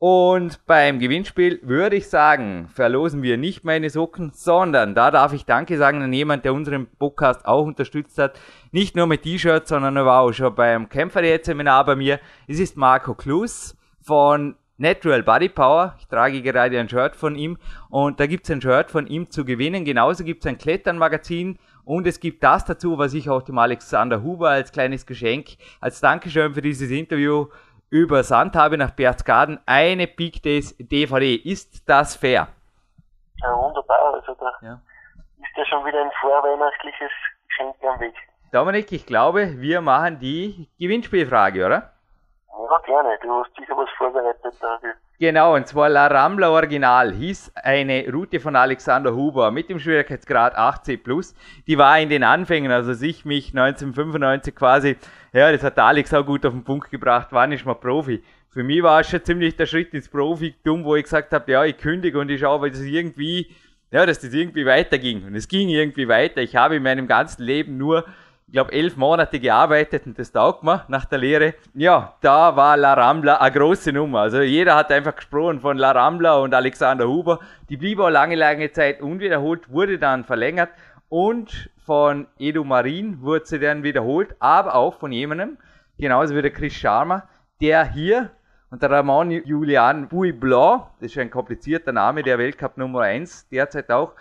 Und 0.02 0.64
beim 0.64 0.98
Gewinnspiel 0.98 1.60
würde 1.62 1.96
ich 1.96 2.08
sagen, 2.08 2.70
verlosen 2.72 3.22
wir 3.22 3.36
nicht 3.36 3.64
meine 3.64 3.90
Socken, 3.90 4.30
sondern 4.32 4.94
da 4.94 5.10
darf 5.10 5.34
ich 5.34 5.44
Danke 5.44 5.76
sagen 5.76 6.00
an 6.00 6.10
jemand, 6.10 6.46
der 6.46 6.54
unseren 6.54 6.86
Podcast 6.86 7.44
auch 7.44 7.66
unterstützt 7.66 8.16
hat. 8.16 8.40
Nicht 8.72 8.96
nur 8.96 9.06
mit 9.06 9.24
T-Shirts, 9.24 9.68
sondern 9.68 9.98
er 9.98 10.06
war 10.06 10.22
auch 10.22 10.32
schon 10.32 10.54
beim 10.54 10.88
Kämpferdiät-Seminar 10.88 11.84
bei 11.84 11.96
mir. 11.96 12.18
Es 12.48 12.58
ist 12.58 12.78
Marco 12.78 13.12
Klus 13.12 13.76
von 14.00 14.54
Natural 14.78 15.22
Body 15.22 15.50
Power. 15.50 15.94
Ich 15.98 16.06
trage 16.06 16.40
gerade 16.40 16.80
ein 16.80 16.88
Shirt 16.88 17.14
von 17.14 17.36
ihm 17.36 17.58
und 17.90 18.20
da 18.20 18.26
gibt 18.26 18.44
es 18.44 18.50
ein 18.50 18.62
Shirt 18.62 18.90
von 18.90 19.06
ihm 19.06 19.30
zu 19.30 19.44
gewinnen. 19.44 19.84
Genauso 19.84 20.24
gibt 20.24 20.42
es 20.42 20.48
ein 20.48 20.56
Kletternmagazin 20.56 21.58
und 21.84 22.06
es 22.06 22.20
gibt 22.20 22.42
das 22.42 22.64
dazu, 22.64 22.96
was 22.96 23.12
ich 23.12 23.28
auch 23.28 23.42
dem 23.42 23.58
Alexander 23.58 24.22
Huber 24.22 24.48
als 24.48 24.72
kleines 24.72 25.04
Geschenk, 25.04 25.56
als 25.78 26.00
Dankeschön 26.00 26.54
für 26.54 26.62
dieses 26.62 26.90
Interview 26.90 27.48
übersandt 27.90 28.56
habe 28.56 28.78
nach 28.78 28.92
Berchtesgaden 28.92 29.60
eine 29.66 30.06
Big 30.06 30.42
Days 30.42 30.76
DVD. 30.78 31.34
Ist 31.34 31.88
das 31.88 32.16
fair? 32.16 32.48
Ja, 33.42 33.56
wunderbar. 33.56 34.14
Also 34.14 34.34
da 34.34 34.52
ja. 34.62 34.80
ist 35.38 35.56
ja 35.56 35.66
schon 35.66 35.84
wieder 35.84 36.00
ein 36.00 36.10
vorweihnachtliches 36.20 37.10
Geschenk 37.48 37.74
am 37.82 38.00
Weg. 38.00 38.14
Dominik, 38.52 38.90
ich 38.92 39.06
glaube, 39.06 39.60
wir 39.60 39.80
machen 39.80 40.18
die 40.18 40.68
Gewinnspielfrage, 40.78 41.66
oder? 41.66 41.92
Ja, 42.48 42.78
gerne. 42.84 43.18
Du 43.22 43.32
hast 43.32 43.54
sicher 43.56 43.76
was 43.76 43.88
vorbereitet 43.96 44.54
dafür. 44.60 44.94
Genau, 45.20 45.54
und 45.54 45.66
zwar 45.66 45.90
La 45.90 46.06
Rambla 46.06 46.48
Original 46.48 47.12
hieß 47.12 47.52
eine 47.54 48.10
Route 48.10 48.40
von 48.40 48.56
Alexander 48.56 49.14
Huber 49.14 49.50
mit 49.50 49.68
dem 49.68 49.78
Schwierigkeitsgrad 49.78 50.56
8C+. 50.56 51.34
Die 51.66 51.76
war 51.76 52.00
in 52.00 52.08
den 52.08 52.22
Anfängen, 52.24 52.72
also 52.72 52.92
als 52.92 53.02
ich 53.02 53.26
mich 53.26 53.48
1995 53.48 54.54
quasi, 54.54 54.96
ja, 55.34 55.52
das 55.52 55.62
hat 55.62 55.78
Alex 55.78 56.14
auch 56.14 56.24
gut 56.24 56.46
auf 56.46 56.54
den 56.54 56.64
Punkt 56.64 56.90
gebracht, 56.90 57.32
war 57.32 57.46
nicht 57.46 57.66
mal 57.66 57.74
Profi. 57.74 58.22
Für 58.48 58.62
mich 58.62 58.82
war 58.82 59.00
es 59.00 59.10
schon 59.10 59.22
ziemlich 59.22 59.54
der 59.56 59.66
Schritt 59.66 59.92
ins 59.92 60.08
Profitum, 60.08 60.84
wo 60.84 60.96
ich 60.96 61.02
gesagt 61.02 61.34
habe, 61.34 61.52
ja, 61.52 61.66
ich 61.66 61.76
kündige 61.76 62.18
und 62.18 62.30
ich 62.30 62.40
schaue, 62.40 62.62
weil 62.62 62.70
das 62.70 62.80
irgendwie, 62.80 63.54
ja, 63.90 64.06
dass 64.06 64.20
das 64.20 64.32
irgendwie 64.32 64.64
weiterging. 64.64 65.26
Und 65.26 65.34
es 65.34 65.48
ging 65.48 65.68
irgendwie 65.68 66.08
weiter. 66.08 66.40
Ich 66.40 66.56
habe 66.56 66.76
in 66.76 66.82
meinem 66.82 67.06
ganzen 67.06 67.42
Leben 67.42 67.76
nur 67.76 68.06
ich 68.50 68.54
glaube, 68.54 68.72
elf 68.72 68.96
Monate 68.96 69.38
gearbeitet 69.38 70.06
und 70.06 70.18
das 70.18 70.32
taugt 70.32 70.64
mir 70.64 70.84
nach 70.88 71.04
der 71.04 71.18
Lehre. 71.18 71.54
Ja, 71.72 72.16
da 72.20 72.56
war 72.56 72.76
La 72.76 72.94
Rambla 72.94 73.36
eine 73.36 73.52
große 73.54 73.92
Nummer. 73.92 74.22
Also 74.22 74.40
jeder 74.40 74.74
hat 74.74 74.90
einfach 74.90 75.14
gesprochen 75.14 75.60
von 75.60 75.78
La 75.78 75.92
Rambla 75.92 76.34
und 76.38 76.52
Alexander 76.52 77.06
Huber. 77.06 77.38
Die 77.68 77.76
blieb 77.76 78.00
auch 78.00 78.08
lange, 78.08 78.34
lange 78.34 78.72
Zeit 78.72 79.02
unwiederholt, 79.02 79.70
wurde 79.70 80.00
dann 80.00 80.24
verlängert 80.24 80.70
und 81.08 81.70
von 81.86 82.26
Edu 82.40 82.64
Marin 82.64 83.22
wurde 83.22 83.46
sie 83.46 83.60
dann 83.60 83.84
wiederholt, 83.84 84.34
aber 84.40 84.74
auch 84.74 84.98
von 84.98 85.12
jemandem, 85.12 85.56
genauso 85.96 86.34
wie 86.34 86.42
der 86.42 86.50
Chris 86.50 86.74
Sharma, 86.74 87.28
der 87.60 87.84
hier 87.84 88.30
und 88.72 88.82
der 88.82 88.90
Ramon 88.90 89.30
Julian 89.30 90.08
Bouy 90.08 90.32
Blanc, 90.32 90.86
das 91.00 91.12
ist 91.12 91.18
ein 91.18 91.30
komplizierter 91.30 91.92
Name, 91.92 92.24
der 92.24 92.36
Weltcup 92.36 92.76
Nummer 92.78 93.02
1 93.02 93.48
derzeit 93.50 93.90
auch 93.90 94.14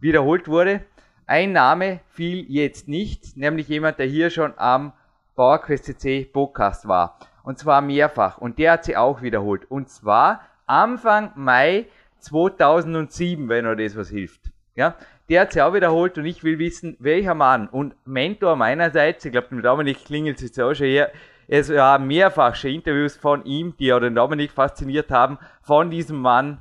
wiederholt 0.00 0.48
wurde. 0.48 0.80
Ein 1.28 1.50
Name 1.50 1.98
fiel 2.08 2.46
jetzt 2.48 2.86
nicht, 2.86 3.36
nämlich 3.36 3.66
jemand, 3.66 3.98
der 3.98 4.06
hier 4.06 4.30
schon 4.30 4.54
am 4.58 4.92
PowerQuest 5.34 5.86
CC 5.86 6.24
Podcast 6.24 6.86
war. 6.86 7.18
Und 7.42 7.58
zwar 7.58 7.80
mehrfach. 7.80 8.38
Und 8.38 8.60
der 8.60 8.72
hat 8.72 8.84
sie 8.84 8.96
auch 8.96 9.22
wiederholt. 9.22 9.68
Und 9.68 9.88
zwar 9.88 10.42
Anfang 10.66 11.32
Mai 11.34 11.86
2007, 12.20 13.48
wenn 13.48 13.66
euch 13.66 13.76
das 13.76 13.96
was 13.96 14.08
hilft. 14.08 14.52
Ja, 14.76 14.94
der 15.28 15.40
hat 15.40 15.52
sie 15.52 15.62
auch 15.62 15.74
wiederholt 15.74 16.16
und 16.16 16.26
ich 16.26 16.44
will 16.44 16.60
wissen, 16.60 16.96
welcher 17.00 17.34
Mann 17.34 17.68
und 17.68 17.96
Mentor 18.06 18.54
meinerseits, 18.54 19.24
ich 19.24 19.32
glaube, 19.32 19.48
dem 19.48 19.62
Dominik 19.62 20.04
klingelt 20.04 20.36
es 20.36 20.42
jetzt 20.44 20.60
auch 20.60 20.74
schon 20.74 20.86
her, 20.86 21.10
es 21.48 21.72
waren 21.72 22.06
mehrfach 22.06 22.54
schon 22.54 22.70
Interviews 22.70 23.16
von 23.16 23.44
ihm, 23.44 23.74
die 23.78 23.92
auch 23.92 24.00
den 24.00 24.14
Dominik 24.14 24.52
fasziniert 24.52 25.10
haben, 25.10 25.38
von 25.62 25.90
diesem 25.90 26.18
Mann 26.18 26.60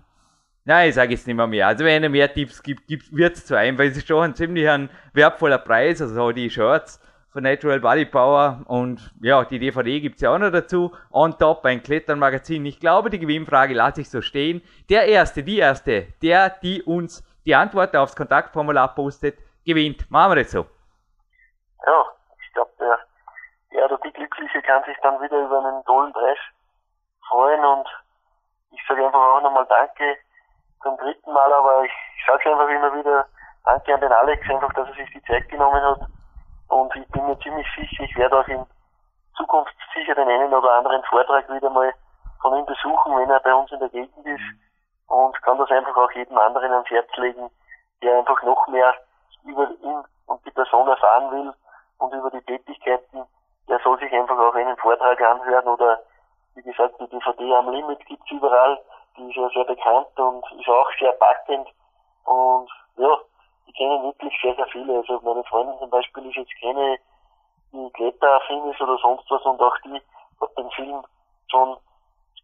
Nein, 0.67 0.89
ich 0.89 0.95
sage 0.95 1.11
jetzt 1.11 1.27
nicht 1.27 1.35
mehr 1.35 1.45
mehr. 1.45 1.67
Also 1.67 1.85
wenn 1.85 2.01
er 2.01 2.09
mehr 2.09 2.33
Tipps 2.33 2.63
gibt, 2.63 3.15
wird 3.15 3.35
es 3.35 3.45
zu 3.45 3.55
einem, 3.55 3.77
weil 3.77 3.89
es 3.89 3.97
ist 3.97 4.07
schon 4.07 4.23
ein 4.23 4.35
ziemlich 4.35 4.67
ein 4.67 4.89
wertvoller 5.13 5.59
Preis, 5.59 6.01
also 6.01 6.31
die 6.31 6.49
Shirts 6.49 6.99
von 7.31 7.43
Natural 7.43 7.79
Body 7.79 8.05
Power 8.05 8.61
und 8.65 9.13
ja, 9.21 9.43
die 9.43 9.59
DVD 9.59 9.99
gibt 9.99 10.15
es 10.15 10.21
ja 10.21 10.33
auch 10.33 10.39
noch 10.39 10.49
dazu. 10.49 10.91
On 11.11 11.37
top 11.37 11.65
ein 11.65 11.83
Kletternmagazin. 11.83 12.65
Ich 12.65 12.79
glaube, 12.79 13.11
die 13.11 13.19
Gewinnfrage 13.19 13.75
lasse 13.75 14.01
ich 14.01 14.09
so 14.09 14.21
stehen. 14.21 14.63
Der 14.89 15.05
Erste, 15.05 15.43
die 15.43 15.59
Erste, 15.59 16.07
der, 16.23 16.49
die 16.49 16.81
uns 16.81 17.23
die 17.45 17.53
Antwort 17.53 17.95
aufs 17.95 18.15
Kontaktformular 18.15 18.95
postet, 18.95 19.37
gewinnt. 19.65 20.09
Machen 20.09 20.31
wir 20.31 20.43
das 20.43 20.51
so. 20.51 20.65
Ja, 21.85 22.05
ich 22.43 22.53
glaube, 22.53 22.71
der, 22.79 22.97
der 23.71 23.85
oder 23.85 23.99
die 24.03 24.13
Glückliche 24.13 24.63
kann 24.63 24.83
sich 24.85 24.97
dann 25.03 25.21
wieder 25.21 25.45
über 25.45 25.59
einen 25.63 25.85
tollen 25.85 26.11
Preis 26.11 26.39
freuen 27.29 27.63
und 27.63 27.87
ich 28.71 28.81
sage 28.87 29.05
einfach 29.05 29.19
auch 29.19 29.43
nochmal 29.43 29.67
Danke 29.69 30.17
zum 30.85 30.97
dritten 30.97 31.33
Mal, 31.33 31.51
aber 31.51 31.83
ich, 31.83 31.91
ich 32.17 32.25
sage 32.27 32.51
einfach 32.51 32.69
immer 32.69 32.93
wieder 32.95 33.25
Danke 33.65 33.95
an 33.95 34.01
den 34.01 34.11
Alex, 34.11 34.47
einfach, 34.47 34.71
dass 34.73 34.87
er 34.89 34.93
sich 34.93 35.09
die 35.11 35.23
Zeit 35.23 35.49
genommen 35.49 35.81
hat. 35.81 35.99
Und 36.69 36.95
ich 36.95 37.07
bin 37.07 37.25
mir 37.25 37.37
ziemlich 37.39 37.67
sicher, 37.75 38.03
ich 38.03 38.15
werde 38.15 38.39
auch 38.39 38.47
in 38.47 38.63
Zukunft 39.35 39.73
sicher 39.95 40.13
den 40.13 40.29
einen 40.29 40.53
oder 40.53 40.71
anderen 40.73 41.03
Vortrag 41.05 41.49
wieder 41.51 41.71
mal 41.71 41.91
von 42.41 42.55
ihm 42.55 42.65
besuchen, 42.65 43.17
wenn 43.17 43.29
er 43.31 43.39
bei 43.39 43.53
uns 43.53 43.71
in 43.71 43.79
der 43.79 43.89
Gegend 43.89 44.25
ist. 44.25 44.43
Und 45.07 45.41
kann 45.41 45.57
das 45.57 45.71
einfach 45.71 45.97
auch 45.97 46.11
jedem 46.11 46.37
anderen 46.37 46.71
ans 46.71 46.89
Herz 46.89 47.09
legen, 47.17 47.49
der 48.03 48.19
einfach 48.19 48.41
noch 48.43 48.67
mehr 48.67 48.93
über 49.43 49.67
ihn 49.81 50.03
und 50.27 50.45
die 50.45 50.51
Person 50.51 50.87
erfahren 50.87 51.31
will 51.31 51.53
und 51.97 52.13
über 52.13 52.29
die 52.29 52.41
Tätigkeiten. 52.41 53.25
Der 53.67 53.79
soll 53.79 53.97
sich 53.97 54.13
einfach 54.13 54.37
auch 54.37 54.53
einen 54.53 54.77
Vortrag 54.77 55.19
anhören 55.21 55.67
oder 55.67 56.01
wie 56.53 56.61
gesagt, 56.61 56.99
die 56.99 57.07
DVD 57.07 57.55
am 57.55 57.69
Limit 57.69 58.05
gibt's 58.05 58.31
überall 58.31 58.79
die 59.17 59.29
ist 59.29 59.35
ja 59.35 59.49
sehr 59.49 59.63
bekannt 59.63 60.07
und 60.17 60.43
ist 60.59 60.69
auch 60.69 60.89
sehr 60.99 61.11
packend. 61.13 61.67
Und 62.25 62.69
ja, 62.97 63.17
die 63.67 63.73
kennen 63.73 64.03
wirklich 64.03 64.33
sehr, 64.41 64.55
sehr 64.55 64.67
viele. 64.67 64.97
Also 64.97 65.19
meine 65.23 65.43
Freundin 65.45 65.77
zum 65.79 65.89
Beispiel 65.89 66.27
ist 66.29 66.35
jetzt 66.35 66.61
keine, 66.61 66.97
die 67.71 67.89
kletteraffin 67.93 68.71
ist 68.71 68.81
oder 68.81 68.97
sonst 68.97 69.29
was 69.29 69.41
und 69.43 69.61
auch 69.61 69.77
die 69.85 70.01
hat 70.41 70.57
den 70.57 70.69
Film 70.71 71.03
schon, 71.49 71.77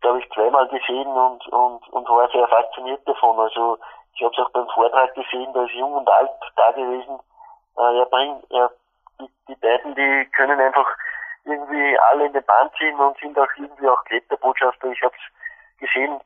glaube 0.01 0.19
ich, 0.19 0.30
zweimal 0.32 0.67
gesehen 0.67 1.07
und, 1.07 1.47
und, 1.47 1.88
und 1.89 2.09
war 2.09 2.30
sehr 2.30 2.47
fasziniert 2.47 3.07
davon. 3.07 3.39
Also 3.39 3.78
ich 4.15 4.24
habe 4.24 4.34
es 4.34 4.39
auch 4.39 4.51
beim 4.51 4.67
Vortrag 4.69 5.13
gesehen, 5.15 5.51
da 5.53 5.63
ist 5.63 5.74
jung 5.74 5.93
und 5.93 6.09
alt 6.09 6.32
da 6.55 6.72
gewesen. 6.72 7.19
Äh, 7.78 7.99
er 7.99 8.05
bringt, 8.05 8.51
er, 8.51 8.72
die, 9.19 9.30
die 9.47 9.55
beiden, 9.55 9.95
die 9.95 10.30
können 10.36 10.59
einfach 10.59 10.88
irgendwie 11.43 11.97
alle 12.11 12.28
in 12.28 12.34
den 12.34 12.45
Bahn 12.45 12.69
ziehen 12.78 12.99
und 12.99 13.17
sind 13.17 13.38
auch 13.38 13.47
irgendwie 13.57 13.88
auch 13.88 14.03
Kletterbotschafter. 14.05 14.89
Ich 14.91 15.01
habe 15.01 15.15
es 15.15 15.80
gesehen 15.80 16.19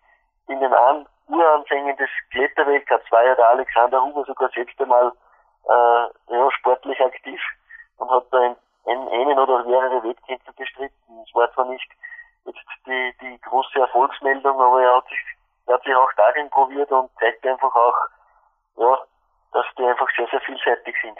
in 0.47 0.59
den 0.59 0.73
An 0.73 1.05
Uranfängen 1.27 1.97
des 1.97 2.09
Kletterweltcups 2.31 3.11
war 3.11 3.25
ja 3.25 3.35
der 3.35 3.49
Alexander 3.49 4.01
Huber 4.01 4.23
sogar 4.25 4.49
selbst 4.49 4.79
einmal 4.79 5.11
äh, 5.67 6.33
ja, 6.33 6.51
sportlich 6.51 6.99
aktiv 7.01 7.41
und 7.97 8.09
hat 8.11 8.25
da 8.31 8.39
ein, 8.39 8.55
ein, 8.85 9.07
einen 9.07 9.39
oder 9.39 9.65
mehrere 9.65 10.03
Wettkämpfe 10.03 10.53
bestritten. 10.53 11.23
Es 11.27 11.33
war 11.33 11.51
zwar 11.53 11.65
nicht 11.65 11.89
jetzt 12.45 12.59
die, 12.85 13.13
die 13.21 13.41
große 13.41 13.79
Erfolgsmeldung, 13.79 14.59
aber 14.59 14.83
er 14.83 14.97
hat 14.97 15.07
sich, 15.07 15.19
er 15.65 15.73
hat 15.75 15.83
sich 15.83 15.95
auch 15.95 16.13
darin 16.15 16.49
probiert 16.51 16.91
und 16.91 17.09
zeigt 17.19 17.45
einfach 17.45 17.73
auch, 17.73 17.97
ja, 18.77 18.99
dass 19.53 19.65
die 19.77 19.83
einfach 19.83 20.07
sehr, 20.15 20.27
sehr 20.27 20.41
vielseitig 20.41 20.95
sind 21.01 21.17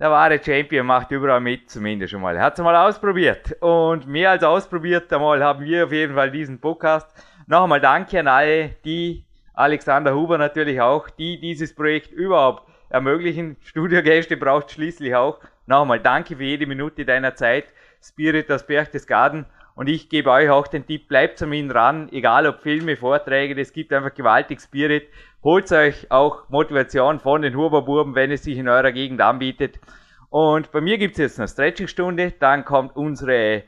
der 0.00 0.10
wahre 0.10 0.42
Champion 0.42 0.86
macht 0.86 1.10
überall 1.10 1.40
mit, 1.40 1.70
zumindest 1.70 2.12
schon 2.12 2.22
mal. 2.22 2.34
Er 2.34 2.42
hat 2.42 2.58
es 2.58 2.64
mal 2.64 2.74
ausprobiert. 2.74 3.54
Und 3.60 4.06
mehr 4.06 4.30
als 4.30 4.42
ausprobiert 4.42 5.12
einmal 5.12 5.44
haben 5.44 5.62
wir 5.62 5.84
auf 5.84 5.92
jeden 5.92 6.14
Fall 6.14 6.30
diesen 6.30 6.58
Podcast. 6.58 7.14
Noch 7.50 7.64
einmal 7.64 7.80
danke 7.80 8.20
an 8.20 8.28
alle, 8.28 8.76
die, 8.84 9.24
Alexander 9.54 10.14
Huber 10.14 10.38
natürlich 10.38 10.80
auch, 10.80 11.10
die 11.10 11.40
dieses 11.40 11.74
Projekt 11.74 12.12
überhaupt 12.12 12.62
ermöglichen. 12.90 13.56
Studiogäste 13.64 14.36
braucht 14.36 14.70
schließlich 14.70 15.16
auch. 15.16 15.40
Noch 15.66 15.82
einmal 15.82 15.98
danke 15.98 16.36
für 16.36 16.44
jede 16.44 16.68
Minute 16.68 17.04
deiner 17.04 17.34
Zeit. 17.34 17.64
Spirit 18.00 18.52
aus 18.52 18.64
Berchtesgaden. 18.64 19.46
Und 19.74 19.88
ich 19.88 20.08
gebe 20.08 20.30
euch 20.30 20.48
auch 20.48 20.68
den 20.68 20.86
Tipp, 20.86 21.08
bleibt 21.08 21.42
an 21.42 21.52
ihn 21.52 21.72
ran, 21.72 22.08
egal 22.12 22.46
ob 22.46 22.60
Filme, 22.60 22.96
Vorträge, 22.96 23.56
das 23.56 23.72
gibt 23.72 23.92
einfach 23.92 24.14
gewaltig 24.14 24.60
Spirit. 24.60 25.08
Holt 25.42 25.72
euch 25.72 26.08
auch 26.08 26.48
Motivation 26.50 27.18
von 27.18 27.42
den 27.42 27.56
Huberbuben, 27.56 28.14
wenn 28.14 28.30
es 28.30 28.44
sich 28.44 28.58
in 28.58 28.68
eurer 28.68 28.92
Gegend 28.92 29.20
anbietet. 29.20 29.80
Und 30.28 30.70
bei 30.70 30.80
mir 30.80 30.98
gibt's 30.98 31.18
jetzt 31.18 31.40
eine 31.40 31.48
Stretchingstunde, 31.48 32.30
dann 32.38 32.64
kommt 32.64 32.94
unsere 32.94 33.64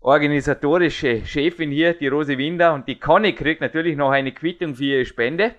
organisatorische 0.00 1.24
Chefin 1.26 1.70
hier, 1.70 1.94
die 1.94 2.08
Rose 2.08 2.38
Winder, 2.38 2.74
und 2.74 2.86
die 2.88 2.98
Conny 2.98 3.34
kriegt 3.34 3.60
natürlich 3.60 3.96
noch 3.96 4.10
eine 4.10 4.32
Quittung 4.32 4.74
für 4.74 4.84
ihre 4.84 5.04
Spende. 5.04 5.54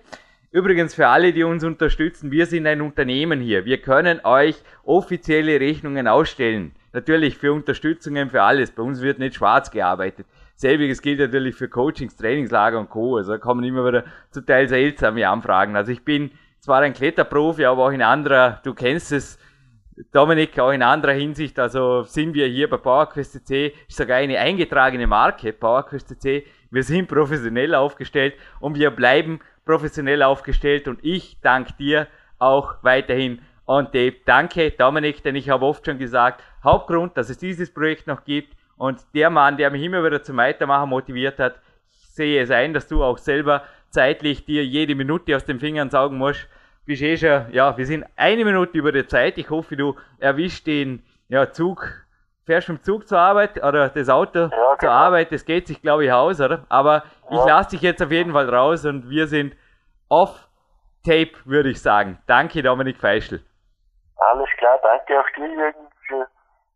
Übrigens 0.52 0.94
für 0.94 1.06
alle, 1.06 1.32
die 1.32 1.44
uns 1.44 1.62
unterstützen, 1.62 2.32
wir 2.32 2.46
sind 2.46 2.66
ein 2.66 2.80
Unternehmen 2.80 3.40
hier. 3.40 3.64
Wir 3.64 3.78
können 3.78 4.20
euch 4.24 4.56
offizielle 4.82 5.60
Rechnungen 5.60 6.08
ausstellen. 6.08 6.72
Natürlich 6.92 7.38
für 7.38 7.52
Unterstützungen, 7.52 8.30
für 8.30 8.42
alles. 8.42 8.72
Bei 8.72 8.82
uns 8.82 9.00
wird 9.00 9.20
nicht 9.20 9.36
schwarz 9.36 9.70
gearbeitet. 9.70 10.26
Selbiges 10.56 11.02
gilt 11.02 11.20
natürlich 11.20 11.54
für 11.54 11.68
Coachings, 11.68 12.16
Trainingslager 12.16 12.80
und 12.80 12.90
Co. 12.90 13.16
Also 13.16 13.32
da 13.32 13.38
kommen 13.38 13.62
immer 13.62 13.86
wieder 13.86 14.04
zum 14.30 14.44
Teil 14.44 14.68
seltsame 14.68 15.28
Anfragen. 15.28 15.76
Also 15.76 15.92
ich 15.92 16.04
bin 16.04 16.32
zwar 16.58 16.80
ein 16.80 16.94
Kletterprofi, 16.94 17.64
aber 17.64 17.84
auch 17.84 17.92
in 17.92 18.02
anderer, 18.02 18.60
du 18.64 18.74
kennst 18.74 19.12
es, 19.12 19.38
Dominik, 20.12 20.58
auch 20.58 20.70
in 20.70 20.82
anderer 20.82 21.12
Hinsicht, 21.12 21.58
also 21.58 22.02
sind 22.02 22.34
wir 22.34 22.46
hier 22.46 22.68
bei 22.68 22.76
PowerQuest 22.76 23.32
CC, 23.32 23.74
ist 23.88 23.96
sogar 23.96 24.18
eine 24.18 24.38
eingetragene 24.38 25.06
Marke, 25.06 25.52
PowerQuest 25.52 26.08
CC. 26.08 26.46
Wir 26.70 26.82
sind 26.82 27.08
professionell 27.08 27.74
aufgestellt 27.74 28.34
und 28.60 28.78
wir 28.78 28.90
bleiben 28.90 29.40
professionell 29.64 30.22
aufgestellt 30.22 30.88
und 30.88 30.98
ich 31.02 31.38
danke 31.42 31.72
dir 31.78 32.06
auch 32.38 32.76
weiterhin 32.82 33.40
on 33.66 33.86
tape. 33.86 34.16
Danke, 34.24 34.70
Dominik, 34.70 35.22
denn 35.22 35.36
ich 35.36 35.50
habe 35.50 35.64
oft 35.64 35.84
schon 35.84 35.98
gesagt, 35.98 36.42
Hauptgrund, 36.64 37.16
dass 37.16 37.30
es 37.30 37.38
dieses 37.38 37.72
Projekt 37.72 38.06
noch 38.06 38.24
gibt, 38.24 38.54
und 38.80 38.98
der 39.14 39.28
Mann, 39.28 39.58
der 39.58 39.70
mich 39.70 39.82
immer 39.82 40.02
wieder 40.02 40.22
zum 40.22 40.38
Weitermachen 40.38 40.88
motiviert 40.88 41.38
hat, 41.38 41.56
ich 41.92 42.08
sehe 42.14 42.42
es 42.42 42.50
ein, 42.50 42.72
dass 42.72 42.88
du 42.88 43.04
auch 43.04 43.18
selber 43.18 43.62
zeitlich 43.90 44.46
dir 44.46 44.64
jede 44.64 44.94
Minute 44.94 45.36
aus 45.36 45.44
den 45.44 45.60
Fingern 45.60 45.90
saugen 45.90 46.16
musst. 46.16 46.48
Bist 46.86 47.02
eh 47.02 47.16
schon, 47.16 47.52
ja, 47.52 47.76
wir 47.76 47.86
sind 47.86 48.04
eine 48.16 48.44
Minute 48.44 48.76
über 48.76 48.92
der 48.92 49.06
Zeit. 49.06 49.38
Ich 49.38 49.50
hoffe, 49.50 49.76
du 49.76 49.96
erwischst 50.18 50.66
den 50.66 51.04
ja, 51.28 51.50
Zug, 51.52 51.86
fährst 52.46 52.68
mit 52.68 52.78
dem 52.78 52.82
Zug 52.82 53.06
zur 53.06 53.18
Arbeit 53.18 53.62
oder 53.62 53.88
das 53.88 54.08
Auto 54.08 54.38
ja, 54.38 54.48
zur 54.50 54.76
genau. 54.78 54.92
Arbeit. 54.92 55.32
Das 55.32 55.44
geht 55.44 55.66
sich, 55.66 55.82
glaube 55.82 56.04
ich, 56.04 56.12
aus, 56.12 56.40
oder? 56.40 56.64
Aber 56.68 57.04
ja. 57.30 57.38
ich 57.38 57.44
lasse 57.46 57.70
dich 57.70 57.82
jetzt 57.82 58.02
auf 58.02 58.10
jeden 58.10 58.32
Fall 58.32 58.52
raus 58.52 58.84
und 58.84 59.08
wir 59.08 59.26
sind 59.26 59.54
off 60.08 60.48
Tape, 61.04 61.32
würde 61.44 61.70
ich 61.70 61.80
sagen. 61.80 62.18
Danke, 62.26 62.62
Dominik 62.62 62.98
Feischl. 62.98 63.42
Alles 64.16 64.50
klar, 64.58 64.78
danke 64.82 65.18
auch 65.18 65.30
dir, 65.34 65.48
Jürgen, 65.48 65.88
für 66.06 66.28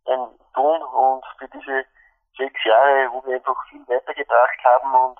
dein 0.07 0.29
Tun 0.55 0.83
und 0.83 1.25
für 1.39 1.49
diese 1.49 1.85
sechs 2.39 2.65
Jahre, 2.65 3.11
wo 3.13 3.23
wir 3.27 3.37
einfach 3.37 3.57
viel 3.69 3.83
weitergebracht 3.87 4.59
haben 4.65 4.95
und 4.95 5.19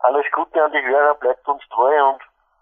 alles 0.00 0.26
Gute 0.32 0.62
an 0.62 0.72
die 0.72 0.82
Hörer, 0.82 1.14
bleibt 1.14 1.46
uns 1.46 1.62
treu 1.68 2.10
und 2.10 2.20